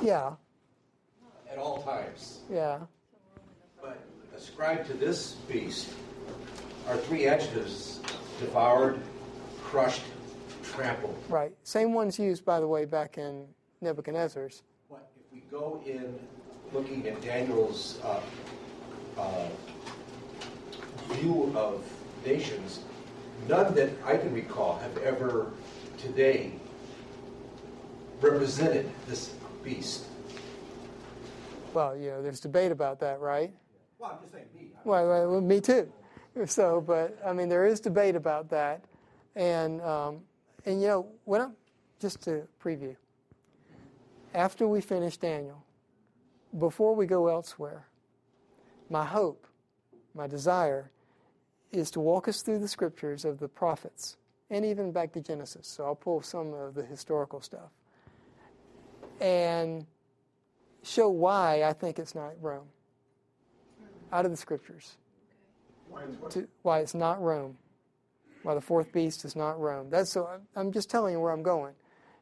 Yeah, 0.00 0.32
at 1.50 1.58
all 1.58 1.82
times. 1.82 2.40
yeah. 2.50 2.80
But 3.80 3.98
ascribed 4.36 4.86
to 4.88 4.94
this 4.94 5.32
beast 5.48 5.88
are 6.88 6.96
three 6.96 7.26
adjectives 7.26 8.00
devoured, 8.38 9.00
crushed, 9.62 10.02
trampled. 10.62 11.16
Right. 11.28 11.52
Same 11.64 11.94
ones 11.94 12.18
used, 12.18 12.44
by 12.44 12.60
the 12.60 12.68
way, 12.68 12.84
back 12.84 13.18
in 13.18 13.46
Nebuchadnezzar's. 13.82 14.62
But 14.88 15.10
if 15.16 15.32
we 15.34 15.42
go 15.50 15.82
in 15.84 16.18
looking 16.72 17.06
at 17.08 17.20
Daniel's 17.20 17.98
uh, 18.04 18.20
uh, 19.18 19.48
view 21.10 21.52
of 21.56 21.84
nations, 22.24 22.80
none 23.48 23.74
that 23.74 23.90
I 24.04 24.16
can 24.16 24.32
recall 24.32 24.78
have 24.78 24.96
ever 24.98 25.50
today 25.98 26.52
represented 28.20 28.90
this 29.08 29.34
beast. 29.64 30.04
Well, 31.74 31.96
you 31.96 32.10
know, 32.10 32.22
there's 32.22 32.40
debate 32.40 32.70
about 32.70 33.00
that, 33.00 33.20
right? 33.20 33.52
Well, 33.98 34.12
I'm 34.12 34.18
just 34.20 34.32
saying 34.32 34.46
me. 34.54 34.70
Well, 34.84 35.08
well, 35.08 35.30
well, 35.30 35.40
me 35.40 35.60
too. 35.60 35.90
So, 36.46 36.80
but 36.80 37.18
I 37.26 37.32
mean, 37.32 37.48
there 37.48 37.66
is 37.66 37.78
debate 37.78 38.16
about 38.16 38.48
that, 38.50 38.84
and 39.36 39.82
um, 39.82 40.20
and 40.64 40.80
you 40.80 40.88
know, 40.88 41.06
when 41.24 41.42
I'm 41.42 41.52
just 42.00 42.22
to 42.22 42.48
preview, 42.62 42.96
after 44.34 44.66
we 44.66 44.80
finish 44.80 45.16
Daniel, 45.16 45.64
before 46.58 46.94
we 46.94 47.06
go 47.06 47.28
elsewhere, 47.28 47.86
my 48.90 49.04
hope, 49.04 49.46
my 50.14 50.26
desire, 50.26 50.90
is 51.72 51.90
to 51.90 52.00
walk 52.00 52.28
us 52.28 52.42
through 52.42 52.58
the 52.58 52.68
scriptures 52.68 53.24
of 53.24 53.38
the 53.38 53.48
prophets 53.48 54.16
and 54.50 54.64
even 54.64 54.92
back 54.92 55.12
to 55.12 55.20
Genesis. 55.20 55.66
So 55.66 55.84
I'll 55.84 55.94
pull 55.94 56.20
some 56.20 56.52
of 56.52 56.74
the 56.74 56.84
historical 56.84 57.40
stuff 57.40 57.70
and 59.20 59.86
show 60.82 61.08
why 61.08 61.62
I 61.62 61.72
think 61.72 61.98
it's 61.98 62.14
not 62.14 62.32
Rome 62.40 62.68
out 64.12 64.26
of 64.26 64.30
the 64.30 64.36
scriptures. 64.36 64.96
To, 66.30 66.48
why 66.62 66.80
it's 66.80 66.94
not 66.94 67.20
Rome. 67.20 67.56
Why 68.42 68.54
the 68.54 68.60
fourth 68.60 68.92
beast 68.92 69.24
is 69.24 69.36
not 69.36 69.58
Rome. 69.60 69.88
That's 69.90 70.12
so. 70.12 70.28
I'm 70.56 70.72
just 70.72 70.90
telling 70.90 71.12
you 71.12 71.20
where 71.20 71.32
I'm 71.32 71.42
going, 71.42 71.74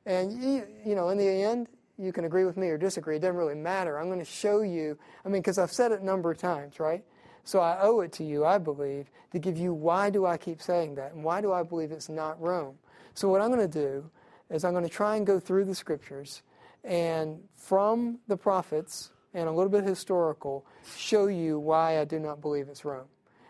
and 0.04 0.32
you, 0.32 0.66
you 0.84 0.94
know, 0.94 1.08
in 1.08 1.18
the 1.18 1.26
end, 1.26 1.68
you 2.00 2.12
can 2.12 2.24
agree 2.24 2.44
with 2.44 2.56
me 2.56 2.68
or 2.68 2.78
disagree. 2.78 3.16
It 3.16 3.20
doesn't 3.20 3.36
really 3.36 3.54
matter. 3.54 3.98
I'm 3.98 4.06
going 4.06 4.18
to 4.18 4.24
show 4.24 4.62
you. 4.62 4.98
I 5.24 5.28
mean, 5.28 5.42
because 5.42 5.58
I've 5.58 5.72
said 5.72 5.92
it 5.92 6.00
a 6.00 6.04
number 6.04 6.30
of 6.30 6.38
times, 6.38 6.80
right? 6.80 7.04
So 7.44 7.60
I 7.60 7.78
owe 7.80 8.00
it 8.00 8.12
to 8.12 8.24
you, 8.24 8.44
I 8.44 8.58
believe, 8.58 9.10
to 9.32 9.38
give 9.38 9.58
you 9.58 9.72
why 9.72 10.10
do 10.10 10.26
I 10.26 10.36
keep 10.36 10.60
saying 10.60 10.94
that, 10.96 11.12
and 11.12 11.24
why 11.24 11.40
do 11.40 11.52
I 11.52 11.62
believe 11.62 11.90
it's 11.90 12.08
not 12.08 12.40
Rome. 12.40 12.76
So 13.14 13.28
what 13.28 13.40
I'm 13.40 13.48
going 13.48 13.68
to 13.68 13.78
do 13.78 14.10
is 14.50 14.64
I'm 14.64 14.72
going 14.72 14.84
to 14.84 14.90
try 14.90 15.16
and 15.16 15.26
go 15.26 15.40
through 15.40 15.64
the 15.64 15.74
scriptures, 15.74 16.42
and 16.84 17.40
from 17.56 18.18
the 18.28 18.36
prophets 18.36 19.10
and 19.32 19.48
a 19.48 19.52
little 19.52 19.70
bit 19.70 19.84
historical, 19.84 20.66
show 20.96 21.26
you 21.28 21.58
why 21.58 22.00
I 22.00 22.04
do 22.04 22.18
not 22.18 22.40
believe 22.40 22.68
it's 22.68 22.84
Rome 22.84 23.06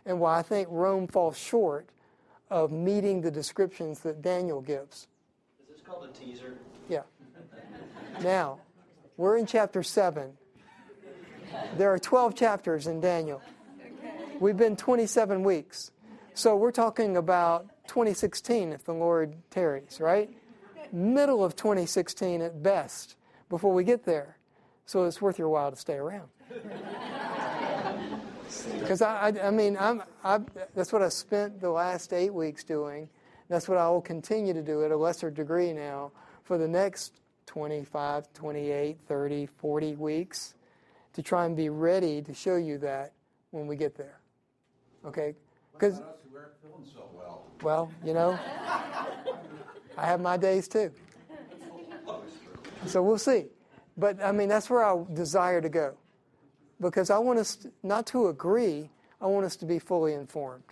and 0.07 0.20
why 0.20 0.38
I 0.38 0.42
think 0.42 0.68
Rome 0.70 1.07
falls 1.07 1.38
short 1.38 1.88
of 2.51 2.72
meeting 2.72 3.20
the 3.20 3.30
descriptions 3.30 4.01
that 4.01 4.22
Daniel 4.22 4.61
gives. 4.61 5.09
Is 5.62 5.76
this 5.76 5.80
called 5.80 6.05
a 6.05 6.12
teaser? 6.12 6.59
Yeah. 6.88 7.03
Now, 8.23 8.59
we're 9.16 9.39
in 9.39 9.47
chapter 9.47 9.83
7. 9.83 10.33
There 11.77 11.93
are 11.93 11.99
12 11.99 12.35
chapters 12.35 12.87
in 12.87 13.01
Daniel. 13.01 13.41
We've 14.41 14.57
been 14.57 14.77
27 14.77 15.43
weeks. 15.43 15.91
So 16.35 16.57
we're 16.57 16.71
talking 16.71 17.16
about 17.16 17.68
2016 17.89 18.73
if 18.73 18.85
the 18.85 18.93
Lord 18.93 19.37
tarries, 19.51 20.01
right? 20.01 20.31
Middle 20.93 21.43
of 21.43 21.57
2016 21.57 22.43
at 22.43 22.62
best 22.62 23.16
before 23.49 23.73
we 23.73 23.85
get 23.85 24.05
there. 24.05 24.37
So 24.85 25.05
it's 25.05 25.23
worth 25.23 25.39
your 25.39 25.49
while 25.49 25.71
to 25.71 25.77
stay 25.77 25.95
around. 25.95 26.29
Because 28.81 29.01
I, 29.01 29.29
I, 29.29 29.47
I, 29.47 29.51
mean, 29.53 29.77
I'm, 29.79 30.03
I, 30.25 30.41
that's 30.75 30.93
what 30.93 31.03
I 31.03 31.09
spent 31.09 31.61
the 31.61 31.71
last 31.71 32.12
eight 32.12 32.35
weeks 32.35 32.64
doing. 32.64 33.09
That's 33.49 33.68
what 33.68 33.79
I 33.79 33.89
will 33.89 34.01
continue 34.01 34.53
to 34.53 34.62
do 34.62 34.85
at 34.85 34.91
a 34.91 34.97
lesser 34.97 35.31
degree 35.31 35.73
now 35.73 36.11
for 36.43 36.59
the 36.59 36.66
next 36.66 37.21
25, 37.51 38.32
28, 38.32 38.96
30, 39.09 39.46
40 39.46 39.94
weeks 39.96 40.55
to 41.14 41.20
try 41.20 41.46
and 41.46 41.57
be 41.57 41.68
ready 41.68 42.22
to 42.22 42.32
show 42.32 42.55
you 42.55 42.78
that 42.78 43.12
when 43.51 43.66
we 43.66 43.74
get 43.74 43.96
there. 43.96 44.20
Okay? 45.05 45.34
Because 45.72 45.94
us 45.94 46.05
who 46.30 46.36
aren't 46.38 46.53
feeling 46.62 46.84
so 46.94 47.11
well? 47.12 47.42
Well, 47.61 47.92
you 48.05 48.14
know, 48.14 48.38
I 49.98 50.07
have 50.07 50.20
my 50.20 50.36
days 50.36 50.68
too. 50.68 50.92
So 52.86 53.03
we'll 53.03 53.18
see. 53.18 53.46
But 53.96 54.22
I 54.22 54.30
mean, 54.30 54.48
that's 54.48 54.70
where 54.70 54.84
I 54.84 54.96
desire 55.12 55.61
to 55.61 55.68
go. 55.68 55.94
Because 56.80 57.11
I 57.11 57.18
want 57.18 57.40
us 57.40 57.57
to, 57.57 57.72
not 57.82 58.07
to 58.09 58.28
agree, 58.28 58.90
I 59.20 59.26
want 59.26 59.44
us 59.44 59.57
to 59.57 59.66
be 59.66 59.80
fully 59.80 60.14
informed. 60.14 60.62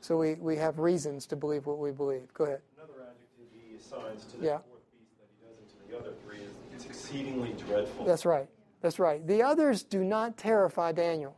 So 0.00 0.16
we, 0.16 0.34
we 0.34 0.54
have 0.58 0.78
reasons 0.78 1.26
to 1.26 1.34
believe 1.36 1.66
what 1.66 1.78
we 1.78 1.90
believe. 1.90 2.32
Go 2.34 2.44
ahead. 2.44 2.60
Another 2.78 3.02
adjective 3.02 3.50
he 3.52 3.76
assigns 3.76 4.24
to 4.26 4.36
the 4.38 4.46
Yeah. 4.46 4.58
fourth 4.58 4.86
beast 4.94 5.18
that 5.18 5.26
he 5.36 5.44
doesn't 5.44 5.68
to 5.68 5.77
the 5.88 5.96
other 5.96 6.12
three 6.24 6.38
is 6.38 6.52
it's 6.74 6.84
exceedingly 6.84 7.54
dreadful. 7.66 8.04
That's 8.04 8.24
right. 8.24 8.48
That's 8.80 8.98
right. 8.98 9.26
The 9.26 9.42
others 9.42 9.82
do 9.82 10.04
not 10.04 10.36
terrify 10.36 10.92
Daniel. 10.92 11.36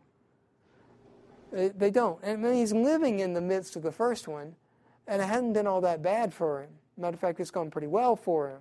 They, 1.53 1.69
they 1.69 1.91
don't. 1.91 2.19
And 2.23 2.45
I 2.45 2.49
mean, 2.51 2.59
he's 2.59 2.73
living 2.73 3.21
in 3.21 3.33
the 3.33 3.41
midst 3.41 3.77
of 3.77 3.83
the 3.83 3.93
first 3.93 4.29
one, 4.29 4.55
and 5.07 5.23
it 5.23 5.25
hasn't 5.25 5.55
been 5.55 5.67
all 5.67 5.81
that 5.81 6.03
bad 6.03 6.35
for 6.35 6.63
him. 6.63 6.71
Matter 6.97 7.15
of 7.15 7.21
fact, 7.21 7.41
it's 7.41 7.51
gone 7.51 7.71
pretty 7.71 7.87
well 7.87 8.15
for 8.15 8.51
him. 8.51 8.61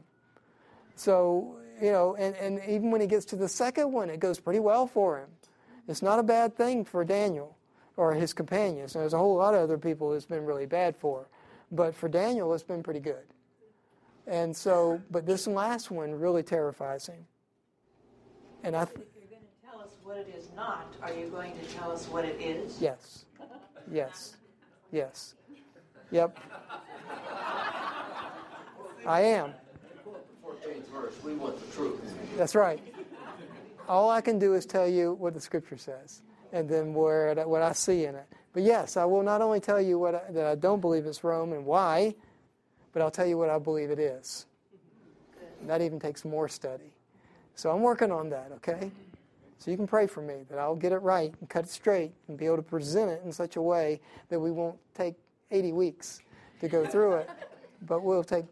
So, 0.95 1.57
you 1.81 1.91
know, 1.91 2.15
and, 2.15 2.35
and 2.35 2.61
even 2.67 2.91
when 2.91 3.01
he 3.01 3.07
gets 3.07 3.25
to 3.25 3.35
the 3.35 3.49
second 3.49 3.91
one, 3.91 4.09
it 4.09 4.19
goes 4.19 4.39
pretty 4.39 4.59
well 4.59 4.87
for 4.87 5.19
him. 5.19 5.29
It's 5.87 6.01
not 6.01 6.19
a 6.19 6.23
bad 6.23 6.55
thing 6.55 6.85
for 6.85 7.03
Daniel 7.03 7.57
or 7.97 8.13
his 8.13 8.33
companions. 8.33 8.93
There's 8.93 9.13
a 9.13 9.17
whole 9.17 9.35
lot 9.35 9.53
of 9.55 9.61
other 9.61 9.77
people 9.77 10.13
it's 10.13 10.25
been 10.25 10.45
really 10.45 10.65
bad 10.65 10.95
for. 10.95 11.27
But 11.71 11.95
for 11.95 12.07
Daniel, 12.07 12.53
it's 12.53 12.63
been 12.63 12.83
pretty 12.83 13.01
good. 13.01 13.25
And 14.29 14.55
so, 14.55 15.01
but 15.09 15.25
this 15.25 15.47
last 15.47 15.89
one 15.89 16.13
really 16.13 16.43
terrifies 16.43 17.07
him. 17.07 17.25
And 18.63 18.75
I, 18.75 18.85
th- 18.85 18.95
If 18.97 19.03
you're 19.17 19.39
going 19.39 19.41
to 19.41 19.67
tell 19.67 19.81
us 19.81 19.89
what 20.03 20.17
it 20.17 20.31
is 20.37 20.49
not, 20.55 20.93
are 21.01 21.11
you 21.11 21.27
going 21.29 21.53
to 21.59 21.65
tell 21.73 21.91
us 21.91 22.07
what 22.07 22.25
it 22.25 22.39
is? 22.39 22.79
yes, 22.79 23.25
yes, 23.91 24.35
yes, 24.91 25.33
yep. 26.11 26.37
I 29.05 29.21
am. 29.21 29.53
Fourteenth 30.43 30.87
verse, 30.89 31.13
we 31.23 31.33
want 31.33 31.59
the 31.59 31.75
truth. 31.75 31.99
That's 32.37 32.53
right. 32.53 32.79
All 33.87 34.11
I 34.11 34.21
can 34.21 34.37
do 34.37 34.53
is 34.53 34.67
tell 34.67 34.87
you 34.87 35.13
what 35.13 35.33
the 35.33 35.41
Scripture 35.41 35.77
says, 35.77 36.21
and 36.53 36.69
then 36.69 36.93
where 36.93 37.33
what 37.47 37.63
I 37.63 37.71
see 37.71 38.05
in 38.05 38.13
it. 38.13 38.27
But 38.53 38.61
yes, 38.61 38.95
I 38.95 39.05
will 39.05 39.23
not 39.23 39.41
only 39.41 39.59
tell 39.59 39.81
you 39.81 39.97
what 39.97 40.13
I, 40.13 40.21
that 40.31 40.45
I 40.45 40.53
don't 40.53 40.81
believe 40.81 41.07
it's 41.07 41.23
Rome 41.23 41.53
and 41.53 41.65
why, 41.65 42.13
but 42.93 43.01
I'll 43.01 43.11
tell 43.11 43.25
you 43.25 43.37
what 43.37 43.49
I 43.49 43.59
believe 43.59 43.91
it 43.91 43.99
is. 43.99 44.45
And 45.59 45.69
that 45.69 45.81
even 45.81 45.99
takes 45.99 46.23
more 46.25 46.47
study. 46.47 46.93
So 47.55 47.71
I'm 47.71 47.81
working 47.81 48.11
on 48.11 48.29
that. 48.29 48.51
Okay. 48.57 48.91
So 49.57 49.71
you 49.71 49.77
can 49.77 49.87
pray 49.87 50.07
for 50.07 50.21
me 50.21 50.45
that 50.49 50.57
I'll 50.57 50.75
get 50.75 50.93
it 50.93 50.99
right 50.99 51.33
and 51.39 51.49
cut 51.49 51.65
it 51.65 51.69
straight 51.69 52.13
and 52.27 52.37
be 52.37 52.45
able 52.45 52.55
to 52.55 52.63
present 52.63 53.11
it 53.11 53.21
in 53.25 53.31
such 53.31 53.57
a 53.57 53.61
way 53.61 53.99
that 54.29 54.39
we 54.39 54.51
won't 54.51 54.77
take 54.95 55.15
80 55.51 55.73
weeks 55.73 56.21
to 56.61 56.69
go 56.69 56.85
through 56.85 57.15
it, 57.15 57.29
but 57.85 58.01
we'll 58.01 58.23
take 58.23 58.45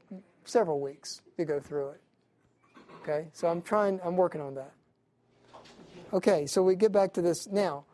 several 0.44 0.82
weeks 0.82 1.22
to 1.38 1.46
go 1.46 1.62
through 1.62 1.90
it. 1.92 2.02
Okay, 3.02 3.28
so 3.32 3.48
I'm 3.48 3.62
trying, 3.62 4.02
I'm 4.04 4.18
working 4.18 4.42
on 4.42 4.56
that. 4.56 4.74
Okay, 6.12 6.46
so 6.46 6.62
we 6.62 6.76
get 6.76 6.92
back 6.92 7.14
to 7.14 7.22
this 7.22 7.48
now. 7.48 7.86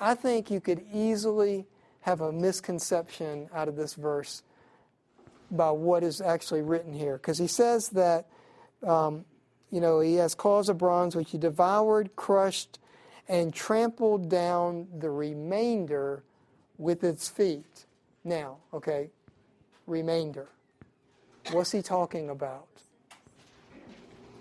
I 0.00 0.14
think 0.14 0.50
you 0.50 0.60
could 0.60 0.82
easily 0.92 1.66
have 2.00 2.22
a 2.22 2.32
misconception 2.32 3.50
out 3.54 3.68
of 3.68 3.76
this 3.76 3.94
verse 3.94 4.42
by 5.50 5.70
what 5.70 6.02
is 6.02 6.20
actually 6.20 6.62
written 6.62 6.92
here, 6.92 7.16
because 7.16 7.38
he 7.38 7.46
says 7.46 7.88
that, 7.90 8.26
um, 8.86 9.24
you 9.70 9.80
know, 9.80 10.00
he 10.00 10.14
has 10.14 10.34
claws 10.34 10.68
of 10.68 10.78
bronze 10.78 11.16
which 11.16 11.30
he 11.30 11.38
devoured, 11.38 12.14
crushed, 12.16 12.78
and 13.28 13.54
trampled 13.54 14.28
down 14.28 14.88
the 14.98 15.10
remainder 15.10 16.22
with 16.78 17.04
its 17.04 17.28
feet. 17.28 17.86
Now, 18.24 18.58
okay, 18.72 19.10
remainder. 19.86 20.48
What's 21.52 21.72
he 21.72 21.82
talking 21.82 22.30
about? 22.30 22.68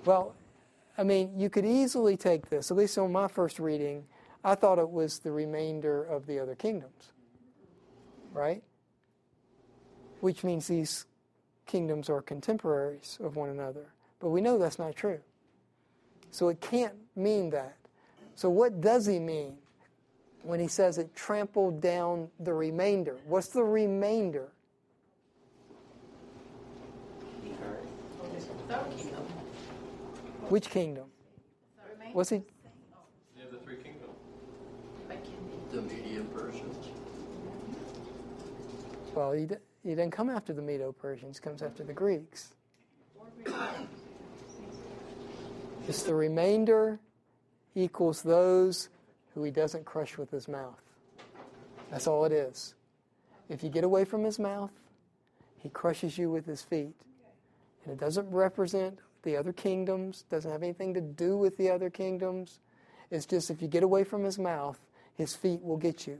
Well, 0.05 0.35
I 0.97 1.03
mean, 1.03 1.39
you 1.39 1.49
could 1.49 1.65
easily 1.65 2.17
take 2.17 2.49
this, 2.49 2.71
at 2.71 2.77
least 2.77 2.97
on 2.97 3.11
my 3.11 3.27
first 3.27 3.59
reading, 3.59 4.05
I 4.43 4.55
thought 4.55 4.79
it 4.79 4.89
was 4.89 5.19
the 5.19 5.31
remainder 5.31 6.03
of 6.03 6.25
the 6.25 6.39
other 6.39 6.55
kingdoms, 6.55 7.11
right? 8.33 8.63
Which 10.21 10.43
means 10.43 10.67
these 10.67 11.05
kingdoms 11.65 12.09
are 12.09 12.21
contemporaries 12.21 13.17
of 13.21 13.35
one 13.35 13.49
another. 13.49 13.87
But 14.19 14.29
we 14.29 14.41
know 14.41 14.57
that's 14.57 14.79
not 14.79 14.95
true. 14.95 15.19
So 16.31 16.49
it 16.49 16.59
can't 16.61 16.95
mean 17.15 17.49
that. 17.51 17.75
So 18.35 18.49
what 18.49 18.81
does 18.81 19.05
he 19.05 19.19
mean 19.19 19.57
when 20.43 20.59
he 20.59 20.67
says 20.67 20.97
it 20.97 21.15
trampled 21.15 21.81
down 21.81 22.29
the 22.39 22.53
remainder? 22.53 23.17
What's 23.25 23.47
the 23.47 23.63
remainder? 23.63 24.49
Which 30.49 30.69
kingdom? 30.69 31.05
What's 32.13 32.29
he? 32.31 32.37
Yeah, 33.37 33.43
the 33.51 33.57
three 33.57 33.75
kingdoms. 33.77 34.17
The 35.71 35.81
Media 35.83 36.23
Persians. 36.33 36.87
Well, 39.13 39.31
he, 39.33 39.45
d- 39.45 39.55
he 39.83 39.89
didn't 39.89 40.11
come 40.11 40.29
after 40.29 40.53
the 40.53 40.61
Medo 40.61 40.91
Persians, 40.91 41.39
comes 41.39 41.61
after 41.61 41.83
the 41.83 41.93
Greeks. 41.93 42.55
It's 45.87 46.03
the 46.03 46.13
remainder 46.13 46.99
equals 47.75 48.21
those 48.21 48.85
who 48.85 48.99
who 49.39 49.45
he 49.45 49.51
doesn't 49.51 49.85
crush 49.85 50.17
with 50.17 50.29
his 50.29 50.49
mouth. 50.49 50.81
That's 51.89 52.07
all 52.07 52.25
it 52.25 52.33
is. 52.33 52.75
If 53.47 53.63
you 53.63 53.69
get 53.69 53.85
away 53.85 54.03
from 54.03 54.25
his 54.25 54.37
mouth, 54.37 54.71
he 55.59 55.69
crushes 55.69 56.17
you 56.17 56.29
with 56.29 56.45
his 56.45 56.61
feet. 56.61 56.93
And 57.85 57.93
it 57.93 57.99
doesn't 58.01 58.29
represent 58.29 58.99
the 59.23 59.37
other 59.37 59.53
kingdoms, 59.53 60.25
doesn't 60.29 60.51
have 60.51 60.61
anything 60.61 60.93
to 60.93 60.99
do 60.99 61.37
with 61.37 61.55
the 61.55 61.69
other 61.69 61.89
kingdoms. 61.89 62.59
It's 63.11 63.25
just 63.25 63.49
if 63.49 63.61
you 63.61 63.69
get 63.69 63.83
away 63.83 64.03
from 64.03 64.25
his 64.25 64.37
mouth, 64.37 64.77
his 65.15 65.35
feet 65.35 65.63
will 65.63 65.77
get 65.77 66.05
you. 66.05 66.19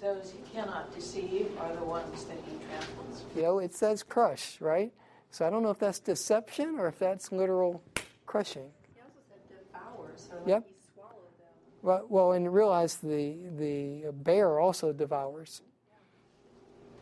In 0.00 0.08
other 0.08 0.14
words, 0.16 0.24
those 0.26 0.32
he 0.32 0.54
cannot 0.54 0.94
deceive 0.94 1.50
are 1.60 1.74
the 1.74 1.84
ones 1.84 2.24
that 2.24 2.36
he 2.46 2.56
tramples. 2.66 3.24
You 3.36 3.42
know, 3.42 3.58
it 3.58 3.74
says 3.74 4.02
crush, 4.02 4.60
right? 4.60 4.92
So 5.30 5.46
I 5.46 5.50
don't 5.50 5.62
know 5.62 5.70
if 5.70 5.78
that's 5.78 5.98
deception 5.98 6.78
or 6.78 6.88
if 6.88 6.98
that's 6.98 7.32
literal 7.32 7.82
crushing. 8.26 8.70
He 8.94 9.00
also 9.00 9.14
said 9.28 9.40
devour, 9.48 10.10
so 10.16 10.34
Yep. 10.46 10.66
he 10.66 10.74
swallowed 10.94 11.14
them. 11.38 11.48
Well, 11.82 12.06
well, 12.08 12.32
and 12.32 12.52
realize 12.52 12.96
the 12.96 13.36
the 13.56 14.12
bear 14.12 14.60
also 14.60 14.92
devours. 14.92 15.62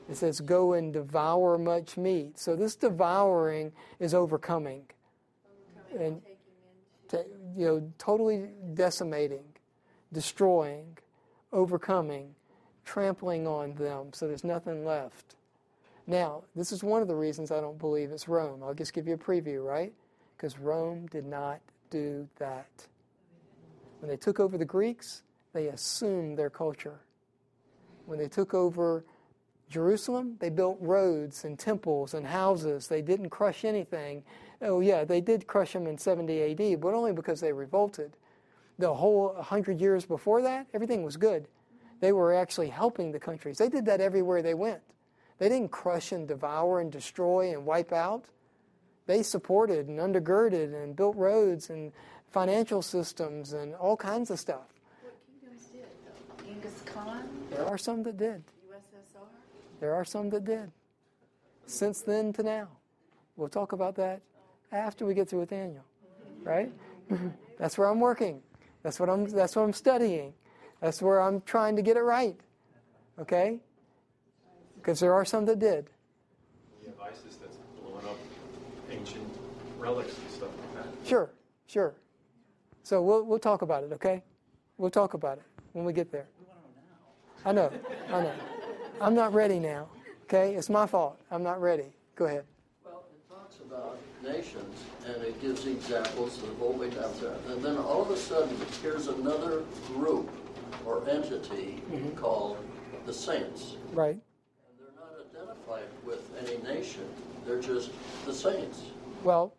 It 0.09 0.16
says, 0.16 0.41
"Go 0.41 0.72
and 0.72 0.93
devour 0.93 1.57
much 1.59 1.97
meat." 1.97 2.38
So 2.38 2.57
this 2.57 2.74
devouring 2.76 3.72
is 4.01 4.12
overcoming, 4.14 4.88
Overcoming 5.84 6.07
And- 6.07 6.22
taking 6.22 6.36
into 7.12 7.28
ta- 7.28 7.57
you 7.57 7.66
know, 7.66 7.93
totally 7.99 8.49
decimating, 8.74 9.55
destroying, 10.12 10.99
overcoming, 11.53 12.34
trampling 12.91 13.47
on 13.47 13.72
them, 13.74 14.09
so 14.12 14.26
there's 14.26 14.43
nothing 14.43 14.84
left. 14.84 15.36
Now, 16.09 16.43
this 16.57 16.72
is 16.72 16.82
one 16.82 17.03
of 17.03 17.07
the 17.07 17.14
reasons 17.14 17.53
I 17.53 17.61
don't 17.61 17.78
believe 17.78 18.11
it's 18.11 18.26
Rome. 18.26 18.64
I'll 18.64 18.74
just 18.74 18.93
give 18.93 19.07
you 19.07 19.14
a 19.14 19.16
preview, 19.16 19.64
right? 19.64 19.93
Because 20.36 20.59
Rome 20.59 21.07
did 21.07 21.24
not 21.24 21.61
do 21.91 22.28
that. 22.38 22.88
When 24.01 24.11
they 24.11 24.16
took 24.16 24.41
over 24.41 24.59
the 24.59 24.64
Greeks, 24.64 25.22
they 25.53 25.68
assumed 25.68 26.36
their 26.36 26.51
culture. 26.51 26.99
When 28.07 28.18
they 28.18 28.26
took 28.26 28.55
over 28.55 29.05
Jerusalem, 29.68 30.34
they 30.41 30.51
built 30.51 30.78
roads 30.80 31.45
and 31.45 31.57
temples 31.57 32.14
and 32.14 32.26
houses. 32.26 32.88
They 32.88 33.03
didn't 33.03 33.30
crush 33.30 33.64
anything. 33.64 34.24
Oh, 34.62 34.80
yeah, 34.80 35.05
they 35.05 35.20
did 35.20 35.47
crush 35.47 35.74
them 35.74 35.86
in 35.86 35.97
70 35.97 36.43
AD, 36.43 36.80
but 36.80 36.93
only 36.93 37.12
because 37.12 37.41
they 37.41 37.53
revolted. 37.53 38.16
The 38.80 38.93
whole 38.93 39.34
100 39.34 39.80
years 39.80 40.07
before 40.07 40.43
that, 40.43 40.66
everything 40.74 41.05
was 41.05 41.16
good. 41.16 41.47
They 42.01 42.12
were 42.12 42.34
actually 42.34 42.68
helping 42.68 43.12
the 43.12 43.20
countries. 43.20 43.59
They 43.59 43.68
did 43.68 43.84
that 43.86 44.01
everywhere 44.01 44.42
they 44.42 44.55
went. 44.55 44.80
They 45.38 45.48
didn't 45.48 45.70
crush 45.70 46.12
and 46.12 46.26
devour 46.26 46.80
and 46.80 46.90
destroy 46.90 47.53
and 47.53 47.64
wipe 47.64 47.92
out. 47.92 48.24
They 49.07 49.22
supported 49.22 49.88
and 49.88 49.98
undergirded 49.98 50.74
and 50.74 50.94
built 50.94 51.16
roads 51.16 51.70
and 51.70 51.92
financial 52.30 52.82
systems 52.82 53.53
and 53.53 53.74
all 53.74 53.96
kinds 53.96 54.30
of 54.30 54.38
stuff. 54.38 54.68
what 55.03 55.14
kingdoms 55.26 55.66
did 55.66 55.84
though? 56.05 56.44
Genghis 56.44 56.82
Khan, 56.86 57.28
There 57.51 57.66
are 57.66 57.78
some 57.78 58.03
that 58.05 58.16
did. 58.16 58.42
USSR. 58.70 59.26
There 59.80 59.94
are 59.94 60.05
some 60.05 60.30
that 60.30 60.44
did. 60.44 60.70
Since 61.66 62.03
then 62.03 62.32
to 62.34 62.42
now. 62.42 62.68
We'll 63.36 63.48
talk 63.48 63.72
about 63.72 63.96
that 63.96 64.20
after 64.72 65.07
we 65.07 65.14
get 65.14 65.28
through 65.28 65.40
with 65.40 65.51
Daniel. 65.51 65.84
Right? 66.42 66.70
that's 67.59 67.78
where 67.78 67.88
I'm 67.88 68.01
working. 68.01 68.42
That's 68.82 69.01
what 69.01 69.09
I'm 69.09 69.26
that's 69.26 69.57
what 69.57 69.62
I'm 69.62 69.72
studying. 69.72 70.34
That's 70.81 71.03
where 71.03 71.20
I'm 71.20 71.43
trying 71.43 71.76
to 71.76 71.83
get 71.83 71.97
it 71.97 72.03
right. 72.03 72.37
Okay? 73.18 73.61
Because 74.76 74.99
there 74.99 75.12
are 75.12 75.24
some 75.24 75.45
that 75.45 75.59
did. 75.59 75.91
You 76.83 76.89
have 76.89 77.12
ISIS 77.12 77.37
that's 77.37 77.57
blowing 77.83 78.07
up 78.07 78.16
ancient 78.91 79.28
relics 79.78 80.16
and 80.16 80.31
stuff 80.31 80.49
like 80.59 80.85
that. 80.85 81.09
Sure, 81.09 81.31
sure. 81.66 81.95
So 82.83 83.03
we'll 83.03 83.24
we'll 83.24 83.39
talk 83.39 83.62
about 83.62 83.85
it, 83.85 83.93
okay? 83.93 84.22
We'll 84.78 84.91
talk 84.91 85.14
about 85.14 85.39
it 85.39 85.45
when 85.74 85.85
we 85.85 85.93
get 85.93 86.11
there. 86.11 86.26
I 87.45 87.53
know, 87.53 87.70
I 88.09 88.22
know. 88.22 88.33
I'm 89.01 89.14
not 89.14 89.33
ready 89.33 89.59
now. 89.59 89.89
Okay? 90.24 90.55
It's 90.55 90.70
my 90.70 90.87
fault. 90.87 91.18
I'm 91.31 91.43
not 91.43 91.61
ready. 91.61 91.93
Go 92.16 92.26
ahead. 92.26 92.45
Well, 92.85 93.05
it 93.12 93.33
talks 93.33 93.57
about 93.61 93.99
nations, 94.22 94.85
and 95.07 95.22
it 95.22 95.41
gives 95.41 95.66
examples 95.66 96.43
of 96.43 96.61
what 96.61 96.78
we 96.78 96.91
have 96.91 97.20
there. 97.20 97.37
And 97.49 97.62
then 97.62 97.76
all 97.78 98.03
of 98.03 98.11
a 98.11 98.16
sudden, 98.16 98.57
here's 98.83 99.09
another 99.09 99.62
group 99.89 100.28
or 100.87 101.09
entity 101.09 101.83
mm-hmm. 101.91 102.11
called 102.16 102.57
the 103.07 103.12
saints. 103.12 103.77
Right. 103.93 104.18
And 104.18 104.79
they're 104.79 104.95
not 104.97 105.14
identified 105.35 105.89
with 106.05 106.31
any 106.41 106.62
nation. 106.62 107.05
They're 107.47 107.61
just 107.61 107.91
the 108.27 108.35
saints. 108.35 108.83
Well, 109.25 109.55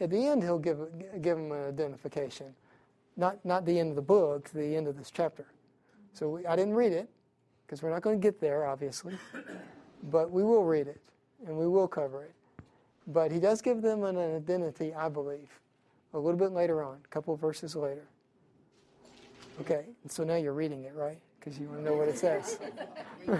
at 0.00 0.10
the 0.10 0.26
end, 0.26 0.42
he'll 0.42 0.58
give 0.58 0.78
give 1.20 1.36
them 1.36 1.52
an 1.52 1.68
identification, 1.68 2.54
not 3.16 3.44
not 3.44 3.64
the 3.64 3.78
end 3.78 3.90
of 3.90 3.96
the 3.96 4.02
book, 4.02 4.50
the 4.50 4.76
end 4.76 4.86
of 4.86 4.96
this 4.96 5.10
chapter. 5.10 5.46
So 6.12 6.30
we, 6.30 6.46
I 6.46 6.56
didn't 6.56 6.74
read 6.74 6.92
it 6.92 7.08
because 7.66 7.82
we're 7.82 7.90
not 7.90 8.02
going 8.02 8.20
to 8.20 8.22
get 8.22 8.40
there, 8.40 8.66
obviously, 8.66 9.14
but 10.10 10.30
we 10.30 10.42
will 10.42 10.64
read 10.64 10.88
it 10.88 11.00
and 11.46 11.56
we 11.56 11.68
will 11.68 11.88
cover 11.88 12.24
it. 12.24 12.34
But 13.06 13.30
he 13.32 13.38
does 13.38 13.62
give 13.62 13.82
them 13.82 14.04
an 14.04 14.18
identity, 14.18 14.94
I 14.94 15.08
believe, 15.08 15.48
a 16.12 16.18
little 16.18 16.38
bit 16.38 16.52
later 16.52 16.82
on, 16.82 16.98
a 17.04 17.08
couple 17.08 17.32
of 17.34 17.40
verses 17.40 17.74
later. 17.74 18.06
Okay, 19.60 19.86
and 20.02 20.10
so 20.10 20.24
now 20.24 20.36
you're 20.36 20.52
reading 20.52 20.84
it, 20.84 20.94
right? 20.94 21.18
Because 21.38 21.58
you 21.58 21.68
want 21.68 21.80
to 21.80 21.84
know 21.84 21.96
what 21.96 22.08
it 22.08 22.18
says. 22.18 22.58
yeah, 23.28 23.38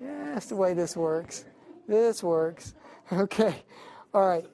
that's 0.00 0.46
the 0.46 0.56
way 0.56 0.74
this 0.74 0.96
works. 0.96 1.44
This 1.88 2.22
works. 2.22 2.74
Okay, 3.12 3.62
all 4.14 4.26
right. 4.26 4.46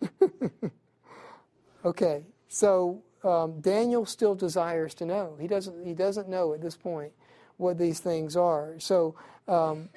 okay, 1.84 2.24
so 2.48 3.02
um, 3.22 3.60
Daniel 3.60 4.06
still 4.06 4.34
desires 4.34 4.94
to 4.94 5.04
know. 5.04 5.36
He 5.38 5.46
doesn't. 5.46 5.86
He 5.86 5.92
doesn't 5.92 6.26
know 6.26 6.54
at 6.54 6.62
this 6.62 6.74
point 6.74 7.12
what 7.58 7.76
these 7.76 8.00
things 8.00 8.34
are. 8.34 8.76
So 8.78 9.14
um, 9.46 9.90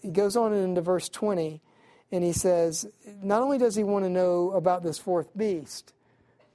he 0.00 0.08
goes 0.08 0.34
on 0.34 0.54
into 0.54 0.80
verse 0.80 1.10
twenty, 1.10 1.60
and 2.10 2.24
he 2.24 2.32
says, 2.32 2.86
not 3.22 3.42
only 3.42 3.58
does 3.58 3.74
he 3.74 3.84
want 3.84 4.06
to 4.06 4.10
know 4.10 4.52
about 4.52 4.82
this 4.82 4.98
fourth 4.98 5.36
beast 5.36 5.92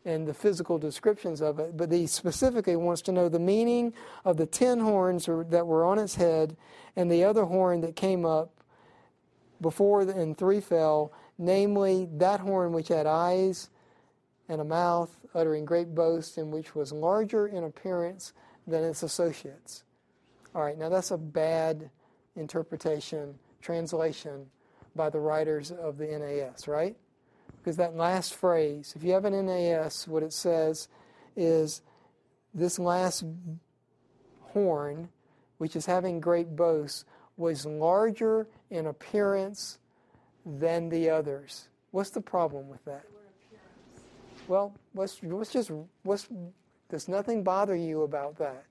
and 0.06 0.28
the 0.28 0.34
physical 0.34 0.78
descriptions 0.78 1.42
of 1.42 1.60
it, 1.60 1.78
but 1.78 1.92
he 1.92 2.08
specifically 2.08 2.76
wants 2.76 3.02
to 3.04 3.12
know 3.12 3.30
the 3.30 3.40
meaning 3.40 3.94
of 4.26 4.38
the 4.38 4.46
ten 4.46 4.80
horns 4.80 5.26
that 5.28 5.66
were 5.66 5.86
on 5.86 5.98
its 5.98 6.16
head 6.16 6.58
and 6.96 7.12
the 7.12 7.24
other 7.24 7.46
horn 7.46 7.82
that 7.82 7.96
came 7.96 8.26
up 8.26 8.62
before 9.62 10.02
and 10.02 10.38
three 10.38 10.60
fell, 10.60 11.14
namely 11.38 12.08
that 12.14 12.42
horn 12.42 12.74
which 12.74 12.90
had 12.90 13.08
eyes 13.08 13.70
and 14.50 14.60
a 14.60 14.66
mouth, 14.66 15.16
uttering 15.34 15.64
great 15.64 15.96
boast, 15.96 16.38
and 16.38 16.52
which 16.52 16.76
was 16.76 16.92
larger 16.92 17.48
in 17.48 17.64
appearance 17.64 18.34
than 18.68 18.84
its 18.84 19.04
associates. 19.04 19.84
All 20.54 20.62
right, 20.62 20.78
now 20.78 20.90
that's 20.90 21.12
a 21.12 21.18
bad 21.18 21.90
interpretation, 22.36 23.36
translation 23.62 24.46
by 24.96 25.10
the 25.10 25.20
writers 25.20 25.72
of 25.72 25.98
the 25.98 26.08
NAS, 26.08 26.68
right? 26.68 26.96
Because 27.64 27.78
that 27.78 27.96
last 27.96 28.36
phrase, 28.36 28.92
if 28.94 29.06
you 29.06 29.14
have 29.14 29.24
an 29.24 29.46
NAS, 29.46 30.06
what 30.06 30.22
it 30.22 30.34
says 30.34 30.90
is 31.38 31.82
this 32.54 32.78
last 32.78 33.24
horn, 34.42 35.08
which 35.60 35.78
is 35.78 35.86
having 35.86 36.20
great 36.20 36.58
boasts, 36.58 37.06
was 37.38 37.66
larger 37.66 38.48
in 38.70 38.86
appearance 38.86 39.80
than 40.46 40.90
the 40.90 41.10
others. 41.10 41.70
What's 41.92 42.10
the 42.10 42.20
problem 42.20 42.68
with 42.68 42.84
that? 42.84 43.06
Well, 44.50 44.76
what's, 44.92 45.24
what's 45.24 45.54
just 45.54 45.72
what's 46.04 46.28
does 46.90 47.08
nothing 47.08 47.44
bother 47.44 47.76
you 47.76 48.02
about 48.02 48.38
that? 48.40 48.66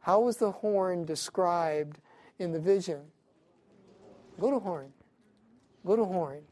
How 0.00 0.20
was 0.20 0.36
the 0.36 0.52
horn 0.52 1.04
described 1.04 1.98
in 2.38 2.52
the 2.52 2.60
vision? 2.60 3.00
Little 4.38 4.60
horn, 4.60 4.92
little 5.84 6.06
horn, 6.06 6.42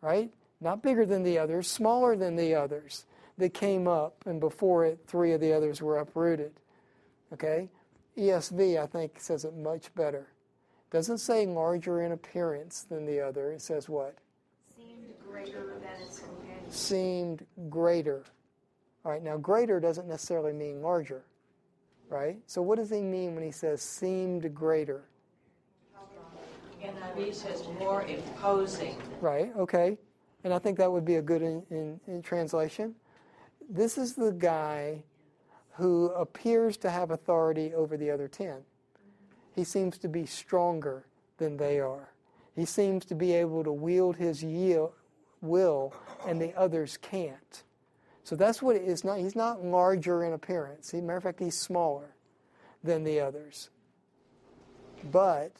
right? 0.00 0.30
Not 0.62 0.80
bigger 0.80 1.04
than 1.04 1.24
the 1.24 1.38
others, 1.38 1.66
smaller 1.66 2.14
than 2.14 2.36
the 2.36 2.54
others 2.54 3.04
that 3.36 3.52
came 3.52 3.88
up, 3.88 4.14
and 4.26 4.38
before 4.38 4.84
it, 4.84 5.00
three 5.08 5.32
of 5.32 5.40
the 5.40 5.52
others 5.52 5.82
were 5.82 5.98
uprooted. 5.98 6.52
Okay, 7.32 7.68
ESV 8.16 8.80
I 8.80 8.86
think 8.86 9.18
says 9.18 9.44
it 9.44 9.56
much 9.56 9.92
better. 9.96 10.28
Doesn't 10.92 11.18
say 11.18 11.46
larger 11.46 12.02
in 12.02 12.12
appearance 12.12 12.82
than 12.82 13.06
the 13.06 13.20
other. 13.20 13.50
It 13.50 13.62
says 13.62 13.88
what? 13.88 14.16
Seemed 14.76 15.14
greater 15.28 15.80
than 15.80 16.06
its 16.06 16.20
companions. 16.20 16.76
Seemed 16.76 17.46
greater. 17.68 18.22
All 19.04 19.10
right, 19.10 19.22
now 19.22 19.38
greater 19.38 19.80
doesn't 19.80 20.06
necessarily 20.06 20.52
mean 20.52 20.80
larger, 20.80 21.24
right? 22.08 22.36
So 22.46 22.62
what 22.62 22.78
does 22.78 22.90
he 22.90 23.00
mean 23.00 23.34
when 23.34 23.42
he 23.42 23.50
says 23.50 23.82
seemed 23.82 24.54
greater? 24.54 25.02
NIV 26.82 27.34
says 27.34 27.66
more 27.78 28.02
imposing. 28.02 28.96
Right, 29.20 29.52
okay. 29.56 29.96
And 30.44 30.52
I 30.52 30.58
think 30.58 30.78
that 30.78 30.90
would 30.90 31.04
be 31.04 31.16
a 31.16 31.22
good 31.22 31.42
in, 31.42 31.62
in, 31.70 32.00
in 32.06 32.22
translation. 32.22 32.94
This 33.68 33.96
is 33.96 34.14
the 34.14 34.32
guy 34.32 35.04
who 35.74 36.06
appears 36.10 36.76
to 36.78 36.90
have 36.90 37.10
authority 37.10 37.72
over 37.74 37.96
the 37.96 38.10
other 38.10 38.28
10. 38.28 38.62
He 39.54 39.64
seems 39.64 39.98
to 39.98 40.08
be 40.08 40.26
stronger 40.26 41.06
than 41.38 41.56
they 41.56 41.80
are. 41.80 42.12
He 42.54 42.64
seems 42.64 43.04
to 43.06 43.14
be 43.14 43.32
able 43.32 43.64
to 43.64 43.72
wield 43.72 44.16
his 44.16 44.42
yield, 44.42 44.92
will, 45.40 45.94
and 46.26 46.40
the 46.40 46.54
others 46.54 46.98
can't. 46.98 47.62
So 48.24 48.36
that's 48.36 48.62
what 48.62 48.76
it 48.76 48.82
is. 48.82 49.04
Not 49.04 49.18
he's 49.18 49.34
not 49.34 49.64
larger 49.64 50.24
in 50.24 50.32
appearance. 50.32 50.92
A 50.92 50.96
matter 50.96 51.16
of 51.16 51.22
fact, 51.22 51.40
he's 51.40 51.58
smaller 51.58 52.14
than 52.84 53.04
the 53.04 53.20
others. 53.20 53.70
But 55.10 55.52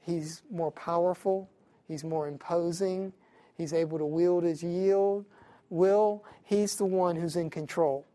he's 0.00 0.42
more 0.50 0.72
powerful. 0.72 1.48
He's 1.86 2.02
more 2.02 2.26
imposing. 2.26 3.12
He's 3.56 3.72
able 3.72 3.98
to 3.98 4.06
wield 4.06 4.44
his 4.44 4.62
yield 4.62 5.24
will. 5.70 6.24
He's 6.44 6.76
the 6.76 6.84
one 6.84 7.16
who's 7.16 7.36
in 7.36 7.50
control. 7.50 8.06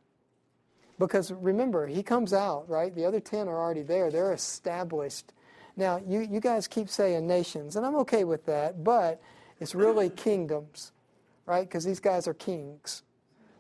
Because 0.98 1.32
remember, 1.32 1.88
he 1.88 2.04
comes 2.04 2.34
out, 2.34 2.70
right? 2.70 2.94
The 2.94 3.06
other 3.06 3.20
10 3.20 3.48
are 3.48 3.58
already 3.58 3.84
there. 3.84 4.12
They're 4.12 4.34
established. 4.34 5.32
Now, 5.78 6.02
you, 6.06 6.28
you 6.30 6.42
guys 6.42 6.68
keep 6.68 6.90
saying 6.90 7.26
nations, 7.26 7.78
and 7.78 7.86
I'm 7.86 7.96
okay 7.98 8.26
with 8.26 8.46
that, 8.48 8.84
but 8.84 9.22
it's 9.60 9.74
really 9.74 10.10
kingdoms, 10.16 10.92
right? 11.46 11.68
Because 11.68 11.86
these 11.86 12.02
guys 12.02 12.28
are 12.28 12.34
kings. 12.34 13.04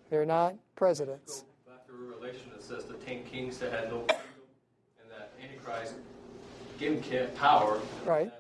They're 0.09 0.25
not 0.25 0.55
presidents. 0.75 1.45
Go 1.65 1.71
back 1.71 1.87
to 1.87 1.93
Revelation, 1.93 2.51
it 2.57 2.63
says 2.63 2.83
the 2.85 2.95
ten 2.95 3.23
kings 3.23 3.57
that 3.59 3.71
had 3.71 3.89
no 3.89 3.99
kingdom, 3.99 4.17
and 5.01 5.11
that 5.11 5.31
Antichrist 5.41 5.93
gave 6.77 7.01
him 7.05 7.29
power 7.35 7.79
Right. 8.05 8.31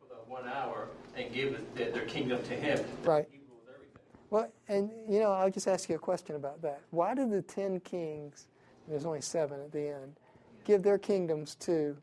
for 0.00 0.06
the 0.14 0.30
one 0.30 0.46
hour 0.46 0.88
and 1.18 1.32
gave 1.32 1.54
it- 1.54 1.92
their 1.94 2.04
kingdom 2.06 2.42
to 2.44 2.54
him. 2.54 2.84
Right. 3.04 3.28
He 3.30 3.38
rules 3.48 3.62
everything. 3.74 4.02
Well, 4.30 4.50
and 4.68 4.90
you 5.12 5.20
know, 5.20 5.32
I'll 5.32 5.50
just 5.50 5.68
ask 5.68 5.88
you 5.88 5.96
a 5.96 5.98
question 5.98 6.36
about 6.36 6.62
that. 6.62 6.80
Why 6.90 7.14
did 7.14 7.30
the 7.30 7.42
ten 7.42 7.80
kings, 7.80 8.48
there's 8.86 9.04
only 9.06 9.20
seven 9.20 9.60
at 9.60 9.72
the 9.72 9.88
end, 9.88 10.16
give 10.64 10.82
their 10.82 10.98
kingdoms 10.98 11.54
to 11.56 11.96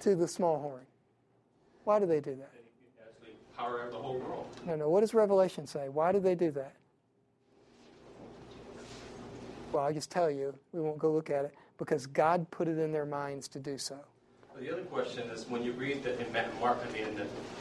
to 0.00 0.14
the 0.14 0.28
small 0.28 0.58
horn? 0.60 0.86
Why 1.84 1.98
do 1.98 2.06
they 2.06 2.20
do 2.20 2.34
that? 2.36 2.50
Power 3.56 3.80
of 3.80 3.90
the 3.90 3.98
whole 3.98 4.18
world. 4.18 4.46
No, 4.66 4.76
no. 4.76 4.90
What 4.90 5.00
does 5.00 5.14
Revelation 5.14 5.66
say? 5.66 5.88
Why 5.88 6.12
do 6.12 6.20
they 6.20 6.34
do 6.34 6.50
that? 6.50 6.74
Well, 9.72 9.84
I'll 9.84 9.94
just 9.94 10.10
tell 10.10 10.30
you. 10.30 10.54
We 10.72 10.80
won't 10.80 10.98
go 10.98 11.10
look 11.10 11.30
at 11.30 11.46
it 11.46 11.54
because 11.78 12.06
God 12.06 12.50
put 12.50 12.68
it 12.68 12.78
in 12.78 12.92
their 12.92 13.06
minds 13.06 13.48
to 13.48 13.58
do 13.58 13.78
so. 13.78 13.98
The 14.60 14.72
other 14.72 14.82
question 14.82 15.28
is 15.30 15.46
when 15.48 15.62
you 15.62 15.72
read 15.72 16.02
the, 16.02 16.18
in 16.18 16.32
Mark, 16.60 16.78
I 16.88 16.92
mean, 16.92 17.20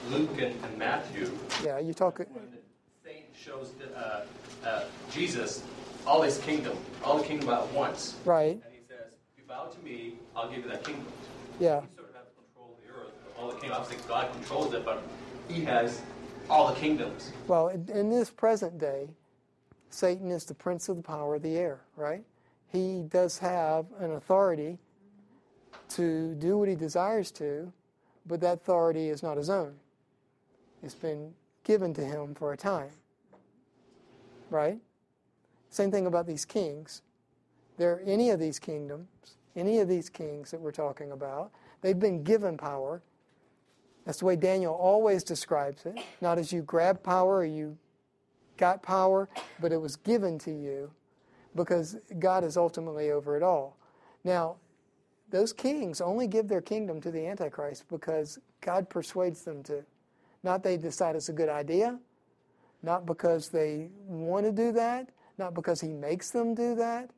Luke 0.10 0.42
and, 0.42 0.56
and 0.64 0.78
Matthew, 0.78 1.30
Yeah, 1.64 1.78
you 1.80 1.94
talk. 1.94 2.20
when 2.20 2.28
the 2.52 2.58
saint 3.04 3.26
shows 3.38 3.72
the, 3.78 3.96
uh, 3.98 4.26
uh, 4.66 4.84
Jesus 5.12 5.62
all 6.08 6.22
his 6.22 6.38
kingdom, 6.40 6.78
all 7.04 7.18
the 7.18 7.24
kingdom 7.26 7.50
at 7.50 7.68
once, 7.74 8.16
Right. 8.24 8.54
and 8.54 8.64
he 8.72 8.80
says, 8.88 9.12
"If 9.34 9.40
you 9.40 9.44
bow 9.48 9.66
to 9.66 9.80
me, 9.84 10.20
I'll 10.36 10.50
give 10.50 10.64
you 10.64 10.70
that 10.70 10.84
kingdom." 10.84 11.06
Yeah. 11.60 11.82
He 11.82 11.88
sort 11.98 12.10
of 12.10 12.16
has 12.16 12.26
control 12.38 12.78
of 12.78 12.84
the 12.86 12.94
earth, 12.94 13.14
all 13.38 13.48
the 13.50 13.56
kingdom. 13.60 13.82
Obviously, 13.82 14.08
God 14.08 14.32
controls 14.32 14.74
it, 14.74 14.86
but 14.86 15.02
he 15.50 15.66
has 15.66 16.02
all 16.50 16.74
the 16.74 16.80
kingdoms. 16.80 17.32
Well, 17.48 17.70
in, 17.70 17.90
in 17.90 18.10
this 18.10 18.30
present 18.30 18.78
day, 18.78 19.10
Satan 19.90 20.32
is 20.32 20.46
the 20.46 20.54
prince 20.54 20.88
of 20.90 20.96
the 20.98 21.04
power 21.04 21.36
of 21.36 21.42
the 21.42 21.58
air, 21.58 21.82
right? 21.98 22.24
He 22.72 23.02
does 23.10 23.38
have 23.40 23.86
an 24.00 24.12
authority 24.12 24.78
to 25.90 26.36
do 26.36 26.58
what 26.58 26.68
he 26.68 26.76
desires 26.76 27.32
to, 27.32 27.72
but 28.26 28.40
that 28.42 28.54
authority 28.54 29.10
is 29.10 29.24
not 29.24 29.38
his 29.38 29.50
own. 29.50 29.76
It's 30.84 30.96
been 30.96 31.34
given 31.64 31.94
to 31.96 32.04
him 32.04 32.36
for 32.36 32.54
a 32.54 32.58
time, 32.58 32.92
right? 34.50 34.80
Same 35.70 35.92
thing 35.92 36.06
about 36.06 36.28
these 36.28 36.46
kings. 36.46 37.02
There, 37.78 38.02
any 38.06 38.30
of 38.30 38.40
these 38.40 38.60
kingdoms, 38.60 39.08
any 39.56 39.80
of 39.80 39.88
these 39.88 40.10
kings 40.10 40.52
that 40.52 40.60
we're 40.60 40.72
talking 40.72 41.12
about, 41.12 41.52
they've 41.82 42.00
been 42.00 42.24
given 42.24 42.58
power. 42.58 43.02
That's 44.06 44.20
the 44.20 44.26
way 44.26 44.36
Daniel 44.36 44.74
always 44.74 45.24
describes 45.24 45.86
it. 45.86 45.98
Not 46.22 46.38
as 46.38 46.54
you 46.54 46.62
grab 46.62 47.02
power 47.04 47.38
or 47.38 47.46
you 47.46 47.78
got 48.58 48.84
power, 48.84 49.28
but 49.60 49.72
it 49.72 49.82
was 49.82 49.96
given 49.96 50.38
to 50.40 50.52
you 50.52 50.92
because 51.56 51.98
God 52.20 52.44
is 52.44 52.58
ultimately 52.58 53.12
over 53.12 53.36
it 53.36 53.44
all. 53.44 53.78
Now, 54.24 54.58
those 55.30 55.54
kings 55.54 56.02
only 56.02 56.28
give 56.28 56.48
their 56.48 56.62
kingdom 56.62 57.02
to 57.02 57.12
the 57.12 57.26
Antichrist 57.28 57.86
because 57.90 58.40
God 58.62 58.90
persuades 58.90 59.44
them 59.44 59.64
to. 59.64 59.84
Not 60.44 60.64
they 60.64 60.78
decide 60.78 61.16
it's 61.16 61.30
a 61.30 61.34
good 61.34 61.50
idea, 61.50 62.00
not 62.84 63.06
because 63.06 63.50
they 63.50 63.90
want 64.06 64.46
to 64.46 64.52
do 64.52 64.72
that, 64.74 65.10
not 65.38 65.54
because 65.54 65.82
He 65.82 65.90
makes 65.90 66.30
them 66.30 66.54
do 66.54 66.76
that, 66.76 67.10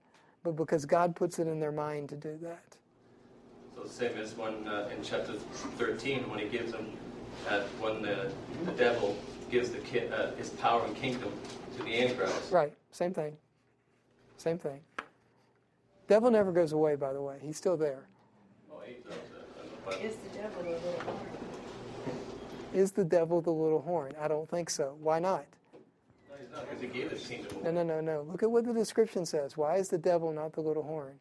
but 0.43 0.55
because 0.55 0.85
God 0.85 1.15
puts 1.15 1.39
it 1.39 1.47
in 1.47 1.59
their 1.59 1.71
mind 1.71 2.09
to 2.09 2.15
do 2.15 2.37
that. 2.41 2.77
So 3.75 3.83
the 3.83 3.89
same 3.89 4.17
as 4.17 4.33
when 4.35 4.67
uh, 4.67 4.89
in 4.95 5.03
chapter 5.03 5.33
13, 5.77 6.29
when 6.29 6.39
he 6.39 6.47
gives 6.47 6.71
them, 6.71 6.97
uh, 7.49 7.61
when 7.79 8.01
the, 8.01 8.31
the 8.65 8.71
devil 8.71 9.15
gives 9.51 9.69
the 9.69 9.77
ki- 9.79 10.07
uh, 10.07 10.31
his 10.35 10.49
power 10.51 10.83
and 10.85 10.95
kingdom 10.95 11.31
to 11.77 11.83
the 11.83 12.01
Antichrist. 12.01 12.51
Right, 12.51 12.73
same 12.91 13.13
thing. 13.13 13.37
Same 14.37 14.57
thing. 14.57 14.79
Devil 16.07 16.31
never 16.31 16.51
goes 16.51 16.71
away, 16.71 16.95
by 16.95 17.13
the 17.13 17.21
way. 17.21 17.37
He's 17.41 17.57
still 17.57 17.77
there. 17.77 18.07
He 18.85 18.93
does 19.03 19.13
that. 19.13 19.85
But 19.85 20.01
Is 20.01 20.15
the 20.15 20.29
devil 20.37 20.61
a 20.61 20.69
little 20.71 20.99
horn? 21.01 21.27
Is 22.73 22.91
the 22.91 23.05
devil 23.05 23.41
the 23.41 23.51
little 23.51 23.81
horn? 23.81 24.13
I 24.19 24.27
don't 24.27 24.49
think 24.49 24.69
so. 24.69 24.95
Why 25.01 25.19
not? 25.19 25.45
no, 25.73 26.35
he's 26.39 26.51
not, 26.51 26.69
because 26.69 26.81
he 26.81 26.87
gave 26.87 27.11
his 27.11 27.25
kingdom 27.25 27.57
No, 27.63 27.71
no, 27.71 27.83
no, 27.83 28.01
no. 28.01 28.21
Look 28.29 28.43
at 28.43 28.51
what 28.51 28.65
the 28.65 28.73
description 28.73 29.25
says. 29.25 29.57
Why 29.57 29.77
is 29.77 29.89
the 29.89 29.97
devil 29.97 30.31
not 30.31 30.53
the 30.53 30.61
little 30.61 30.83
horn? 30.83 31.19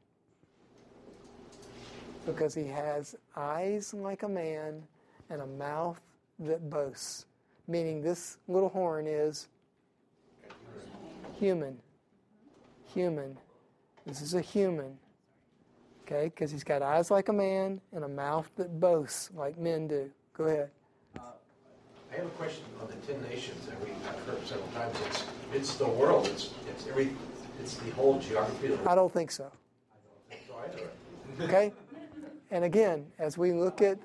Because 2.24 2.54
he 2.54 2.66
has 2.66 3.16
eyes 3.36 3.94
like 3.94 4.22
a 4.22 4.28
man 4.28 4.82
and 5.30 5.42
a 5.42 5.46
mouth 5.46 6.00
that 6.40 6.68
boasts. 6.68 7.26
Meaning, 7.68 8.02
this 8.02 8.38
little 8.46 8.68
horn 8.68 9.06
is 9.06 9.48
human. 11.38 11.78
Human. 12.94 13.36
This 14.06 14.22
is 14.22 14.34
a 14.34 14.40
human. 14.40 14.96
Okay? 16.04 16.26
Because 16.26 16.52
he's 16.52 16.64
got 16.64 16.80
eyes 16.80 17.10
like 17.10 17.28
a 17.28 17.32
man 17.32 17.80
and 17.92 18.04
a 18.04 18.08
mouth 18.08 18.48
that 18.56 18.78
boasts 18.78 19.30
like 19.34 19.58
men 19.58 19.88
do. 19.88 20.08
Go 20.34 20.44
ahead. 20.44 20.70
Uh, 21.16 21.22
I 22.12 22.16
have 22.16 22.26
a 22.26 22.30
question 22.30 22.64
on 22.80 22.86
the 22.86 22.94
ten 23.06 23.20
nations 23.28 23.66
that 23.66 23.78
we, 23.82 23.90
I've 24.08 24.18
heard 24.26 24.46
several 24.46 24.68
times. 24.68 24.96
It's, 25.06 25.24
it's 25.52 25.76
the 25.76 25.88
world, 25.88 26.28
it's, 26.28 26.54
it's 26.68 26.86
every, 26.86 27.10
it's 27.60 27.74
the 27.78 27.90
whole 27.90 28.20
geography 28.20 28.66
of 28.66 28.72
the 28.72 28.76
world. 28.76 28.88
I 28.88 28.94
don't 28.94 29.12
think 29.12 29.32
so. 29.32 29.50
I 29.50 30.28
don't 30.28 30.28
think 30.30 30.42
so 30.46 30.54
either. 31.38 31.52
Okay? 31.52 31.72
And 32.52 32.64
again, 32.64 33.06
as 33.18 33.36
we 33.36 33.52
look 33.52 33.82
at 33.82 33.98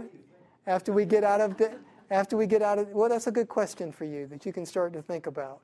after 0.66 0.92
we 0.92 1.06
get 1.06 1.24
out 1.24 1.42
of 1.42 1.58
the, 1.58 1.74
after 2.10 2.36
we 2.38 2.48
get 2.48 2.64
out 2.64 2.80
of 2.80 2.88
well, 2.90 3.10
that's 3.10 3.28
a 3.28 3.32
good 3.32 3.48
question 3.48 3.92
for 3.92 4.06
you 4.06 4.26
that 4.28 4.46
you 4.46 4.52
can 4.52 4.66
start 4.66 4.94
to 4.94 5.02
think 5.02 5.28
about. 5.28 5.62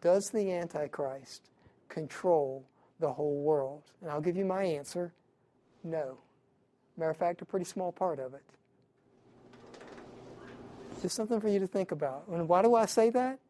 Does 0.00 0.30
the 0.30 0.52
Antichrist 0.52 1.50
control 1.88 2.64
the 3.02 3.12
whole 3.12 3.42
world? 3.42 3.82
And 4.00 4.10
I'll 4.10 4.22
give 4.22 4.36
you 4.36 4.46
my 4.46 4.62
answer. 4.64 5.12
No. 5.84 6.16
Matter 6.96 7.10
of 7.10 7.16
fact, 7.16 7.42
a 7.42 7.44
pretty 7.44 7.66
small 7.66 7.92
part 7.92 8.18
of 8.18 8.32
it. 8.32 8.42
Just 11.02 11.16
something 11.16 11.40
for 11.40 11.48
you 11.48 11.58
to 11.58 11.66
think 11.66 11.90
about. 11.90 12.24
And 12.28 12.48
why 12.48 12.62
do 12.62 12.74
I 12.74 12.86
say 12.86 13.10
that? 13.10 13.40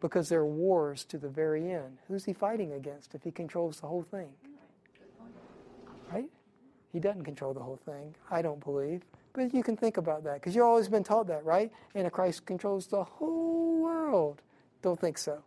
Because 0.00 0.28
there 0.28 0.40
are 0.40 0.46
wars 0.46 1.04
to 1.04 1.18
the 1.18 1.28
very 1.28 1.70
end. 1.70 1.98
Who's 2.08 2.24
he 2.24 2.32
fighting 2.32 2.72
against 2.72 3.14
if 3.14 3.22
he 3.22 3.30
controls 3.30 3.80
the 3.80 3.86
whole 3.86 4.02
thing? 4.02 4.28
Right? 6.12 6.28
He 6.92 6.98
doesn't 6.98 7.24
control 7.24 7.54
the 7.54 7.60
whole 7.60 7.78
thing, 7.86 8.16
I 8.30 8.42
don't 8.42 8.62
believe. 8.64 9.02
But 9.32 9.54
you 9.54 9.62
can 9.62 9.76
think 9.76 9.96
about 9.96 10.24
that 10.24 10.34
because 10.34 10.56
you've 10.56 10.64
always 10.64 10.88
been 10.88 11.04
taught 11.04 11.28
that, 11.28 11.44
right? 11.44 11.70
Antichrist 11.94 12.46
controls 12.46 12.88
the 12.88 13.04
whole 13.04 13.82
world. 13.82 14.42
Don't 14.82 14.98
think 14.98 15.16
so. 15.16 15.40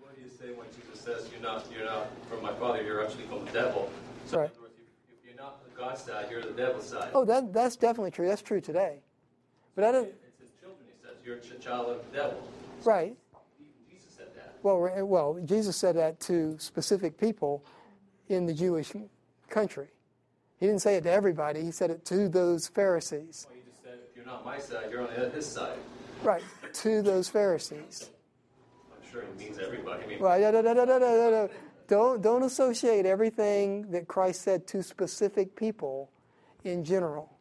What 0.00 0.16
do 0.16 0.22
you 0.22 0.30
say 0.30 0.46
Jesus 0.74 0.87
says, 1.08 1.28
"You're 1.32 1.42
not, 1.42 1.66
you're 1.74 1.84
not 1.84 2.08
from 2.28 2.42
my 2.42 2.52
Father. 2.54 2.82
You're 2.82 3.04
actually 3.04 3.24
from 3.24 3.44
the 3.44 3.52
devil"? 3.52 3.90
So 4.26 4.38
Right. 4.38 4.60
words, 4.60 4.74
if, 4.76 5.18
if 5.18 5.24
you're 5.24 5.42
not 5.42 5.64
the 5.64 5.70
God's 5.76 6.02
side, 6.02 6.26
you're 6.30 6.42
the 6.42 6.50
devil's 6.50 6.88
side. 6.88 7.10
Oh, 7.14 7.24
that, 7.24 7.52
that's 7.52 7.76
definitely 7.76 8.10
true. 8.10 8.26
That's 8.26 8.42
true 8.42 8.60
today. 8.60 9.00
But 9.74 9.84
I 9.84 9.92
don't, 9.92 10.08
It's 10.08 10.40
his 10.40 10.50
children. 10.60 10.86
He 10.86 11.06
says, 11.06 11.16
"You're 11.24 11.36
a 11.36 11.60
child 11.60 11.88
of 11.90 12.10
the 12.10 12.16
devil." 12.16 12.42
right. 12.84 13.16
Even 13.58 13.72
Jesus 13.90 14.12
said 14.16 14.28
that. 14.36 14.54
Well, 14.62 15.06
well, 15.06 15.40
Jesus 15.44 15.76
said 15.76 15.96
that 15.96 16.20
to 16.20 16.56
specific 16.58 17.18
people 17.18 17.64
in 18.28 18.46
the 18.46 18.54
Jewish 18.54 18.92
country. 19.48 19.88
He 20.60 20.66
didn't 20.66 20.82
say 20.82 20.96
it 20.96 21.04
to 21.04 21.10
everybody, 21.10 21.62
he 21.62 21.70
said 21.70 21.90
it 21.90 22.04
to 22.06 22.28
those 22.28 22.66
Pharisees. 22.68 23.46
Well, 23.48 23.56
he 23.56 23.70
just 23.70 23.82
said, 23.82 23.98
"If 24.10 24.16
you're 24.16 24.26
not 24.26 24.44
my 24.44 24.58
side, 24.58 24.90
you're 24.90 25.02
on 25.02 25.32
his 25.32 25.46
side." 25.46 25.78
Right, 26.22 26.42
to 26.72 27.00
those 27.00 27.28
Pharisees. 27.28 28.10
Means 29.38 29.58
everybody. 29.58 30.04
I 30.04 30.06
mean, 30.06 30.18
no, 30.20 30.50
no, 30.50 30.60
no, 30.60 30.84
no, 30.84 30.98
no, 30.98 31.30
no. 31.30 31.50
Don't, 31.88 32.20
don't 32.20 32.42
associate 32.42 33.06
everything 33.06 33.90
that 33.92 34.08
Christ 34.08 34.42
said 34.42 34.66
to 34.68 34.82
specific 34.82 35.56
people 35.56 36.10
in 36.64 36.84
general. 36.84 37.32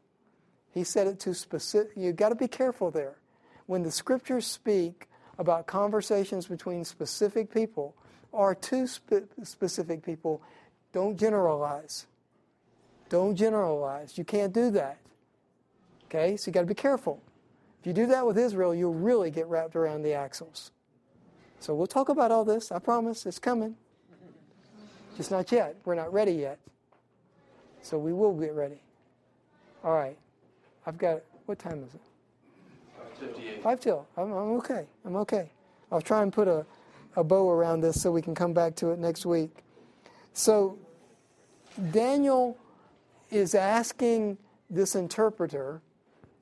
He 0.72 0.84
said 0.84 1.08
it 1.08 1.20
to 1.22 1.34
specific, 1.34 1.92
you've 1.96 2.16
got 2.16 2.30
to 2.30 2.36
be 2.36 2.48
careful 2.48 2.92
there. 2.92 3.18
When 3.66 3.84
the 3.84 3.92
scriptures 3.92 4.46
speak 4.48 5.08
about 5.38 5.68
conversations 5.68 6.48
between 6.48 6.86
specific 6.86 7.54
people 7.54 7.96
or 8.32 8.56
to 8.56 8.88
spe- 8.88 9.28
specific 9.44 10.04
people, 10.04 10.42
don't 10.94 11.18
generalize. 11.18 12.06
Don't 13.10 13.36
generalize. 13.36 14.18
You 14.18 14.24
can't 14.24 14.54
do 14.54 14.72
that. 14.72 14.98
Okay? 16.06 16.38
So 16.38 16.50
you 16.50 16.54
got 16.54 16.62
to 16.62 16.68
be 16.68 16.74
careful. 16.74 17.22
If 17.82 17.88
you 17.88 17.94
do 17.94 18.08
that 18.08 18.26
with 18.26 18.38
Israel, 18.38 18.74
you'll 18.74 18.94
really 18.94 19.32
get 19.32 19.48
wrapped 19.48 19.76
around 19.76 20.04
the 20.04 20.14
axles. 20.14 20.72
So 21.60 21.74
we'll 21.74 21.88
talk 21.88 22.10
about 22.10 22.32
all 22.32 22.46
this. 22.46 22.72
I 22.72 22.80
promise. 22.80 23.26
It's 23.26 23.40
coming. 23.40 23.76
Just 25.16 25.32
not 25.32 25.52
yet. 25.52 25.76
We're 25.86 25.96
not 25.96 26.14
ready 26.14 26.34
yet. 26.34 26.60
So 27.82 27.98
we 27.98 28.14
will 28.14 28.34
get 28.34 28.54
ready. 28.54 28.80
All 29.84 29.94
right. 29.94 30.18
I've 30.86 30.98
got, 30.98 31.22
what 31.46 31.60
time 31.60 31.84
is 31.84 31.96
it? 31.96 32.02
58. 33.20 33.64
Five 33.64 33.80
till. 33.80 34.08
I'm, 34.16 34.32
I'm 34.32 34.52
okay. 34.58 34.86
I'm 35.06 35.16
okay. 35.18 35.50
I'll 35.92 36.02
try 36.02 36.22
and 36.22 36.32
put 36.32 36.48
a, 36.48 36.66
a 37.16 37.24
bow 37.24 37.50
around 37.50 37.82
this 37.82 38.02
so 38.02 38.12
we 38.12 38.22
can 38.22 38.36
come 38.36 38.54
back 38.54 38.76
to 38.76 38.92
it 38.92 39.00
next 39.00 39.26
week. 39.26 39.64
So 40.34 40.78
Daniel 41.92 42.58
is 43.32 43.56
asking 43.56 44.38
this 44.70 44.96
interpreter 44.96 45.82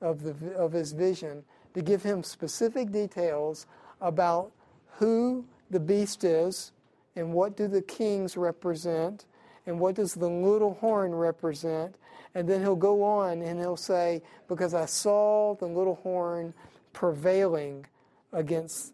of, 0.00 0.22
the, 0.22 0.54
of 0.54 0.72
his 0.72 0.92
vision 0.92 1.44
to 1.74 1.82
give 1.82 2.02
him 2.02 2.22
specific 2.22 2.92
details 2.92 3.66
about 4.00 4.52
who 4.98 5.44
the 5.70 5.80
beast 5.80 6.24
is 6.24 6.72
and 7.14 7.32
what 7.32 7.56
do 7.56 7.68
the 7.68 7.82
kings 7.82 8.36
represent 8.36 9.24
and 9.66 9.80
what 9.80 9.94
does 9.94 10.14
the 10.14 10.28
little 10.28 10.74
horn 10.74 11.14
represent? 11.14 11.96
And 12.34 12.48
then 12.48 12.60
he'll 12.60 12.76
go 12.76 13.02
on 13.02 13.42
and 13.42 13.58
he'll 13.58 13.76
say 13.76 14.22
because 14.48 14.74
i 14.74 14.84
saw 14.84 15.54
the 15.56 15.66
little 15.66 15.96
horn 15.96 16.54
prevailing 16.92 17.86
against 18.32 18.92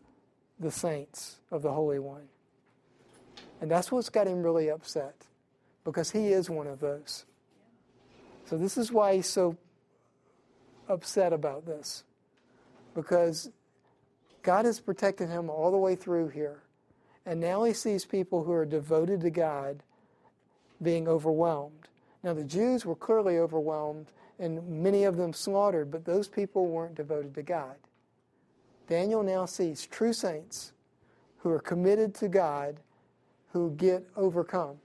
the 0.61 0.71
saints 0.71 1.41
of 1.51 1.63
the 1.63 1.73
holy 1.73 1.99
one. 1.99 2.29
And 3.61 3.71
that's 3.71 3.93
what's 3.93 4.09
got 4.09 4.27
him 4.27 4.43
really 4.43 4.71
upset 4.71 5.15
because 5.85 6.11
he 6.11 6.29
is 6.29 6.49
one 6.49 6.67
of 6.67 6.81
those. 6.81 7.25
So 8.47 8.57
this 8.57 8.77
is 8.77 8.93
why 8.93 9.17
he's 9.17 9.29
so 9.29 9.57
upset 10.89 11.33
about 11.33 11.67
this 11.67 12.05
because 12.95 13.51
God 14.43 14.65
has 14.65 14.81
protected 14.81 15.29
him 15.29 15.49
all 15.49 15.71
the 15.71 15.79
way 15.79 15.95
through 15.95 16.29
here. 16.29 16.63
And 17.25 17.41
now 17.41 17.65
he 17.65 17.73
sees 17.73 18.05
people 18.05 18.45
who 18.45 18.53
are 18.53 18.67
devoted 18.67 19.21
to 19.21 19.31
God 19.31 19.83
being 20.83 21.07
overwhelmed. 21.07 21.89
Now, 22.25 22.35
the 22.35 22.45
Jews 22.45 22.85
were 22.85 22.97
clearly 22.97 23.39
overwhelmed 23.39 24.07
and 24.39 24.67
many 24.83 25.05
of 25.05 25.17
them 25.17 25.33
slaughtered, 25.33 25.91
but 25.91 26.05
those 26.05 26.29
people 26.29 26.67
weren't 26.67 26.97
devoted 26.97 27.35
to 27.35 27.43
God. 27.43 27.77
Daniel 28.89 29.23
now 29.23 29.47
sees 29.47 29.87
true 29.87 30.13
saints 30.13 30.73
who 31.39 31.51
are 31.51 31.61
committed 31.61 32.15
to 32.17 32.29
God 32.29 32.81
who 33.53 33.71
get 33.77 34.05
overcome. 34.17 34.77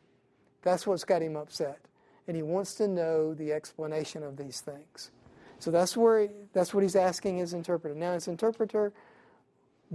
That's 0.61 0.85
what's 0.85 1.03
got 1.03 1.21
him 1.21 1.35
upset. 1.35 1.79
And 2.27 2.35
he 2.35 2.43
wants 2.43 2.75
to 2.75 2.87
know 2.87 3.33
the 3.33 3.53
explanation 3.53 4.21
of 4.21 4.37
these 4.37 4.61
things. 4.61 5.11
So 5.59 5.71
that's 5.71 5.97
where 5.97 6.29
that's 6.53 6.73
what 6.73 6.83
he's 6.83 6.95
asking 6.95 7.37
his 7.37 7.53
interpreter. 7.53 7.95
Now 7.95 8.13
his 8.13 8.27
interpreter 8.27 8.93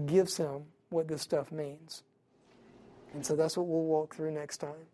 gives 0.07 0.36
him 0.36 0.64
what 0.90 1.09
this 1.09 1.22
stuff 1.22 1.53
means. 1.53 2.03
And 3.14 3.24
so 3.24 3.36
that's 3.36 3.57
what 3.57 3.66
we'll 3.66 3.84
walk 3.84 4.14
through 4.14 4.32
next 4.32 4.59
time. 4.59 4.86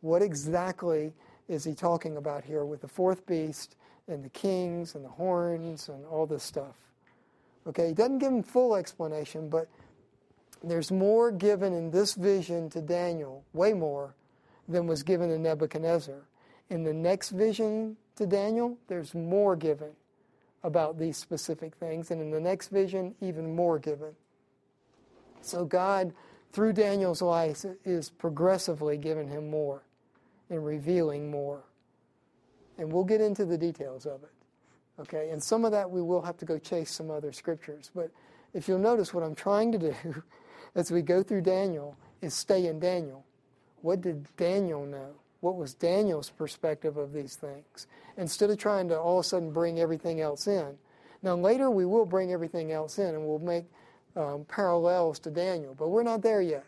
What 0.00 0.22
exactly 0.22 1.12
is 1.48 1.64
he 1.64 1.74
talking 1.74 2.16
about 2.16 2.44
here 2.44 2.64
with 2.64 2.80
the 2.80 2.88
fourth 2.88 3.26
beast 3.26 3.76
and 4.06 4.24
the 4.24 4.28
kings 4.28 4.94
and 4.94 5.04
the 5.04 5.08
horns 5.08 5.88
and 5.88 6.04
all 6.06 6.26
this 6.26 6.44
stuff? 6.44 6.76
Okay, 7.66 7.88
he 7.88 7.94
doesn't 7.94 8.18
give 8.18 8.32
him 8.32 8.42
full 8.42 8.76
explanation, 8.76 9.48
but 9.48 9.68
there's 10.62 10.90
more 10.90 11.30
given 11.30 11.72
in 11.72 11.90
this 11.90 12.14
vision 12.14 12.70
to 12.70 12.80
Daniel, 12.80 13.44
way 13.52 13.72
more 13.72 14.14
than 14.68 14.86
was 14.86 15.02
given 15.02 15.28
to 15.28 15.38
Nebuchadnezzar. 15.38 16.22
In 16.70 16.84
the 16.84 16.92
next 16.92 17.30
vision 17.30 17.96
to 18.16 18.26
Daniel, 18.26 18.76
there's 18.88 19.14
more 19.14 19.56
given 19.56 19.90
about 20.62 20.98
these 20.98 21.16
specific 21.16 21.74
things, 21.76 22.10
and 22.10 22.20
in 22.20 22.30
the 22.30 22.40
next 22.40 22.68
vision, 22.68 23.14
even 23.20 23.54
more 23.54 23.78
given. 23.78 24.14
So 25.42 25.64
God, 25.64 26.12
through 26.52 26.74
Daniel's 26.74 27.22
life, 27.22 27.64
is 27.84 28.10
progressively 28.10 28.96
giving 28.96 29.28
him 29.28 29.50
more 29.50 29.82
and 30.50 30.64
revealing 30.64 31.30
more. 31.30 31.64
And 32.78 32.92
we'll 32.92 33.04
get 33.04 33.20
into 33.20 33.44
the 33.44 33.58
details 33.58 34.06
of 34.06 34.22
it. 34.22 34.30
Okay, 35.00 35.30
and 35.30 35.42
some 35.42 35.64
of 35.64 35.72
that 35.72 35.90
we 35.90 36.02
will 36.02 36.22
have 36.22 36.36
to 36.38 36.44
go 36.44 36.58
chase 36.58 36.90
some 36.90 37.10
other 37.10 37.32
scriptures. 37.32 37.90
But 37.94 38.10
if 38.52 38.66
you'll 38.66 38.78
notice, 38.78 39.14
what 39.14 39.22
I'm 39.22 39.34
trying 39.34 39.72
to 39.72 39.78
do 39.78 39.94
as 40.74 40.90
we 40.90 41.02
go 41.02 41.22
through 41.22 41.42
Daniel 41.42 41.96
is 42.20 42.34
stay 42.34 42.66
in 42.66 42.80
Daniel. 42.80 43.24
What 43.82 44.00
did 44.00 44.26
Daniel 44.36 44.84
know? 44.84 45.10
What 45.40 45.56
was 45.56 45.74
Daniel's 45.74 46.30
perspective 46.30 46.96
of 46.96 47.12
these 47.12 47.36
things? 47.36 47.86
Instead 48.16 48.50
of 48.50 48.58
trying 48.58 48.88
to 48.88 48.98
all 48.98 49.20
of 49.20 49.24
a 49.24 49.28
sudden 49.28 49.52
bring 49.52 49.78
everything 49.78 50.20
else 50.20 50.48
in. 50.48 50.76
Now, 51.22 51.36
later 51.36 51.70
we 51.70 51.84
will 51.84 52.06
bring 52.06 52.32
everything 52.32 52.72
else 52.72 52.98
in 52.98 53.14
and 53.14 53.24
we'll 53.24 53.38
make 53.38 53.66
um, 54.16 54.44
parallels 54.48 55.18
to 55.20 55.30
Daniel, 55.30 55.74
but 55.74 55.88
we're 55.88 56.02
not 56.02 56.22
there 56.22 56.42
yet. 56.42 56.66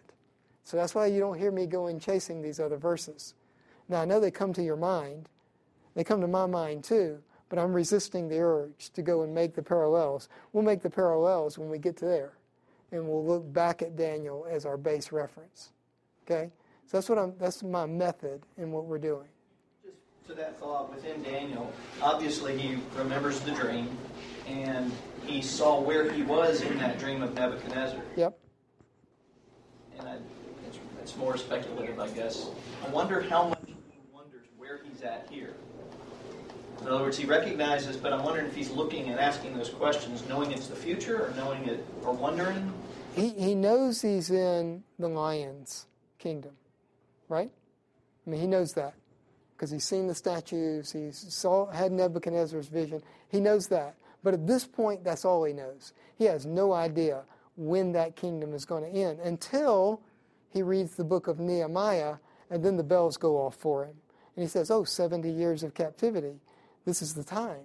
So 0.64 0.76
that's 0.76 0.94
why 0.94 1.06
you 1.06 1.20
don't 1.20 1.38
hear 1.38 1.50
me 1.50 1.66
going 1.66 1.98
chasing 1.98 2.42
these 2.42 2.60
other 2.60 2.76
verses. 2.76 3.34
Now, 3.88 4.02
I 4.02 4.04
know 4.04 4.20
they 4.20 4.30
come 4.30 4.52
to 4.52 4.62
your 4.62 4.76
mind, 4.76 5.28
they 5.94 6.04
come 6.04 6.20
to 6.20 6.28
my 6.28 6.46
mind 6.46 6.84
too, 6.84 7.18
but 7.48 7.58
I'm 7.58 7.72
resisting 7.72 8.28
the 8.28 8.38
urge 8.38 8.90
to 8.90 9.02
go 9.02 9.22
and 9.22 9.34
make 9.34 9.54
the 9.54 9.62
parallels. 9.62 10.28
We'll 10.52 10.62
make 10.62 10.82
the 10.82 10.90
parallels 10.90 11.58
when 11.58 11.68
we 11.68 11.78
get 11.78 11.96
to 11.98 12.04
there, 12.04 12.32
and 12.92 13.08
we'll 13.08 13.26
look 13.26 13.52
back 13.52 13.82
at 13.82 13.96
Daniel 13.96 14.46
as 14.48 14.64
our 14.64 14.76
base 14.76 15.10
reference. 15.10 15.70
Okay? 16.24 16.50
So 16.86 16.96
that's 16.96 17.08
what 17.08 17.18
I'm 17.18 17.34
that's 17.38 17.62
my 17.62 17.86
method 17.86 18.42
in 18.56 18.72
what 18.72 18.84
we're 18.84 18.98
doing. 18.98 19.28
Just 19.84 19.96
to 20.28 20.34
that 20.34 20.58
thought, 20.58 20.94
within 20.94 21.22
Daniel, 21.22 21.72
obviously 22.02 22.56
he 22.56 22.78
remembers 22.96 23.40
the 23.40 23.52
dream 23.52 23.96
and 24.46 24.92
he 25.26 25.42
saw 25.42 25.80
where 25.80 26.10
he 26.10 26.22
was 26.22 26.62
in 26.62 26.78
that 26.78 26.98
dream 26.98 27.22
of 27.22 27.34
Nebuchadnezzar. 27.34 28.00
Yep. 28.16 28.38
And 29.98 30.08
I, 30.08 30.16
it's, 30.66 30.78
it's 31.02 31.16
more 31.16 31.36
speculative, 31.36 31.98
I 31.98 32.08
guess. 32.08 32.50
I 32.84 32.88
wonder 32.88 33.20
how 33.20 33.48
much 33.48 33.60
he 33.66 33.74
wonders 34.12 34.46
where 34.58 34.80
he's 34.84 35.02
at 35.02 35.28
here. 35.30 35.54
In 36.80 36.88
other 36.88 37.02
words, 37.02 37.18
he 37.18 37.26
recognizes, 37.26 37.96
but 37.96 38.12
I'm 38.12 38.24
wondering 38.24 38.46
if 38.46 38.56
he's 38.56 38.70
looking 38.70 39.08
and 39.08 39.20
asking 39.20 39.54
those 39.54 39.68
questions, 39.68 40.26
knowing 40.28 40.50
it's 40.50 40.68
the 40.68 40.76
future, 40.76 41.26
or 41.26 41.34
knowing 41.36 41.68
it, 41.68 41.84
or 42.02 42.12
wondering. 42.12 42.72
He 43.14 43.30
he 43.30 43.54
knows 43.54 44.00
he's 44.00 44.30
in 44.30 44.82
the 44.98 45.08
lion's 45.08 45.86
kingdom, 46.18 46.52
right? 47.28 47.50
I 48.26 48.30
mean, 48.30 48.40
he 48.40 48.46
knows 48.46 48.72
that 48.74 48.94
because 49.54 49.70
he's 49.70 49.84
seen 49.84 50.06
the 50.06 50.14
statues. 50.14 50.90
He's 50.90 51.18
saw 51.18 51.66
had 51.66 51.92
Nebuchadnezzar's 51.92 52.68
vision. 52.68 53.02
He 53.28 53.40
knows 53.40 53.66
that. 53.66 53.94
But 54.22 54.34
at 54.34 54.46
this 54.46 54.66
point, 54.66 55.04
that's 55.04 55.24
all 55.24 55.44
he 55.44 55.52
knows. 55.52 55.92
He 56.18 56.24
has 56.24 56.44
no 56.44 56.72
idea 56.72 57.22
when 57.56 57.92
that 57.92 58.16
kingdom 58.16 58.54
is 58.54 58.64
going 58.64 58.84
to 58.84 58.98
end 58.98 59.20
until 59.20 60.02
he 60.50 60.62
reads 60.62 60.94
the 60.94 61.04
book 61.04 61.28
of 61.28 61.38
Nehemiah, 61.38 62.16
and 62.50 62.64
then 62.64 62.76
the 62.76 62.82
bells 62.82 63.16
go 63.16 63.36
off 63.36 63.54
for 63.54 63.84
him. 63.84 63.94
And 64.36 64.42
he 64.42 64.48
says, 64.48 64.70
Oh, 64.70 64.84
70 64.84 65.30
years 65.30 65.62
of 65.62 65.74
captivity. 65.74 66.40
This 66.84 67.02
is 67.02 67.14
the 67.14 67.24
time. 67.24 67.62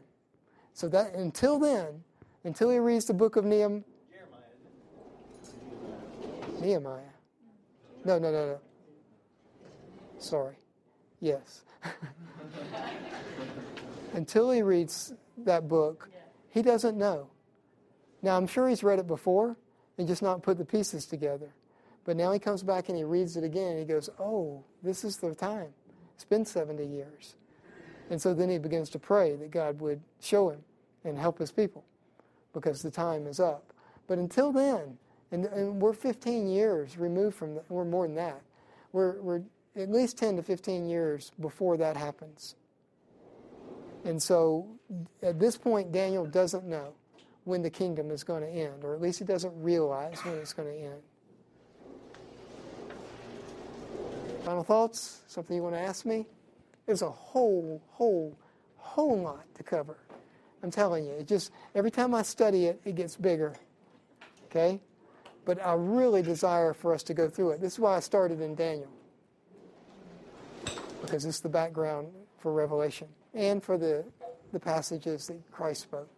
So 0.73 0.87
that 0.89 1.13
until 1.13 1.57
then, 1.57 2.03
until 2.43 2.69
he 2.69 2.77
reads 2.77 3.05
the 3.05 3.13
book 3.13 3.35
of 3.35 3.45
Nehemiah. 3.45 3.81
Nehemiah. 6.61 7.01
No, 8.03 8.19
no, 8.19 8.31
no, 8.31 8.47
no. 8.47 8.59
Sorry. 10.19 10.55
Yes. 11.21 11.63
until 14.13 14.51
he 14.51 14.61
reads 14.61 15.13
that 15.37 15.67
book, 15.67 16.09
he 16.55 16.61
doesn't 16.61 16.97
know. 16.97 17.27
Now, 18.21 18.37
I'm 18.37 18.47
sure 18.47 18.69
he's 18.69 18.81
read 18.81 18.97
it 18.97 19.07
before 19.07 19.57
and 19.97 20.07
just 20.07 20.21
not 20.21 20.41
put 20.41 20.57
the 20.57 20.63
pieces 20.63 21.05
together. 21.05 21.53
But 22.05 22.15
now 22.15 22.31
he 22.31 22.39
comes 22.39 22.63
back 22.63 22.87
and 22.87 22.97
he 22.97 23.03
reads 23.03 23.35
it 23.35 23.43
again 23.43 23.71
and 23.71 23.79
he 23.79 23.85
goes, 23.85 24.09
Oh, 24.19 24.63
this 24.81 25.03
is 25.03 25.17
the 25.17 25.35
time. 25.35 25.73
It's 26.15 26.23
been 26.23 26.45
70 26.45 26.85
years. 26.85 27.35
And 28.09 28.21
so 28.21 28.33
then 28.33 28.49
he 28.49 28.57
begins 28.57 28.89
to 28.91 28.99
pray 28.99 29.35
that 29.35 29.51
God 29.51 29.81
would 29.81 29.99
show 30.21 30.49
him 30.49 30.63
and 31.03 31.17
help 31.17 31.39
his 31.39 31.51
people 31.51 31.83
because 32.53 32.81
the 32.81 32.91
time 32.91 33.27
is 33.27 33.41
up. 33.41 33.73
But 34.07 34.17
until 34.17 34.53
then, 34.53 34.97
and, 35.31 35.45
and 35.47 35.81
we're 35.81 35.91
15 35.91 36.47
years 36.47 36.97
removed 36.97 37.35
from 37.35 37.55
that, 37.55 37.65
we're 37.67 37.83
more 37.83 38.07
than 38.07 38.15
that. 38.15 38.41
We're, 38.93 39.19
we're 39.19 39.41
at 39.75 39.91
least 39.91 40.17
10 40.17 40.37
to 40.37 40.43
15 40.43 40.87
years 40.87 41.31
before 41.41 41.75
that 41.77 41.97
happens. 41.97 42.55
And 44.05 44.21
so 44.21 44.67
at 45.23 45.39
this 45.39 45.57
point, 45.57 45.91
Daniel 45.91 46.25
doesn't 46.25 46.63
know 46.63 46.93
when 47.43 47.63
the 47.63 47.69
kingdom 47.69 48.11
is 48.11 48.23
going 48.23 48.43
to 48.43 48.49
end, 48.49 48.83
or 48.83 48.93
at 48.93 49.01
least 49.01 49.19
he 49.19 49.25
doesn't 49.25 49.53
realize 49.61 50.19
when 50.23 50.35
it's 50.35 50.53
going 50.53 50.67
to 50.67 50.79
end. 50.79 51.01
Final 54.43 54.63
thoughts? 54.63 55.21
Something 55.27 55.55
you 55.57 55.63
want 55.63 55.75
to 55.75 55.81
ask 55.81 56.05
me? 56.05 56.27
There's 56.85 57.01
a 57.01 57.09
whole, 57.09 57.81
whole, 57.89 58.37
whole 58.77 59.19
lot 59.19 59.43
to 59.55 59.63
cover. 59.63 59.97
I'm 60.61 60.69
telling 60.69 61.05
you, 61.05 61.11
it 61.13 61.27
just 61.27 61.51
every 61.73 61.91
time 61.91 62.13
I 62.13 62.21
study 62.21 62.65
it, 62.65 62.79
it 62.85 62.95
gets 62.95 63.15
bigger. 63.15 63.55
Okay? 64.45 64.79
But 65.45 65.63
I 65.65 65.73
really 65.73 66.21
desire 66.21 66.73
for 66.73 66.93
us 66.93 67.01
to 67.03 67.15
go 67.15 67.27
through 67.27 67.51
it. 67.51 67.61
This 67.61 67.73
is 67.73 67.79
why 67.79 67.95
I 67.95 67.99
started 67.99 68.39
in 68.39 68.53
Daniel. 68.53 68.89
Because 71.01 71.25
it's 71.25 71.39
the 71.39 71.49
background 71.49 72.07
for 72.39 72.53
Revelation 72.53 73.07
and 73.35 73.61
for 73.61 73.77
the, 73.77 74.05
the 74.53 74.59
passages 74.59 75.27
that 75.27 75.51
Christ 75.51 75.81
spoke. 75.83 76.14